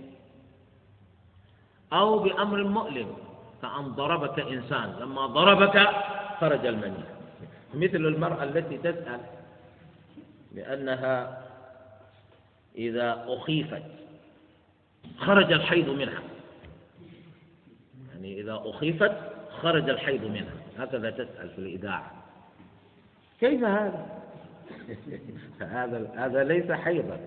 أو 1.92 2.18
بأمر 2.18 2.64
مؤلم 2.64 3.16
كأن 3.62 3.84
ضربك 3.84 4.40
إنسان. 4.40 4.96
لما 5.00 5.26
ضربك 5.26 5.88
خرج 6.40 6.66
المني. 6.66 7.04
مثل 7.74 7.96
المرأة 7.96 8.44
التي 8.44 8.78
تسأل 8.78 9.20
بأنها 10.52 11.42
إذا 12.76 13.24
أخيفت. 13.28 14.03
خرج 15.18 15.52
الحيض 15.52 15.88
منها. 15.88 16.22
يعني 18.12 18.40
إذا 18.40 18.62
أخيفت 18.64 19.12
خرج 19.50 19.90
الحيض 19.90 20.24
منها. 20.24 20.54
هكذا 20.78 21.10
تسأل 21.10 21.50
في 21.50 21.58
الإذاعة. 21.58 22.12
كيف 23.40 23.64
هذا؟ 23.64 24.06
هذا 25.60 26.10
هذا 26.16 26.44
ليس 26.44 26.72
حيضا. 26.72 27.20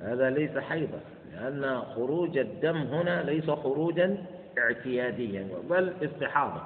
هذا 0.00 0.30
ليس 0.30 0.58
حيضا. 0.58 1.00
لأن 1.32 1.80
خروج 1.80 2.38
الدم 2.38 2.76
هنا 2.76 3.22
ليس 3.22 3.50
خروجا 3.50 4.24
اعتياديا 4.58 5.48
بل 5.70 5.92
استحاضة. 6.02 6.62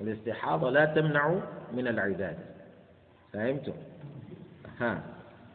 الاستحاضة 0.00 0.70
لا 0.70 0.84
تمنع 0.84 1.34
من 1.72 1.88
العبادة. 1.88 2.44
فهمتم؟ 3.32 3.72
ها. 4.80 5.02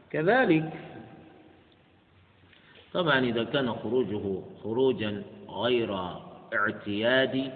كذلك 0.09 0.73
طبعا 2.93 3.19
إذا 3.19 3.43
كان 3.43 3.73
خروجه 3.73 4.41
خروجا 4.63 5.23
غير 5.49 5.95
اعتيادي 6.53 7.51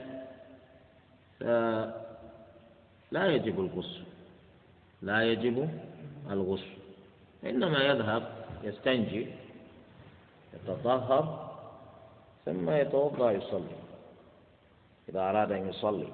فلا 1.39 1.93
يجب 3.27 3.59
الغسل 3.59 4.03
لا 5.01 5.23
يجب 5.31 5.69
الغسل 6.29 6.73
إنما 7.43 7.83
يذهب 7.83 8.23
يستنجي 8.63 9.27
يتطهر 10.53 11.53
ثم 12.45 12.69
يتوضأ 12.69 13.31
يصلي 13.31 13.75
إذا 15.09 15.19
أراد 15.19 15.51
أن 15.51 15.69
يصلي 15.69 16.07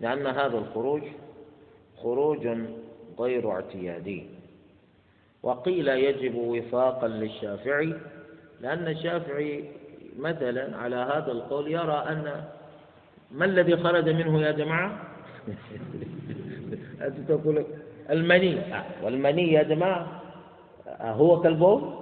لأن 0.00 0.26
هذا 0.26 0.58
الخروج 0.58 1.02
خروج 2.02 2.48
غير 3.18 3.50
اعتيادي. 3.50 4.26
وقيل 5.46 5.88
يجب 5.88 6.34
وفاقا 6.34 7.08
للشافعي 7.08 7.94
لأن 8.60 8.88
الشافعي 8.88 9.64
مثلا 10.18 10.76
على 10.76 10.96
هذا 10.96 11.32
القول 11.32 11.72
يرى 11.72 12.04
أن 12.08 12.44
ما 13.30 13.44
الذي 13.44 13.76
خرج 13.76 14.08
منه 14.08 14.42
يا 14.42 14.50
جماعة؟ 14.52 14.98
أنت 17.06 17.30
تقول 17.30 17.64
المني. 18.10 18.58
والمني 19.02 19.52
يا 19.52 19.62
جماعة 19.62 20.22
هو 21.00 21.40
كالبول؟ 21.40 21.94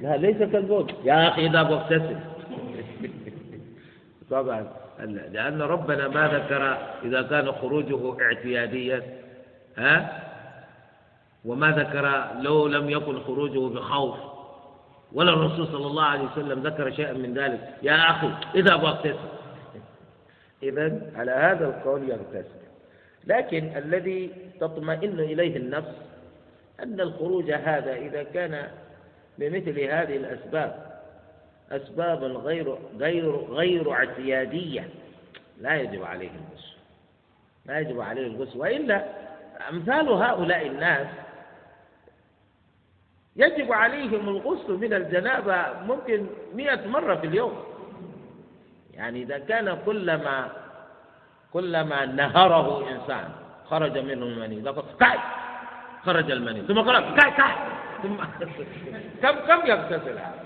لا 0.00 0.16
ليس 0.16 0.36
كالبول. 0.36 0.92
يا 1.04 1.28
أخي 1.28 1.46
إذا 1.46 1.62
مغتسل 1.62 2.16
طبعا. 4.30 4.66
لأن 5.32 5.62
ربنا 5.62 6.08
ما 6.08 6.28
ذكر 6.28 6.78
إذا 7.04 7.22
كان 7.22 7.52
خروجه 7.52 8.22
اعتياديا. 8.22 9.02
ها؟ 9.76 10.29
وما 11.44 11.70
ذكر 11.70 12.28
لو 12.40 12.66
لم 12.66 12.90
يكن 12.90 13.20
خروجه 13.20 13.74
بخوف. 13.74 14.16
ولا 15.12 15.32
الرسول 15.32 15.66
صلى 15.66 15.86
الله 15.86 16.04
عليه 16.04 16.24
وسلم 16.24 16.62
ذكر 16.62 16.90
شيئا 16.92 17.12
من 17.12 17.34
ذلك. 17.34 17.74
يا 17.82 18.10
أخي 18.10 18.30
إذا 18.54 18.74
واغتسل 18.74 19.40
إذا 20.62 21.00
على 21.16 21.30
هذا 21.30 21.66
القول 21.66 22.08
يغتسل 22.08 22.60
لكن 23.26 23.76
الذي 23.76 24.30
تطمئن 24.60 25.20
إليه 25.20 25.56
النفس 25.56 25.94
أن 26.82 27.00
الخروج 27.00 27.50
هذا 27.50 27.92
إذا 27.92 28.22
كان 28.22 28.68
بمثل 29.38 29.80
هذه 29.80 30.16
الأسباب 30.16 30.90
أسباب 31.72 32.24
غير 32.24 32.78
غير 32.98 33.36
غير 33.36 33.92
اعتيادية 33.92 34.88
لا 35.60 35.74
يجب 35.80 36.02
عليه 36.02 36.28
الغسل 36.30 36.76
لا 37.66 37.78
يجب 37.78 38.00
عليه 38.00 38.26
الغسل 38.26 38.58
وإلا 38.58 39.04
أمثال 39.70 40.08
هؤلاء 40.08 40.66
الناس 40.66 41.06
يجب 43.36 43.72
عليهم 43.72 44.28
الغسل 44.28 44.72
من 44.72 44.92
الجنابة 44.94 45.82
ممكن 45.82 46.26
مئة 46.54 46.86
مرة 46.86 47.14
في 47.14 47.26
اليوم. 47.26 47.64
يعني 48.94 49.22
إذا 49.22 49.38
كان 49.38 49.78
كلما 49.86 50.52
كلما 51.52 52.06
نهره 52.06 52.90
إنسان 52.90 53.28
خرج 53.64 53.98
منه 53.98 54.26
المني. 54.26 54.72
كاي! 55.00 55.18
خرج 56.02 56.30
المني. 56.30 56.62
ثم 56.62 56.80
قال 56.80 57.14
كاي 57.16 57.30
كاي! 57.30 57.54
ثم 58.02 58.16
كم 59.22 59.34
كم 59.46 59.66
يغتسل 59.66 60.18
هذا؟ 60.18 60.44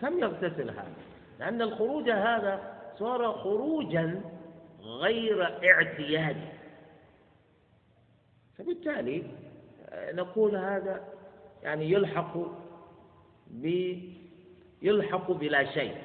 كم 0.00 0.18
يغتسل 0.18 0.70
هذا؟ 0.70 0.92
لأن 1.40 1.62
الخروج 1.62 2.10
هذا 2.10 2.60
صار 2.98 3.32
خروجا 3.32 4.20
غير 4.82 5.42
اعتيادي. 5.64 6.48
فبالتالي 8.58 9.24
نقول 10.14 10.56
هذا 10.56 11.15
يعني 11.66 11.90
يلحق 11.90 12.38
ب 13.50 13.64
يلحق 14.82 15.30
بلا 15.30 15.64
شيء. 15.64 15.96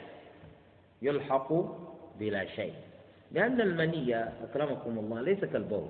يلحق 1.01 1.53
بلا 2.19 2.45
شيء. 2.45 2.73
لأن 3.31 3.61
المني 3.61 4.15
أكرمكم 4.17 4.99
الله 4.99 5.21
ليس 5.21 5.45
كالبول. 5.45 5.87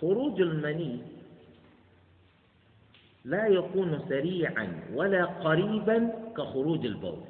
خروج 0.00 0.40
المني 0.40 0.98
لا 3.24 3.46
يكون 3.46 4.04
سريعا 4.08 4.80
ولا 4.92 5.24
قريبا 5.24 5.98
كخروج 6.36 6.86
البول. 6.86 7.20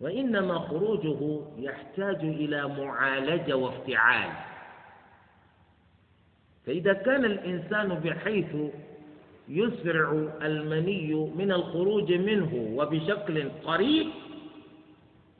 وإنما 0.00 0.58
خروجه 0.58 1.40
يحتاج 1.58 2.20
إلى 2.24 2.68
معالجة 2.68 3.54
وافتعال. 3.54 4.53
فإذا 6.66 6.92
كان 6.92 7.24
الإنسان 7.24 7.88
بحيث 7.88 8.56
يسرع 9.48 10.10
المني 10.42 11.14
من 11.14 11.52
الخروج 11.52 12.12
منه 12.12 12.72
وبشكل 12.76 13.50
قريب 13.50 14.06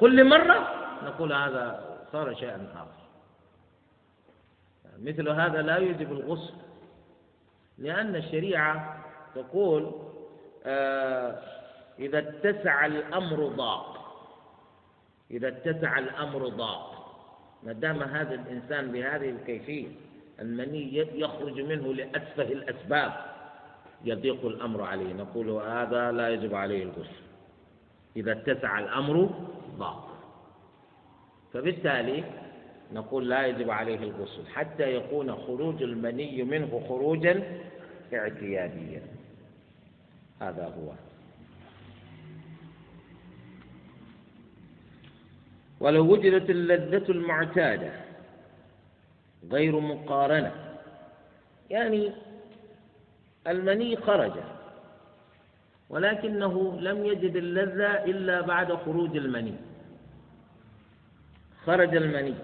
كل 0.01 0.25
مرة 0.25 0.69
نقول 1.05 1.33
هذا 1.33 1.97
صار 2.13 2.35
شيئا 2.35 2.67
آخر. 2.75 3.05
مثل 5.03 5.29
هذا 5.29 5.63
لا 5.63 5.79
يجب 5.79 6.13
الغسل 6.13 6.55
لأن 7.79 8.17
الشريعة 8.17 9.05
تقول 9.35 9.93
آه 10.65 11.39
إذا 11.99 12.19
اتسع 12.19 12.87
الأمر 12.87 13.49
ضاق. 13.49 14.01
إذا 15.31 15.49
اتسع 15.49 15.99
الأمر 15.99 16.49
ضاق. 16.49 16.95
ما 17.63 17.73
دام 17.73 18.03
هذا 18.03 18.35
الإنسان 18.35 18.93
بهذه 18.93 19.31
الكيفية. 19.31 19.89
المني 20.41 20.97
يخرج 20.97 21.61
منه 21.61 21.95
لأتفه 21.95 22.43
الأسباب 22.43 23.13
يضيق 24.05 24.47
الأمر 24.47 24.83
عليه. 24.83 25.13
نقول 25.13 25.51
هذا 25.51 26.13
لا 26.13 26.29
يجب 26.29 26.55
عليه 26.55 26.83
الغسل. 26.83 27.25
إذا 28.17 28.33
اتسع 28.33 28.79
الأمر 28.79 29.31
ضاق. 29.79 30.11
فبالتالي 31.53 32.25
نقول 32.93 33.29
لا 33.29 33.47
يجب 33.47 33.71
عليه 33.71 33.99
الغسل 33.99 34.47
حتى 34.47 34.95
يكون 34.95 35.37
خروج 35.37 35.83
المني 35.83 36.43
منه 36.43 36.83
خروجا 36.89 37.43
اعتياديا. 38.15 39.03
هذا 40.41 40.65
هو. 40.65 40.93
ولو 45.81 46.13
وجدت 46.13 46.51
اللذة 46.51 47.13
المعتادة 47.13 48.04
غير 49.53 49.81
مقارنة. 49.81 50.53
يعني 51.71 52.13
المني 53.47 53.97
خرج 53.97 54.33
ولكنه 55.91 56.81
لم 56.81 57.05
يجد 57.05 57.37
اللذة 57.37 58.05
إلا 58.05 58.41
بعد 58.41 58.73
خروج 58.73 59.17
المني. 59.17 59.55
خرج 61.65 61.97
المني 61.97 62.35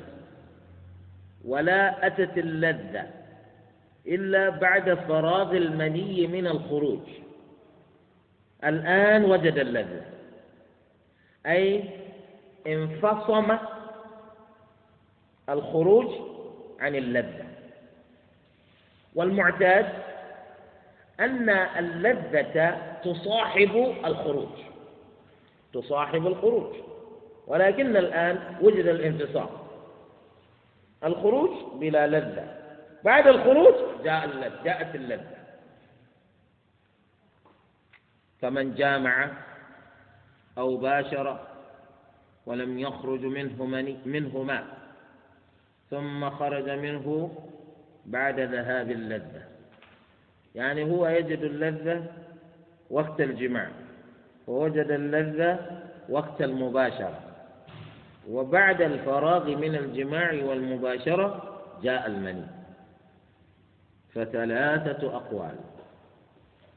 ولا 1.44 2.06
أتت 2.06 2.38
اللذة 2.38 3.06
إلا 4.06 4.48
بعد 4.48 4.94
فراغ 4.94 5.56
المني 5.56 6.26
من 6.26 6.46
الخروج. 6.46 7.00
الآن 8.64 9.24
وجد 9.24 9.58
اللذة 9.58 10.02
أي 11.46 11.84
انفصم 12.66 13.56
الخروج 15.48 16.29
عن 16.80 16.94
اللذة. 16.94 17.44
والمعتاد 19.14 19.92
أن 21.20 21.50
اللذة 21.50 22.78
تصاحب 23.04 23.94
الخروج. 24.04 24.58
تصاحب 25.72 26.26
الخروج. 26.26 26.74
ولكن 27.46 27.96
الآن 27.96 28.56
وجد 28.60 28.86
الانفصام 28.86 29.48
الخروج 31.04 31.50
بلا 31.80 32.06
لذة. 32.06 32.56
بعد 33.04 33.26
الخروج 33.26 33.74
جاء 34.04 34.24
اللذة 34.24 34.62
جاءت 34.64 34.94
اللذة. 34.94 35.36
فمن 38.40 38.74
جامع 38.74 39.30
أو 40.58 40.76
باشر 40.76 41.46
ولم 42.46 42.78
يخرج 42.78 43.20
منه 43.20 43.64
منه 44.04 44.42
ماء 44.42 44.79
ثم 45.90 46.30
خرج 46.30 46.70
منه 46.70 47.30
بعد 48.06 48.40
ذهاب 48.40 48.90
اللذة. 48.90 49.42
يعني 50.54 50.84
هو 50.84 51.06
يجد 51.08 51.42
اللذة 51.42 52.04
وقت 52.90 53.20
الجماع 53.20 53.70
ووجد 54.46 54.90
اللذة 54.90 55.82
وقت 56.08 56.42
المباشرة 56.42 57.20
وبعد 58.28 58.80
الفراغ 58.82 59.56
من 59.56 59.74
الجماع 59.74 60.32
والمباشرة 60.44 61.60
جاء 61.82 62.06
المني. 62.06 62.46
فثلاثة 64.14 65.16
أقوال 65.16 65.54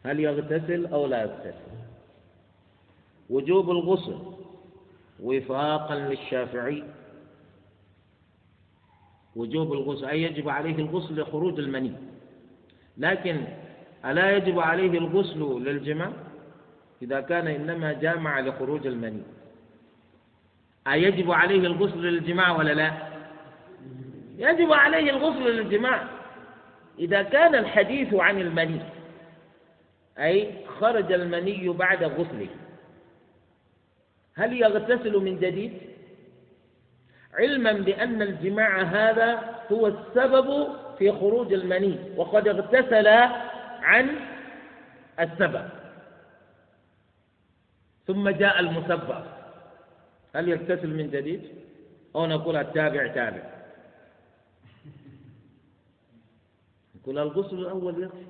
هل 0.06 0.20
يغتسل 0.20 0.86
أو 0.86 1.08
لا 1.08 1.22
يغتسل؟ 1.22 1.74
وجوب 3.30 3.70
الغسل 3.70 4.20
وفاقا 5.24 5.96
للشافعي 5.96 6.84
وجوب 9.36 9.74
الغسل 9.74 10.06
أي 10.06 10.24
يجب 10.24 10.50
عليه 10.50 10.76
الغسل 10.76 11.20
لخروج 11.20 11.60
المني. 11.60 11.94
لكن 12.98 13.44
ألا 14.06 14.38
يجب 14.38 14.60
عليه 14.60 14.98
الغسل 14.98 15.64
للجماع؟ 15.64 16.12
إذا 17.02 17.22
كان 17.22 17.48
إنما 17.48 17.94
جامع 17.94 18.40
لخروج 18.40 18.88
المني. 18.88 19.24
أيجب 20.88 21.32
عليه 21.32 21.60
الغسل 21.60 22.02
للجماع 22.02 22.58
ولا 22.58 22.74
لا؟ 22.74 22.92
يجب 24.38 24.74
عليه 24.74 25.10
الغسل 25.10 25.44
للجماع. 25.44 26.08
إذا 27.00 27.24
كان 27.24 27.56
الحديث 27.56 28.14
عن 28.14 28.42
المني 28.42 28.80
أي 30.20 30.52
خرج 30.80 31.12
المني 31.12 31.70
بعد 31.70 32.04
غسله 32.04 32.48
هل 34.36 34.54
يغتسل 34.54 35.18
من 35.18 35.40
جديد؟ 35.40 35.74
علما 37.34 37.72
بأن 37.72 38.22
الجماع 38.22 38.82
هذا 38.82 39.60
هو 39.72 39.88
السبب 39.88 40.68
في 40.98 41.12
خروج 41.12 41.54
المني 41.54 42.00
وقد 42.16 42.48
اغتسل 42.48 43.08
عن 43.82 44.10
السبب. 45.20 45.70
ثم 48.08 48.30
جاء 48.30 48.60
المسبب. 48.60 49.26
هل 50.36 50.48
يغتسل 50.50 50.88
من 50.88 51.10
جديد؟ 51.10 51.42
أو 52.16 52.26
نقول 52.26 52.56
التابع 52.56 53.08
تابع. 53.08 53.44
نقول 56.96 57.20
الغسل 57.20 57.60
الأول 57.60 58.04
يكفي. 58.04 58.26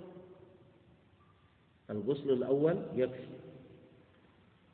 الغسل 1.90 2.30
الأول 2.30 2.78
يكفي. 2.96 3.28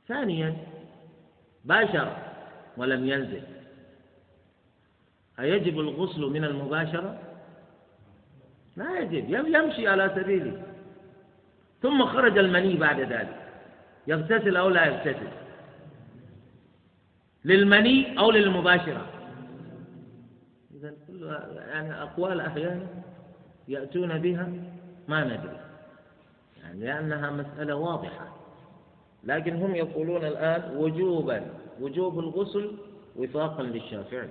ثانيا 0.08 0.58
باشر 1.66 2.18
ولم 2.78 3.10
ينزل. 3.10 3.59
أيجب 5.40 5.80
الغسل 5.80 6.22
من 6.22 6.44
المباشرة؟ 6.44 7.20
لا 8.76 9.00
يجب. 9.00 9.30
يمشي 9.30 9.88
على 9.88 10.12
سبيله. 10.16 10.64
ثم 11.82 12.06
خرج 12.06 12.38
المني 12.38 12.76
بعد 12.76 13.00
ذلك. 13.00 13.52
يغتسل 14.08 14.58
أو 14.58 14.70
لا 14.70 14.86
يغتسل؟ 14.86 15.28
للمني 17.46 18.20
أو 18.20 18.32
للمباشرة؟ 18.32 19.06
إذا 20.76 20.94
يعني 21.58 22.02
أقوال 22.02 22.42
أحيانا 22.42 22.88
يأتون 23.68 24.18
بها 24.18 24.50
ما 25.08 25.24
ندري. 25.24 25.60
يعني 26.62 26.80
لأنها 26.80 27.32
مسألة 27.32 27.76
واضحة. 27.76 28.36
لكن 29.24 29.56
هم 29.56 29.76
يقولون 29.76 30.26
الآن 30.26 30.78
وجوبا. 30.78 31.46
وجوب 31.82 32.20
الغسل 32.20 32.72
وفاقا 33.16 33.64
للشافعي. 33.64 34.30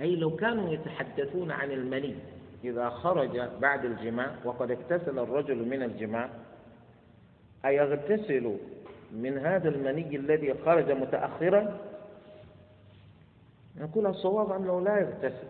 أي 0.00 0.16
لو 0.16 0.36
كانوا 0.36 0.72
يتحدثون 0.72 1.50
عن 1.50 1.70
المني 1.70 2.14
إذا 2.64 2.88
خرج 2.90 3.40
بعد 3.60 3.84
الجماع 3.84 4.30
وقد 4.44 4.70
اغتسل 4.70 5.18
الرجل 5.18 5.56
من 5.68 5.82
الجماع 5.82 6.30
أيغتسل 7.64 8.56
من 9.12 9.38
هذا 9.38 9.68
المني 9.68 10.16
الذي 10.16 10.54
خرج 10.64 10.90
متأخرا؟ 10.90 11.78
نقول 13.76 14.06
الصواب 14.06 14.52
أنه 14.52 14.80
لا 14.80 14.98
يغتسل؟ 14.98 15.48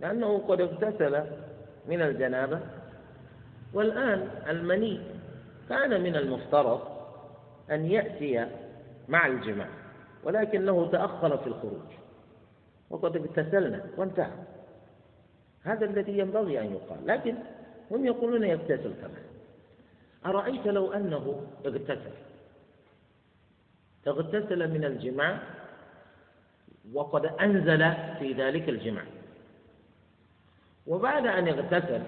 لأنه 0.00 0.38
قد 0.38 0.60
اغتسل 0.60 1.24
من 1.88 2.02
الجنابة. 2.02 2.60
والآن 3.74 4.28
المني 4.48 5.00
كان 5.68 6.02
من 6.02 6.16
المفترض 6.16 6.80
أن 7.70 7.86
يأتي 7.86 8.46
مع 9.08 9.26
الجماع 9.26 9.68
ولكنه 10.24 10.90
تأخر 10.90 11.38
في 11.38 11.46
الخروج. 11.46 11.99
وقد 12.90 13.16
اغتسلنا 13.16 13.86
وانتهى. 13.96 14.44
هذا 15.62 15.84
الذي 15.84 16.18
ينبغي 16.18 16.60
أن 16.60 16.72
يقال. 16.72 17.06
لكن 17.06 17.34
هم 17.90 18.06
يقولون 18.06 18.44
يغتسل 18.44 18.92
كمان 19.00 19.24
أرأيت 20.26 20.66
لو 20.66 20.92
أنه 20.92 21.46
اغتسل؟ 21.66 22.12
اغتسل 24.06 24.70
من 24.70 24.84
الجماع 24.84 25.38
وقد 26.92 27.26
أنزل 27.26 27.94
في 28.18 28.32
ذلك 28.32 28.68
الجماع. 28.68 29.04
وبعد 30.86 31.26
أن 31.26 31.48
اغتسل 31.48 32.02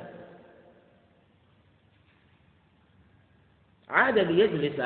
عاد 3.89 4.19
ليجلس 4.19 4.83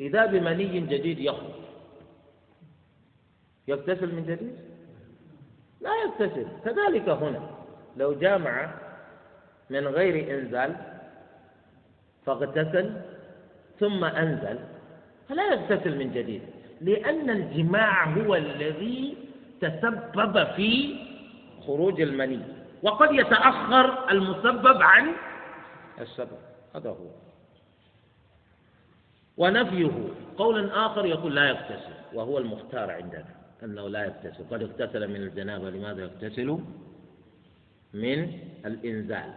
إذا 0.00 0.26
بمني 0.26 0.80
جديد 0.80 1.18
يخرج. 1.18 1.64
يغتسل 3.68 4.14
من 4.14 4.24
جديد؟ 4.26 4.73
لا 5.84 5.90
يغتسل 6.04 6.46
كذلك 6.64 7.08
هنا 7.08 7.40
لو 7.96 8.12
جامع 8.12 8.70
من 9.70 9.86
غير 9.86 10.38
إنزال 10.38 10.76
فاغتسل 12.26 12.92
ثم 13.80 14.04
أنزل 14.04 14.58
فلا 15.28 15.52
يغتسل 15.52 15.98
من 15.98 16.12
جديد 16.12 16.42
لأن 16.80 17.30
الجماع 17.30 18.04
هو 18.04 18.34
الذي 18.34 19.16
تسبب 19.60 20.46
في 20.56 20.96
خروج 21.66 22.00
المني 22.00 22.40
وقد 22.82 23.12
يتأخر 23.12 24.10
المسبب 24.10 24.82
عن 24.82 25.12
السبب. 26.00 26.38
هذا 26.74 26.90
هو. 26.90 27.10
ونفيه. 29.36 29.92
قول 30.36 30.70
آخر 30.70 31.06
يقول 31.06 31.34
لا 31.34 31.48
يغتسل 31.48 31.92
وهو 32.14 32.38
المختار 32.38 32.90
عندنا. 32.90 33.43
أنه 33.62 33.88
لا 33.88 34.04
يغتسل. 34.04 34.44
قد 34.50 34.62
اغتسل 34.62 35.08
من 35.08 35.16
الجنابة 35.16 35.70
لماذا 35.70 36.02
يغتسل؟ 36.02 36.58
من 37.94 38.38
الإنزال 38.66 39.34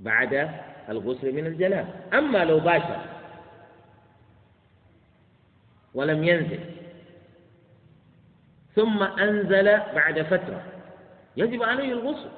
بعد 0.00 0.50
الغسل 0.88 1.32
من 1.32 1.46
الجنابة. 1.46 1.88
أما 2.12 2.44
لو 2.44 2.60
باشر 2.60 3.00
ولم 5.94 6.24
ينزل 6.24 6.60
ثم 8.74 9.02
أنزل 9.02 9.64
بعد 9.78 10.22
فترة 10.22 10.62
يجب 11.36 11.62
عليه 11.62 11.92
الغسل. 11.92 12.30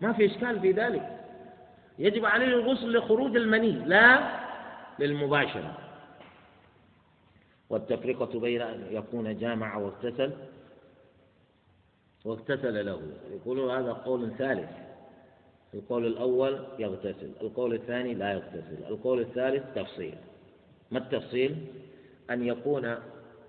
ما 0.00 0.12
في 0.12 0.26
إشكال 0.26 0.60
في 0.60 0.72
ذلك. 0.72 1.18
يجب 1.98 2.24
عليه 2.24 2.46
الغسل 2.46 2.96
لخروج 2.96 3.36
المني 3.36 3.72
لا 3.72 4.20
للمباشرة. 4.98 5.87
والتفرقة 7.70 8.40
بين 8.40 8.62
أن 8.62 8.86
يكون 8.90 9.38
جامع 9.38 9.76
واغتسل 9.76 10.32
واغتسل 12.24 12.86
له. 12.86 13.02
يقولون 13.30 13.70
هذا 13.70 13.92
قول 13.92 14.30
ثالث. 14.38 14.70
القول 15.74 16.06
الأول 16.06 16.64
يغتسل 16.78 17.30
القول 17.40 17.74
الثاني 17.74 18.14
لا 18.14 18.32
يغتسل 18.32 18.84
القول 18.88 19.20
الثالث 19.20 19.64
تفصيل. 19.74 20.14
ما 20.90 20.98
التفصيل؟ 20.98 21.66
أن 22.30 22.46
يكون 22.46 22.96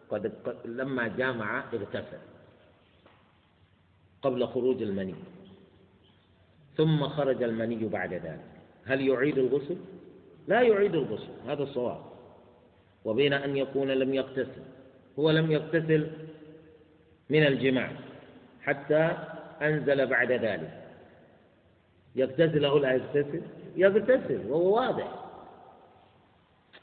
قد 0.10 0.32
لما 0.66 1.08
جامع 1.08 1.64
اغتسل 1.74 2.20
قبل 4.22 4.48
خروج 4.48 4.82
المني. 4.82 5.16
ثم 6.78 7.08
خرج 7.08 7.44
المني 7.44 7.88
بعد 7.88 8.14
ذلك. 8.14 8.46
هل 8.86 9.08
يعيد 9.08 9.38
الغسل؟ 9.38 9.78
لا 10.48 10.62
يعيد 10.62 10.96
الغسل 10.96 11.34
هذا 11.48 11.64
الصواب. 11.64 12.09
وبين 13.06 13.34
أن 13.34 13.58
يكون 13.58 13.91
لم 13.91 14.14
يغتسل 14.14 14.62
هو 15.20 15.32
لم 15.32 15.52
يغتسل 15.52 16.12
من 17.30 17.43
الجماع 17.47 17.91
حتى 18.62 19.18
أنزل 19.62 20.08
بعد 20.08 20.32
ذلك. 20.32 20.86
يغتسل 22.16 22.66
أو 22.66 22.78
لا 22.78 22.91
يغتسل 22.93 23.41
يغتسل 23.76 24.47
وهو 24.47 24.76
واضح. 24.76 25.26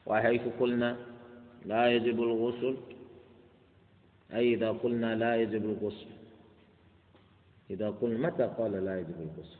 وحيث 0.06 0.42
قلنا 0.60 0.96
لا 1.64 1.88
يجب 1.88 2.22
الغسل 2.22 2.76
أي 4.34 4.54
إذا 4.54 4.70
قلنا 4.70 5.14
لا 5.14 5.36
يجب 5.36 5.64
الغسل. 5.64 6.06
إذا 7.70 7.90
قلنا 7.90 8.28
متى 8.28 8.54
قال 8.58 8.84
لا 8.84 8.98
يجب 9.00 9.20
الغسل؟ 9.20 9.58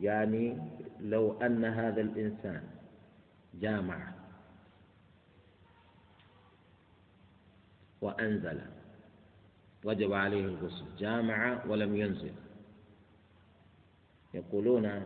يعني 0.00 0.58
لو 1.00 1.40
أن 1.42 1.64
هذا 1.64 2.00
الإنسان 2.00 2.62
جامع 3.54 4.23
وأنزل. 8.04 8.60
وجب 9.84 10.12
عليه 10.12 10.44
الغسل. 10.44 10.84
جامع 10.98 11.64
ولم 11.68 11.96
ينزل. 11.96 12.32
يقولون 14.34 15.02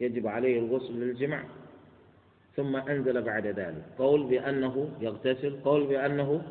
يجب 0.00 0.26
عليه 0.26 0.58
الغسل 0.58 0.92
للجماع. 0.92 1.44
ثم 2.56 2.76
أنزل 2.76 3.22
بعد 3.22 3.46
ذلك. 3.46 3.84
قول 3.98 4.20
بأنه 4.26 4.90
يغتسل. 5.00 5.60
قول 5.64 5.86
بأنه 5.86 6.42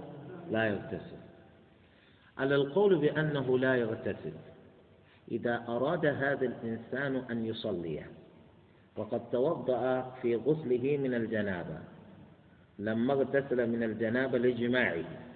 لا 0.52 0.64
يغتسل. 0.68 1.22
على 2.38 2.56
القول 2.56 2.96
بأنه 2.96 3.60
لا 3.60 3.76
يغتسل 3.76 4.34
إذا 5.32 5.66
أراد 5.68 6.06
هذا 6.06 6.46
الإنسان 6.46 7.16
أن 7.16 7.46
يصلي 7.46 8.06
وقد 8.98 9.30
توضأ 9.30 10.02
في 10.22 10.36
غسله 10.36 10.98
من 10.98 11.14
الجنابة 11.14 11.80
لما 12.80 13.14
اغتسل 13.14 13.70
من 13.70 13.84
الجنابة 13.84 14.38
لجماعه. 14.38 15.31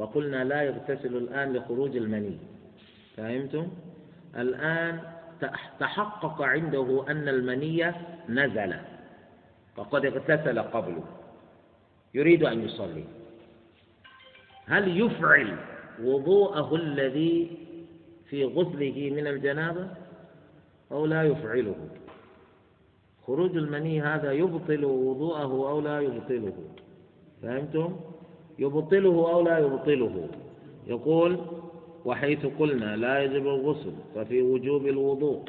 وقلنا 0.00 0.44
لا 0.44 0.62
يغتسل 0.62 1.16
الآن 1.16 1.52
لخروج 1.52 1.96
المني. 1.96 2.36
فهمتم؟ 3.16 3.68
الآن 4.36 5.00
تحقق 5.80 6.42
عنده 6.42 7.04
أن 7.08 7.28
المني 7.28 7.92
نزل. 8.28 8.74
فقد 9.76 10.04
اغتسل 10.06 10.58
قبله 10.58 11.04
يريد 12.14 12.44
أن 12.44 12.64
يصلي. 12.64 13.04
هل 14.66 15.00
يفعل 15.00 15.56
وضوءه 16.02 16.74
الذي 16.74 17.58
في 18.28 18.44
غسله 18.44 19.10
من 19.16 19.26
الجنابة؟ 19.26 19.88
أو 20.92 21.06
لا 21.06 21.22
يفعله. 21.22 21.76
خروج 23.26 23.56
المني 23.56 24.02
هذا 24.02 24.32
يبطل 24.32 24.84
وضوءه 24.84 25.52
أو 25.70 25.80
لا 25.80 26.00
يبطله. 26.00 26.56
فهمتم؟ 27.42 28.00
يبطله 28.60 29.32
أو 29.32 29.42
لا 29.42 29.58
يبطله. 29.58 30.28
يقول 30.86 31.38
وحيث 32.04 32.46
قلنا 32.46 32.96
لا 32.96 33.22
يجب 33.22 33.46
الغسل 33.46 33.92
ففي 34.14 34.42
وجوب 34.42 34.86
الوضوء 34.86 35.44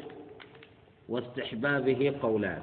واستحبابه 1.08 2.14
قولان. 2.22 2.62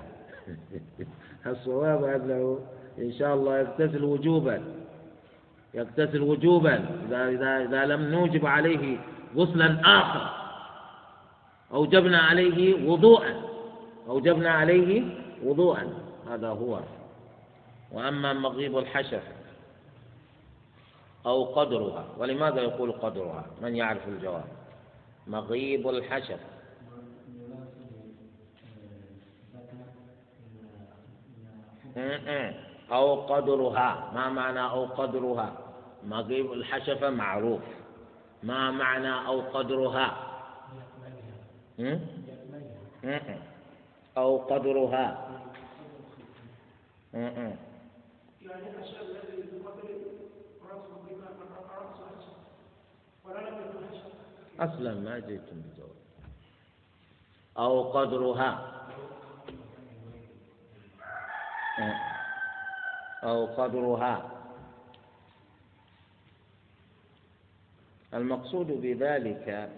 الصواب 1.48 2.04
أنه 2.04 2.60
إن 3.00 3.12
شاء 3.12 3.34
الله 3.36 3.60
يغتسل 3.60 4.04
وجوبا. 4.04 4.62
يغتسل 5.74 6.22
وجوبا 6.22 6.76
إذا, 7.08 7.30
إذا, 7.30 7.64
إذا 7.64 7.86
لم 7.86 8.02
نوجب 8.02 8.46
عليه 8.46 8.98
غسلا 9.36 9.82
آخر. 9.86 10.30
أوجبنا 11.74 12.20
عليه 12.20 12.90
وضوءا. 12.90 13.42
أوجبنا 14.08 14.50
عليه 14.50 15.04
وضوءا. 15.46 15.88
هذا 16.30 16.48
هو. 16.48 16.80
وأما 17.92 18.34
مغيب 18.34 18.78
الحشف 18.78 19.39
أو 21.30 21.44
قدرها. 21.44 22.06
ولماذا 22.18 22.62
يقول 22.62 22.92
قدرها؟ 22.92 23.46
من 23.62 23.76
يعرف 23.76 24.08
الجواب؟ 24.08 24.46
مغيب 25.28 25.90
الحشف 25.90 26.40
أو 32.92 33.22
قدرها. 33.22 34.12
ما 34.14 34.30
معنى 34.30 34.62
أو 34.62 34.86
قدرها؟ 34.86 35.54
مغيب 36.04 36.54
الحشفة 36.54 37.10
معروف. 37.10 37.62
ما 38.44 38.72
معنى 38.72 39.28
أو 39.28 39.42
قدرها؟ 39.42 40.18
أو 44.18 44.38
قدرها. 44.38 45.30
أصلا 54.60 54.94
ما 54.94 55.20
جئتم 55.20 55.62
بجواب. 55.62 55.96
أو 57.58 57.92
قدرها. 57.92 58.76
أو 63.24 63.46
قدرها. 63.46 64.32
المقصود 68.14 68.68
بذلك 68.68 69.70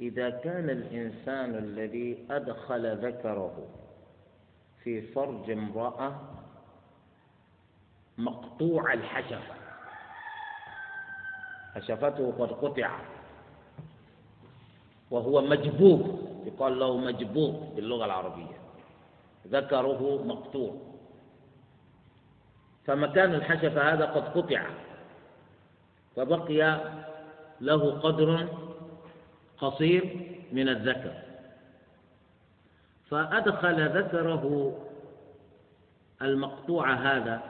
إذا 0.00 0.30
كان 0.30 0.70
الإنسان 0.70 1.54
الذي 1.54 2.26
أدخل 2.30 2.96
ذكره 3.06 3.68
في 4.84 5.02
فرج 5.02 5.50
امرأة 5.50 6.20
مقطوع 8.18 8.92
الحشفة. 8.92 9.63
حشفته 11.74 12.32
قد 12.38 12.52
قطعت 12.52 13.00
وهو 15.10 15.40
مجبوب. 15.42 16.24
يقال 16.44 16.78
له 16.78 16.96
مجبوب 16.96 17.72
باللغة 17.76 18.04
العربية. 18.04 18.58
ذكره 19.48 20.22
مقطوع. 20.24 20.74
فمكان 22.84 23.34
الحشفة 23.34 23.92
هذا 23.92 24.04
قد 24.04 24.24
قطع. 24.38 24.62
فبقي 26.16 26.80
له 27.60 27.90
قدر 28.00 28.48
قصير 29.58 30.30
من 30.52 30.68
الذكر. 30.68 31.12
فأدخل 33.10 33.98
ذكره 33.98 34.74
المقطوع 36.22 36.94
هذا. 36.94 37.42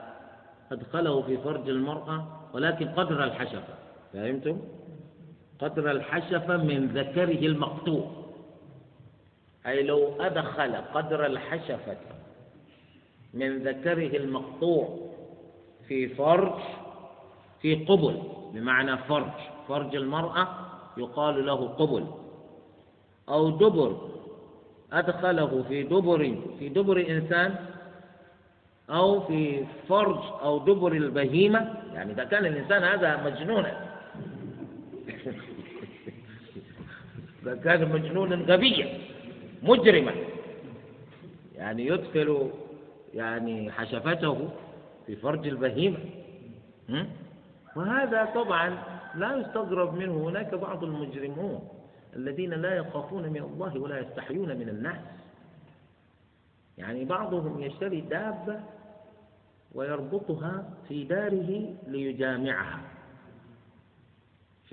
أدخله 0.72 1.22
في 1.22 1.36
فرج 1.38 1.68
المرأة 1.68 2.26
ولكن 2.52 2.88
قدر 2.88 3.24
الحشفة. 3.24 3.83
فهمتم؟ 4.14 4.60
قدر 5.58 5.90
الحشفة 5.90 6.56
من 6.56 6.86
ذكره 6.86 7.46
المقطوع 7.46 8.10
أي 9.66 9.82
لو 9.82 10.12
أدخل 10.20 10.76
قدر 10.76 11.26
الحشفة 11.26 11.96
من 13.34 13.58
ذكره 13.58 14.16
المقطوع 14.16 14.98
في 15.88 16.08
فرج 16.08 16.60
في 17.62 17.84
قبل 17.84 18.22
بمعنى 18.52 18.96
فرج 18.98 19.32
فرج 19.68 19.96
المرأة 19.96 20.48
يقال 20.96 21.46
له 21.46 21.68
قبل 21.68 22.06
أو 23.28 23.50
دبر 23.50 23.96
أدخله 24.92 25.64
في 25.68 25.82
دبر 25.82 26.36
في 26.58 26.68
دبر 26.68 27.06
إنسان 27.08 27.54
أو 28.90 29.20
في 29.20 29.64
فرج 29.88 30.18
أو 30.42 30.58
دبر 30.58 30.92
البهيمة 30.92 31.74
يعني 31.94 32.12
إذا 32.12 32.24
كان 32.24 32.46
الإنسان 32.46 32.84
هذا 32.84 33.24
مجنونا 33.24 33.83
إذا 37.42 37.54
كان 37.54 37.92
مجنونا 37.92 38.36
غبيا 38.36 38.98
مجرما. 39.62 40.12
يعني 41.54 41.86
يدخل 41.86 42.50
يعني 43.14 43.72
حشفته 43.72 44.50
في 45.06 45.16
فرج 45.16 45.46
البهيمة. 45.46 45.98
وهذا 47.76 48.24
طبعا 48.24 48.78
لا 49.14 49.36
يستغرب 49.36 49.94
منه 49.94 50.28
هناك 50.28 50.54
بعض 50.54 50.84
المجرمون 50.84 51.68
الذين 52.16 52.50
لا 52.50 52.74
يخافون 52.74 53.28
من 53.28 53.42
الله 53.42 53.78
ولا 53.78 54.00
يستحيون 54.00 54.56
من 54.56 54.68
الناس. 54.68 55.00
يعني 56.78 57.04
بعضهم 57.04 57.60
يشتري 57.60 58.00
دابة 58.00 58.60
ويربطها 59.74 60.70
في 60.88 61.04
داره 61.04 61.74
ليجامعها. 61.86 62.80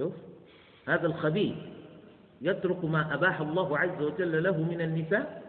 شوف 0.02 0.14
هذا 0.88 1.08
الخبيث 1.08 1.56
يترك 2.42 2.86
ما 2.86 3.14
أباح 3.14 3.42
الله 3.42 3.78
عز 3.78 4.02
وجل 4.02 4.44
له 4.44 4.58
من 4.58 4.82
النساء 4.82 5.44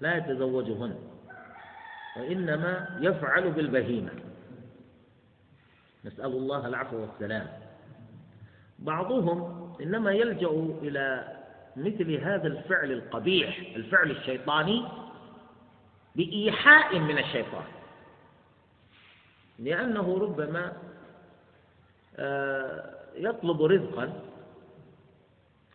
لا 0.00 0.16
يتزوجهن 0.16 0.98
وإنما 2.16 2.98
يفعل 3.00 3.50
بالبهيمة. 3.50 4.10
نسأل 6.04 6.26
الله 6.26 6.66
العفو 6.66 6.96
والسلام. 6.96 7.46
بعضهم 8.78 9.70
إنما 9.80 10.12
يلجأ 10.12 10.50
إلى 10.82 11.36
مثل 11.76 12.12
هذا 12.12 12.46
الفعل 12.46 12.92
القبيح 12.92 13.58
الفعل 13.76 14.10
الشيطاني 14.10 14.84
بإيحاء 16.16 16.98
من 16.98 17.18
الشيطان. 17.18 17.64
لأنه 19.58 20.18
ربما 20.18 20.72
آه، 22.16 22.99
يطلب 23.14 23.62
رزقا 23.62 24.12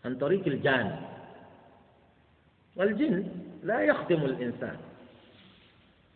عن 0.06 0.18
طريق 0.18 0.48
الجان. 0.48 1.02
والجن 2.76 3.28
لا 3.64 3.82
يخدم 3.82 4.26
الإنسان 4.26 4.78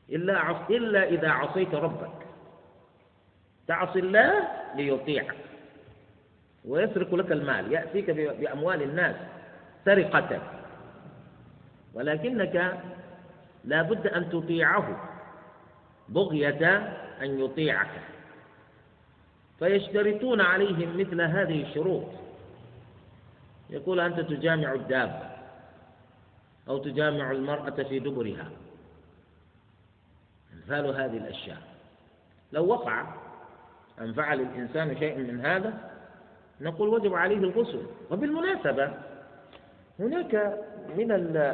إلا 0.10 0.68
إلا 0.70 1.04
إذا 1.04 1.30
عصيت 1.30 1.76
ربك. 1.76 2.26
تعصي 3.68 4.00
الله 4.00 4.48
ليطيعك 4.76 5.36
ويسرق 6.66 7.16
لك 7.16 7.32
المال 7.32 7.72
يأتيك 7.72 8.12
بأموال 8.12 8.82
الناس 8.82 9.16
سرقة. 9.86 10.42
ولكنك 11.94 12.84
لا 13.66 13.82
بد 13.82 14.08
أن 14.08 14.30
تطيعه 14.30 15.10
بغية 16.10 16.78
أن 17.22 17.40
يطيعك. 17.40 17.92
فيشترطون 19.60 20.42
عليهم 20.42 20.98
مثل 21.00 21.22
هذه 21.22 21.62
الشروط. 21.64 22.06
يقول 23.70 24.00
أنت 24.00 24.20
تجامع 24.20 24.74
الدابة 24.74 25.30
أو 26.68 26.78
تجامع 26.78 27.32
المرأة 27.32 27.84
في 27.84 28.00
دبرها. 28.00 28.50
أمثال 30.54 30.86
هذه 30.86 31.18
الأشياء. 31.18 31.62
لو 32.52 32.66
وقع 32.68 33.14
أن 34.02 34.14
فعل 34.14 34.42
الإنسان 34.42 35.00
شيء 35.00 35.18
من 35.18 35.46
هذا 35.46 35.92
نقول 36.62 36.90
وجب 36.90 37.14
عليه 37.14 37.38
الغسل. 37.38 37.82
وبالمناسبة 38.12 38.94
هناك 40.00 40.60
من 40.98 41.12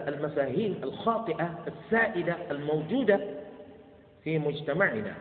المفاهيم 0.07 0.79
الخاطئة 0.83 1.65
السائدة 1.67 2.35
الموجودة 2.51 3.19
في 4.23 4.39
مجتمعنا. 4.39 5.15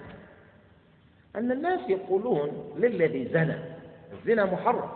أن 1.37 1.53
الناس 1.53 1.91
يقولون 1.91 2.75
للذي 2.77 3.29
زنى 3.29 3.57
الزنا 4.13 4.45
محرم. 4.45 4.91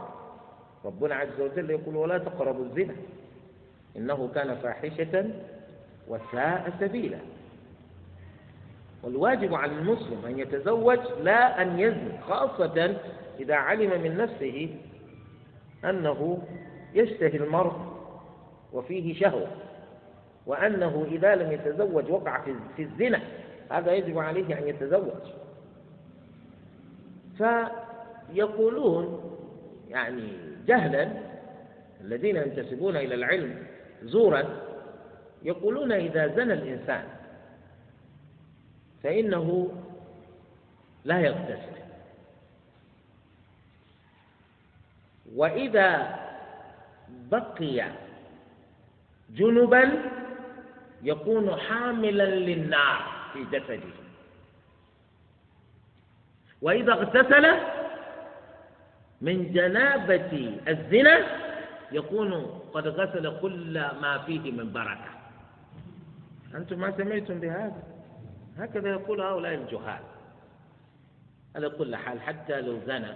ربنا 0.84 1.14
عز 1.14 1.40
وجل 1.40 1.70
يقول 1.70 1.96
ولا 1.96 2.18
تقربوا 2.18 2.64
الزنا. 2.64 2.94
إنه 3.96 4.30
كان 4.34 4.54
فاحشة 4.54 5.30
وساء 6.08 6.72
سبيلا. 6.80 7.18
والواجب 9.02 9.54
على 9.54 9.72
المسلم 9.72 10.24
أن 10.26 10.38
يتزوج 10.38 10.98
لا 11.22 11.62
أن 11.62 11.80
يزني 11.80 12.20
خاصة 12.28 12.96
إذا 13.40 13.54
علم 13.54 14.02
من 14.02 14.16
نفسه 14.16 14.76
أنه 15.84 16.42
يشتهي 16.94 17.36
المرء 17.36 17.72
وفيه 18.72 19.14
شهوة 19.20 19.46
وأنه 20.46 21.06
إذا 21.10 21.34
لم 21.34 21.52
يتزوج 21.52 22.10
وقع 22.10 22.40
في 22.76 22.82
الزنا 22.82 23.20
هذا 23.70 23.92
يجب 23.92 24.18
عليه 24.18 24.58
أن 24.58 24.68
يتزوج. 24.68 25.22
فيقولون 27.38 29.24
يعني 29.88 30.32
جهلا 30.66 31.10
الذين 32.00 32.36
ينتسبون 32.36 32.96
إلى 32.96 33.14
العلم 33.14 33.66
زورا 34.02 34.44
يقولون 35.42 35.92
إذا 35.92 36.26
زنى 36.36 36.52
الإنسان 36.52 37.04
فإنه 39.02 39.70
لا 41.04 41.20
يغتسل. 41.20 41.78
وإذا 45.34 46.18
بقي 47.30 47.84
جنبا 49.30 50.02
يكون 51.02 51.56
حاملا 51.56 52.34
للنار 52.34 53.02
في 53.32 53.44
جسده. 53.44 54.07
وإذا 56.62 56.92
اغتسل 56.92 57.56
من 59.20 59.52
جنابة 59.52 60.58
الزنا 60.68 61.18
يكون 61.92 62.60
قد 62.74 62.88
غسل 62.88 63.40
كل 63.40 63.80
ما 63.80 64.18
فيه 64.26 64.52
من 64.52 64.72
بركة. 64.72 65.10
أنتم 66.54 66.78
ما 66.78 66.96
سمعتم 66.96 67.40
بهذا؟ 67.40 67.82
هكذا 68.58 68.88
يقول 68.90 69.20
هؤلاء 69.20 69.54
الجهال. 69.54 70.02
على 71.56 71.68
كل 71.70 71.96
حال 71.96 72.20
حتى 72.20 72.60
لو 72.60 72.78
زنى 72.86 73.12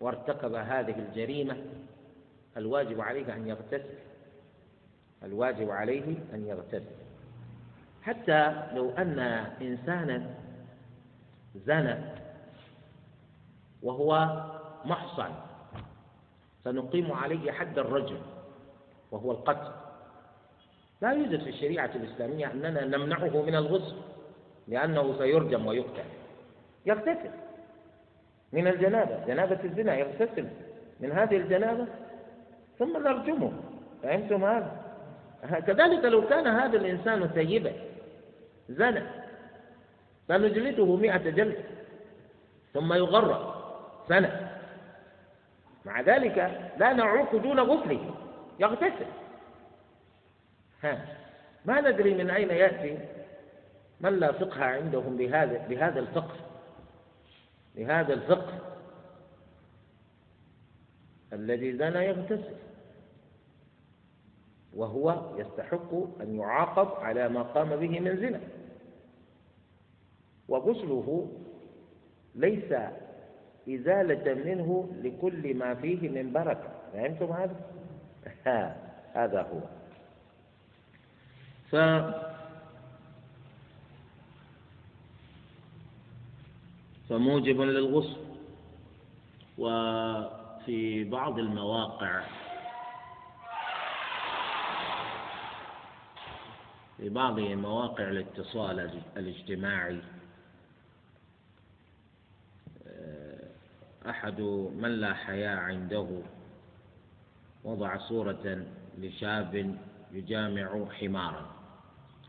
وارتكب 0.00 0.54
هذه 0.54 0.98
الجريمة 0.98 1.56
الواجب 2.56 3.00
عليه 3.00 3.34
أن 3.34 3.48
يغتسل. 3.48 3.94
الواجب 5.22 5.70
عليه 5.70 6.16
أن 6.34 6.46
يغتسل. 6.46 6.96
حتى 8.02 8.62
لو 8.74 8.90
أن 8.90 9.18
إنسانا 9.62 10.41
زنى 11.54 11.96
وهو 13.82 14.42
محصن. 14.84 15.30
سنقيم 16.64 17.12
عليه 17.12 17.52
حد 17.52 17.78
الرجل 17.78 18.18
وهو 19.10 19.30
القتل. 19.30 19.72
لا 21.02 21.10
يوجد 21.12 21.42
في 21.42 21.50
الشريعة 21.50 21.90
الإسلامية 21.94 22.52
أننا 22.52 22.84
نمنعه 22.84 23.42
من 23.42 23.54
الغسل 23.54 23.96
لأنه 24.68 25.18
سيرجم 25.18 25.66
ويقتل. 25.66 26.04
يغتسل 26.86 27.30
من 28.52 28.66
الجنابة 28.66 29.26
جنابة 29.26 29.64
الزنا 29.64 29.96
يغتسل 29.96 30.48
من 31.00 31.12
هذه 31.12 31.36
الجنابة 31.36 31.86
ثم 32.78 33.02
نرجمه. 33.02 33.52
فهمتم 34.02 34.44
هذا؟ 34.44 34.82
كذلك 35.66 36.04
لو 36.04 36.28
كان 36.28 36.46
هذا 36.46 36.76
الإنسان 36.76 37.30
سيبا 37.34 37.72
زنى 38.68 39.21
فنجلده 40.32 40.96
مئة 40.96 41.30
جلدة 41.30 41.64
ثم 42.74 42.92
يغرق 42.92 43.42
سنة. 44.08 44.58
مع 45.84 46.00
ذلك 46.00 46.36
لا 46.78 46.92
نعوق 46.92 47.36
دون 47.36 47.60
غسله. 47.60 48.14
يغتسل. 48.60 49.06
ها. 50.82 51.06
ما 51.64 51.80
ندري 51.80 52.14
من 52.14 52.30
أين 52.30 52.50
يأتي. 52.50 52.98
من 54.00 54.20
لا 54.20 54.32
فقه 54.32 54.64
عندهم 54.64 55.16
بهذا 55.16 55.66
بهذا 55.68 56.00
الفقه. 56.00 56.36
بهذا 57.74 58.14
الفقه. 58.14 58.58
الذي 61.32 61.72
زنى 61.72 62.04
يغتسل. 62.06 62.54
وهو 64.74 65.36
يستحق 65.36 65.94
أن 66.20 66.40
يعاقب 66.40 67.04
على 67.04 67.28
ما 67.28 67.42
قام 67.42 67.76
به 67.76 68.00
من 68.00 68.16
زنا. 68.16 68.40
وغسله 70.52 71.28
ليس 72.34 72.72
إزالة 73.68 74.34
منه 74.34 74.88
لكل 75.02 75.54
ما 75.54 75.74
فيه 75.74 76.08
من 76.08 76.32
بركة 76.32 76.68
فهمتم 76.92 77.32
هذا؟ 77.32 77.56
ها 78.46 78.76
هذا 79.14 79.42
هو 79.42 79.60
ف 81.70 81.76
فموجب 87.08 87.60
للغسل 87.60 88.16
وفي 89.58 91.04
بعض 91.04 91.38
المواقع 91.38 92.22
في 96.96 97.08
بعض 97.08 97.40
مواقع 97.40 98.08
الاتصال 98.08 99.02
الاجتماعي 99.16 100.00
أحد 104.10 104.40
من 104.76 104.88
لا 105.00 105.14
حياء 105.14 105.58
عنده. 105.58 106.22
وضع 107.64 107.96
صورة 107.96 108.66
لشاب 108.98 109.76
يجامع 110.12 110.86
حمارا. 111.00 111.50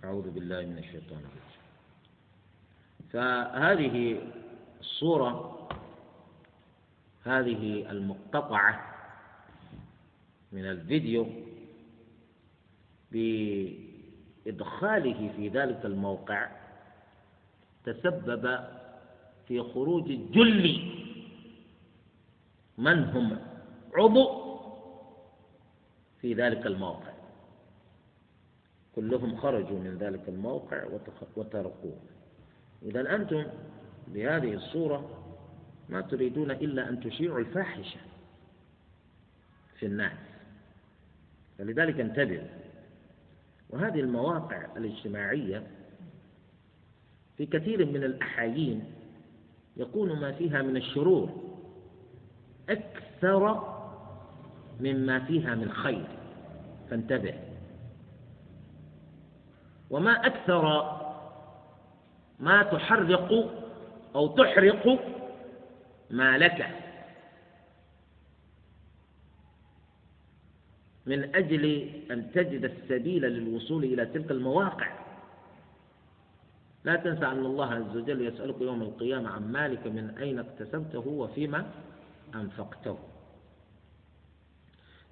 أعوذ 0.03 0.31
بالله 0.31 0.65
من 0.65 0.77
الشيطان 0.77 1.19
الرجيم. 1.19 1.43
فهذه 3.13 4.21
الصورة 4.79 5.53
هذه 7.23 7.91
المقتطعة 7.91 8.93
من 10.51 10.65
الفيديو 10.65 11.27
بإدخاله 14.45 15.31
في 15.35 15.47
ذلك 15.49 15.85
الموقع 15.85 16.49
تسبب 17.85 18.59
في 19.47 19.61
خروج 19.61 20.07
جل 20.31 20.93
من 22.77 23.03
هم 23.03 23.39
عضو 23.95 24.43
في 26.21 26.33
ذلك 26.33 26.65
الموقع. 26.65 27.13
كلهم 28.95 29.37
خرجوا 29.37 29.79
من 29.79 29.97
ذلك 29.97 30.29
الموقع 30.29 30.83
وتركوه. 31.35 31.99
إذا 32.83 33.15
أنتم 33.15 33.45
بهذه 34.07 34.53
الصورة 34.53 35.09
ما 35.89 36.01
تريدون 36.01 36.51
إلا 36.51 36.89
أن 36.89 36.99
تشيعوا 36.99 37.39
الفاحشة 37.39 37.99
في 39.79 39.85
الناس. 39.85 40.17
فلذلك 41.57 41.99
انتبهوا. 41.99 42.47
وهذه 43.69 43.99
المواقع 43.99 44.65
الاجتماعية 44.77 45.67
في 47.37 47.45
كثير 47.45 47.85
من 47.85 48.03
الأحايين 48.03 48.83
يكون 49.77 50.19
ما 50.19 50.31
فيها 50.31 50.61
من 50.61 50.77
الشرور. 50.77 51.42
أكثر 52.69 53.73
مما 54.79 55.19
فيها 55.19 55.55
من 55.55 55.71
خير. 55.71 56.07
فانتبه. 56.89 57.33
وما 59.89 60.25
أكثر 60.25 60.63
ما 62.39 62.63
تحرق 62.63 63.29
أو 64.15 64.27
تحرق 64.27 64.99
ما 66.09 66.37
لك 66.37 66.69
من 71.05 71.35
أجل 71.35 71.89
أن 72.11 72.31
تجد 72.31 72.63
السبيل 72.63 73.21
للوصول 73.21 73.83
إلى 73.83 74.05
تلك 74.05 74.31
المواقع. 74.31 75.03
لا 76.83 76.95
تنسى 76.95 77.25
أن 77.25 77.45
الله 77.45 77.73
عز 77.73 77.97
وجل 77.97 78.27
يسألك 78.27 78.61
يوم 78.61 78.81
القيامة 78.81 79.29
عن 79.29 79.51
مالك 79.51 79.87
من 79.87 80.17
أين 80.17 80.39
اكتسبته 80.39 81.07
وفيما 81.07 81.65
أنفقته. 82.35 82.97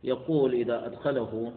يقول 0.04 0.54
إذا 0.54 0.86
أدخله 0.86 1.54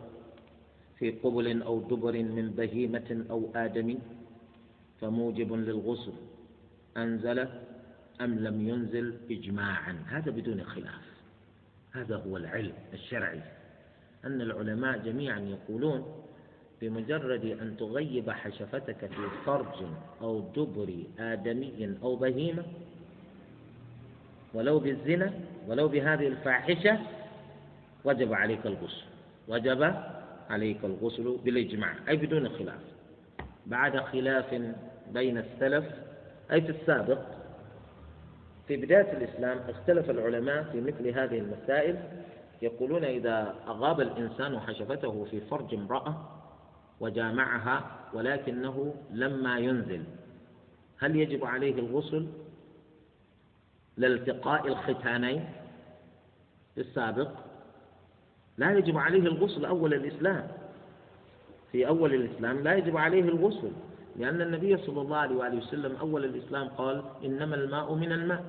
في 0.99 1.11
قبل 1.11 1.63
أو 1.63 1.81
دبر 1.81 2.13
من 2.13 2.51
بهيمة 2.51 3.25
أو 3.31 3.51
آدم 3.55 3.99
فموجب 5.01 5.53
للغسل 5.53 6.13
أنزل 6.97 7.39
أم 8.21 8.39
لم 8.39 8.69
ينزل 8.69 9.15
إجماعا؟ 9.31 10.05
هذا 10.07 10.31
بدون 10.31 10.65
خلاف. 10.65 11.05
هذا 11.93 12.17
هو 12.17 12.37
العلم 12.37 12.73
الشرعي. 12.93 13.41
أن 14.25 14.41
العلماء 14.41 14.99
جميعا 14.99 15.41
يقولون 15.41 16.25
بمجرد 16.81 17.45
أن 17.45 17.77
تغيب 17.77 18.31
حشفتك 18.31 19.07
في 19.07 19.29
فرج 19.47 19.87
أو 20.21 20.41
دبر 20.57 21.05
آدمي 21.19 21.97
أو 22.03 22.17
بهيمة 22.17 22.65
ولو 24.55 24.79
بالزنا 24.79 25.33
ولو 25.69 25.89
بهذه 25.89 26.27
الفاحشة 26.27 26.99
وجب 28.05 28.33
عليك 28.33 28.67
الغسل. 28.67 29.05
وجب 29.49 29.95
عليك 30.51 30.85
الغسل 30.85 31.39
بالإجماع. 31.45 31.95
أي 32.09 32.17
بدون 32.17 32.49
خلاف. 32.49 32.81
بعد 33.67 33.97
خلاف 33.97 34.55
بين 35.13 35.39
السلف 35.39 35.85
أي 36.53 36.61
في 36.61 36.71
السابق 36.71 37.19
في 38.69 38.77
بداية 38.77 39.13
الإسلام 39.13 39.59
اختلف 39.69 40.11
العلماء 40.11 40.63
في 40.73 40.81
مثل 40.81 41.09
هذه 41.09 41.39
المسائل 41.39 41.97
يقولون 42.63 43.05
إذا 43.05 43.55
أغاب 43.69 44.01
الإنسان 44.01 44.61
حشفته 44.61 45.25
في 45.31 45.41
فرج 45.41 45.75
امرأة 45.75 46.29
وجامعها 47.01 47.91
ولكنه 48.15 48.95
لما 49.13 49.59
ينزل 49.59 50.03
هل 50.99 51.17
يجب 51.17 51.45
عليه 51.45 51.75
الغسل؟ 51.75 52.27
لالتقاء 53.97 54.69
الختانين 54.69 55.45
في 56.75 56.81
السابق. 56.81 57.31
لا 58.59 58.73
يجب 58.73 58.99
عليه 58.99 59.21
الغسل 59.21 59.65
أول 59.65 59.95
الإسلام. 59.95 60.49
في 61.73 61.89
أول 61.89 62.15
الإسلام 62.15 62.63
لا 62.63 62.75
يجب 62.75 62.97
عليه 62.97 63.23
الغسل 63.23 63.71
لأن 64.17 64.41
النبي 64.41 64.77
صلى 64.77 65.01
الله 65.01 65.17
عليه 65.17 65.37
وآله 65.37 65.57
وسلم 65.59 65.97
أول 65.97 66.25
الإسلام 66.25 66.69
قال 66.69 67.03
إنما 67.25 67.55
الماء 67.55 67.95
من 67.95 68.13
الماء. 68.13 68.45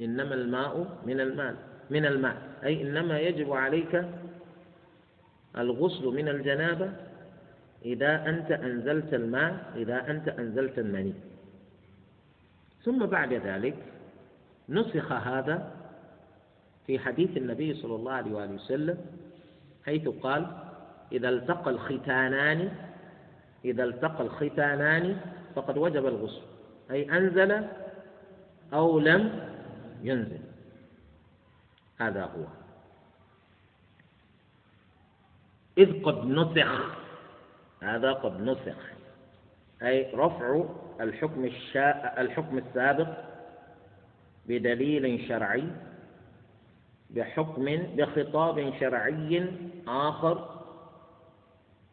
إنما 0.00 0.34
الماء 0.34 0.98
من 1.06 1.20
الماء. 1.20 1.56
من 1.90 2.06
الماء. 2.06 2.36
أي 2.64 2.82
إنما 2.82 3.18
يجب 3.18 3.52
عليك 3.52 4.04
الغسل 5.58 6.04
من 6.06 6.28
الجنابة 6.28 6.92
إذا 7.84 8.28
أنت 8.28 8.50
أنزلت 8.50 9.14
الماء 9.14 9.72
إذا 9.76 10.10
أنت 10.10 10.28
أنزلت 10.28 10.78
المني. 10.78 11.14
ثم 12.84 13.06
بعد 13.06 13.32
ذلك 13.32 13.76
نسخ 14.68 15.12
هذا 15.12 15.72
في 16.86 16.98
حديث 16.98 17.36
النبي 17.36 17.74
صلى 17.74 17.94
الله 17.94 18.12
عليه 18.12 18.32
وآله 18.32 18.54
وسلم 18.54 18.98
حيث 19.84 20.08
قال 20.08 20.46
إذا 21.12 21.28
التقى 21.28 21.70
الختانان 21.70 22.72
إذا 23.64 23.84
التقى 23.84 24.22
الختانان 24.22 25.20
فقد 25.54 25.78
وجب 25.78 26.06
الغسل 26.06 26.42
أي 26.90 27.16
أنزل 27.18 27.66
أو 28.72 28.98
لم 28.98 29.48
ينزل. 30.02 30.40
هذا 31.98 32.24
هو. 32.24 32.44
إذ 35.78 36.02
قد 36.02 36.24
نسخ 36.24 36.96
هذا 37.82 38.12
قد 38.12 38.40
نسخ 38.40 38.76
أي 39.82 40.12
رفع 40.14 40.64
الحكم 41.00 41.44
الشاء 41.44 42.20
الحكم 42.20 42.58
السابق 42.58 43.33
بدليل 44.48 45.28
شرعي 45.28 45.64
بحكم 47.10 47.64
بخطاب 47.96 48.72
شرعي 48.80 49.50
آخر 49.88 50.64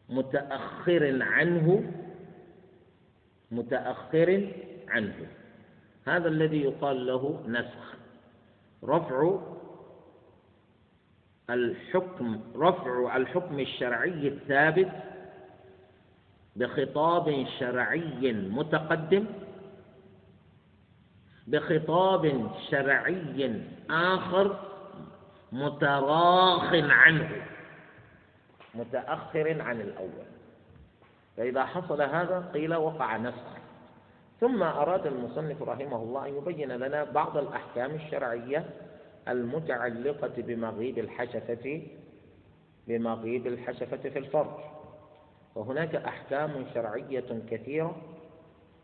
متأخر 0.08 1.22
عنه 1.22 1.92
متأخر 3.50 4.48
عنه. 4.88 5.26
هذا 6.06 6.28
الذي 6.28 6.60
يقال 6.60 7.06
له 7.06 7.44
نسخ. 7.48 7.94
رفع 8.84 9.38
الحكم 11.50 12.40
رفع 12.56 13.16
الحكم 13.16 13.60
الشرعي 13.60 14.28
الثابت 14.28 14.90
بخطاب 16.56 17.46
شرعي 17.58 18.32
متقدم 18.32 19.24
بخطاب 21.46 22.50
شرعي 22.70 23.60
آخر 23.90 24.56
متراخ 25.52 26.74
عنه. 26.74 27.30
متأخر 28.74 29.62
عن 29.62 29.80
الأول. 29.80 30.26
فإذا 31.36 31.64
حصل 31.64 32.02
هذا 32.02 32.50
قيل 32.54 32.74
وقع 32.74 33.16
نسخ 33.16 33.52
ثم 34.40 34.62
أراد 34.62 35.06
المصنف 35.06 35.62
رحمه 35.62 35.96
الله 35.96 36.28
أن 36.28 36.36
يبين 36.36 36.72
لنا 36.72 37.04
بعض 37.04 37.36
الأحكام 37.36 37.90
الشرعية 37.94 38.70
المتعلقة 39.28 40.32
بمغيب 40.36 40.98
الحشفة 40.98 41.82
بمغيب 42.88 43.46
الحشفة 43.46 43.96
في 43.96 44.18
الفرج. 44.18 44.58
وهناك 45.54 45.94
أحكام 45.94 46.66
شرعية 46.74 47.42
كثيرة 47.50 47.96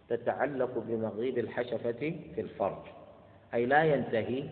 تتعلق 0.08 0.78
بمغيب 0.78 1.38
الحشفة 1.38 1.92
في 2.34 2.40
الفرج. 2.40 2.82
أي 3.54 3.66
لا 3.66 3.84
ينتهي 3.84 4.44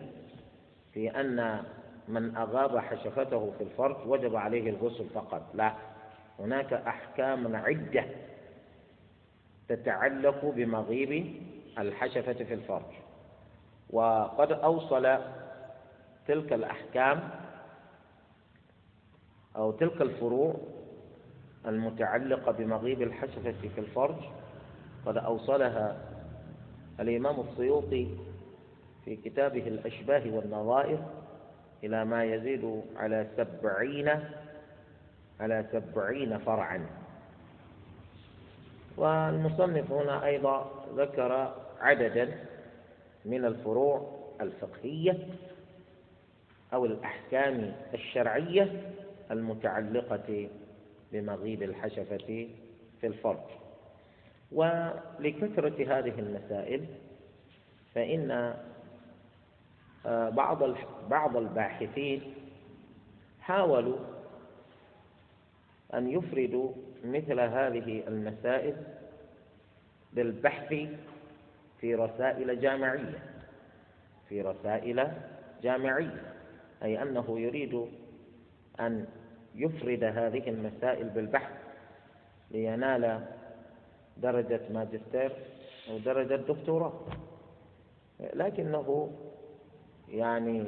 في 0.93 1.19
أن 1.19 1.63
من 2.07 2.35
أغاب 2.35 2.77
حشفته 2.77 3.51
في 3.57 3.63
الفرج 3.63 3.95
وجب 4.07 4.35
عليه 4.35 4.69
الغسل 4.69 5.05
فقط. 5.09 5.41
لا 5.53 5.73
هناك 6.39 6.73
أحكام 6.73 7.55
عدة 7.55 8.05
تتعلق 9.67 10.45
بمغيب 10.45 11.41
الحشفة 11.77 12.33
في 12.33 12.53
الفرج. 12.53 12.93
وقد 13.89 14.51
أوصل 14.51 15.17
تلك 16.27 16.53
الأحكام 16.53 17.29
أو 19.55 19.71
تلك 19.71 20.01
الفروع 20.01 20.55
المتعلقة 21.65 22.51
بمغيب 22.51 23.01
الحشفة 23.01 23.51
في 23.51 23.77
الفرج 23.77 24.15
قد 25.07 25.17
أوصلها 25.17 25.97
الإمام 26.99 27.39
السيوطي 27.39 28.07
في 29.05 29.15
كتابه 29.15 29.67
الأشباه 29.67 30.23
والنظائر 30.35 30.99
إلى 31.83 32.05
ما 32.05 32.23
يزيد 32.23 32.81
على 32.95 33.27
سبعين 33.37 34.09
على 35.39 35.65
سبعين 35.71 36.37
فرعا. 36.37 36.85
والمصنف 38.97 39.91
هنا 39.91 40.25
أيضا 40.25 40.85
ذكر 40.95 41.55
عددا 41.81 42.35
من 43.25 43.45
الفروع 43.45 44.19
الفقهية 44.41 45.27
أو 46.73 46.85
الأحكام 46.85 47.75
الشرعية 47.93 48.91
المتعلقة 49.31 50.49
بمغيب 51.11 51.63
الحشفة 51.63 52.47
في 53.01 53.07
الفرج 53.07 53.66
ولكثرة 54.51 55.97
هذه 55.99 56.19
المسائل 56.19 56.85
فإن 57.95 58.55
آه، 60.05 60.29
بعض 60.29 60.63
بعض 61.09 61.37
الباحثين 61.37 62.21
حاولوا 63.41 63.97
أن 65.93 66.09
يفردوا 66.09 66.71
مثل 67.05 67.39
هذه 67.39 68.03
المسائل 68.07 68.75
بالبحث 70.13 70.73
في 71.81 71.95
رسائل 71.95 72.61
جامعية. 72.61 73.19
في 74.29 74.41
رسائل 74.41 75.11
جامعية 75.63 76.33
أي 76.83 77.01
أنه 77.01 77.39
يريد 77.39 77.85
أن 78.79 79.05
يفرد 79.55 80.03
هذه 80.03 80.49
المسائل 80.49 81.09
بالبحث 81.09 81.51
لينال 82.51 83.25
درجة 84.21 84.61
ماجستير 84.73 85.31
أو 85.89 85.97
درجة 85.97 86.35
دكتوراه. 86.35 86.93
لكنه 88.33 89.11
يعني 90.09 90.63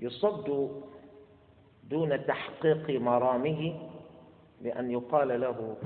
يصد 0.00 0.70
دون 1.90 2.26
تحقيق 2.26 2.90
مرامه 3.00 3.90
بأن 4.60 4.90
يقال 4.90 5.40
له 5.40 5.76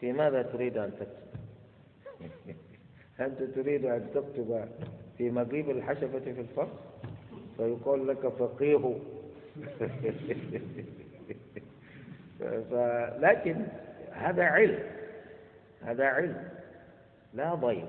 في 0.00 0.12
ماذا 0.12 0.42
تريد 0.42 0.76
أن 0.78 0.92
تكتب؟ 1.00 1.22
أنت 3.26 3.42
تريد 3.42 3.84
أن 3.84 4.10
تكتب 4.14 4.68
في 5.18 5.30
مغيب 5.30 5.70
الحشفة 5.70 6.18
في 6.18 6.40
الفرق 6.40 6.92
فيقول 7.56 8.08
لك 8.08 8.28
فقيه. 8.28 8.98
لكن 13.20 13.66
هذا 14.12 14.44
علم. 14.44 15.01
هذا 15.84 16.04
علم. 16.04 16.48
لا 17.34 17.54
ضير 17.54 17.86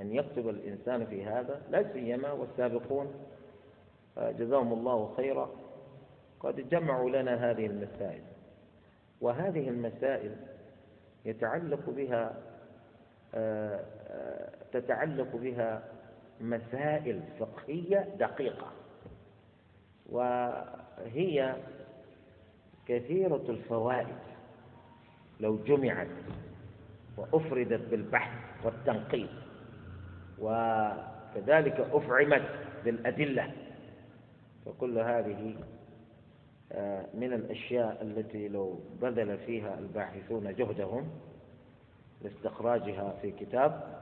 أن 0.00 0.12
يكتب 0.12 0.48
الإنسان 0.48 1.06
في 1.06 1.24
هذا 1.24 1.62
لا 1.70 1.92
سيما 1.92 2.32
والسابقون 2.32 3.12
جزاهم 4.18 4.72
الله 4.72 5.14
خيرا 5.16 5.50
قد 6.40 6.68
جمعوا 6.68 7.10
لنا 7.10 7.50
هذه 7.50 7.66
المسائل. 7.66 8.22
وهذه 9.20 9.68
المسائل 9.68 10.36
يتعلق 11.24 11.90
بها 11.90 12.36
تتعلق 14.72 15.36
بها 15.36 15.82
مسائل 16.40 17.20
فقهية 17.38 18.08
دقيقة. 18.18 18.70
وهي 20.10 21.56
كثيرة 22.86 23.44
الفوائد 23.48 24.18
لو 25.40 25.56
جمعت. 25.56 26.08
وأفردت 27.16 27.80
بالبحث 27.90 28.32
والتنقيب. 28.64 29.28
وكذلك 30.38 31.80
أفعمت 31.92 32.42
بالأدلة. 32.84 33.52
فكل 34.66 34.98
هذه 34.98 35.54
آه، 36.72 37.06
من 37.14 37.32
الأشياء 37.32 38.02
التي 38.02 38.48
لو 38.48 38.80
بذل 39.02 39.38
فيها 39.38 39.78
الباحثون 39.78 40.54
جهدهم 40.54 41.08
لاستخراجها 42.22 43.14
في 43.22 43.30
كتاب 43.30 43.98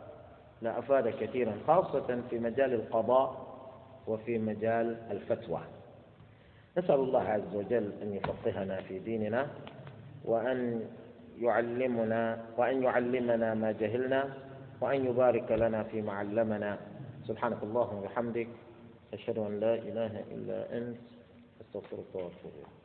لأفاد 0.63 1.09
كثيرا 1.09 1.55
خاصة 1.67 2.23
في 2.31 2.39
مجال 2.39 2.75
القضاء 2.75 3.53
وفي 4.07 4.39
مجال 4.39 4.97
الفتوى. 5.11 5.61
نسأل 6.79 6.95
الله 6.95 7.21
عز 7.23 7.55
وجل 7.55 7.93
أن 8.03 8.15
يفقهنا 8.15 8.81
في 8.81 8.99
ديننا 8.99 9.47
وأن 10.25 10.81
يعلمنا 11.43 12.23
وأن 12.57 12.83
يعلمنا 12.83 13.55
ما 13.55 13.73
جهلنا 13.73 14.23
وأن 14.81 15.07
يبارك 15.07 15.53
لنا 15.53 15.83
فيما 15.83 16.13
علمنا. 16.13 16.79
سبحانك 17.29 17.63
اللهم 17.63 17.97
وبحمدك 17.99 18.49
أشهد 19.15 19.39
أن 19.39 19.61
لا 19.61 19.75
إله 19.75 20.13
إلا 20.35 20.59
أنت 20.79 20.99
أستغفرك 21.61 22.11
وأتوب 22.15 22.53
إليك. 22.55 22.82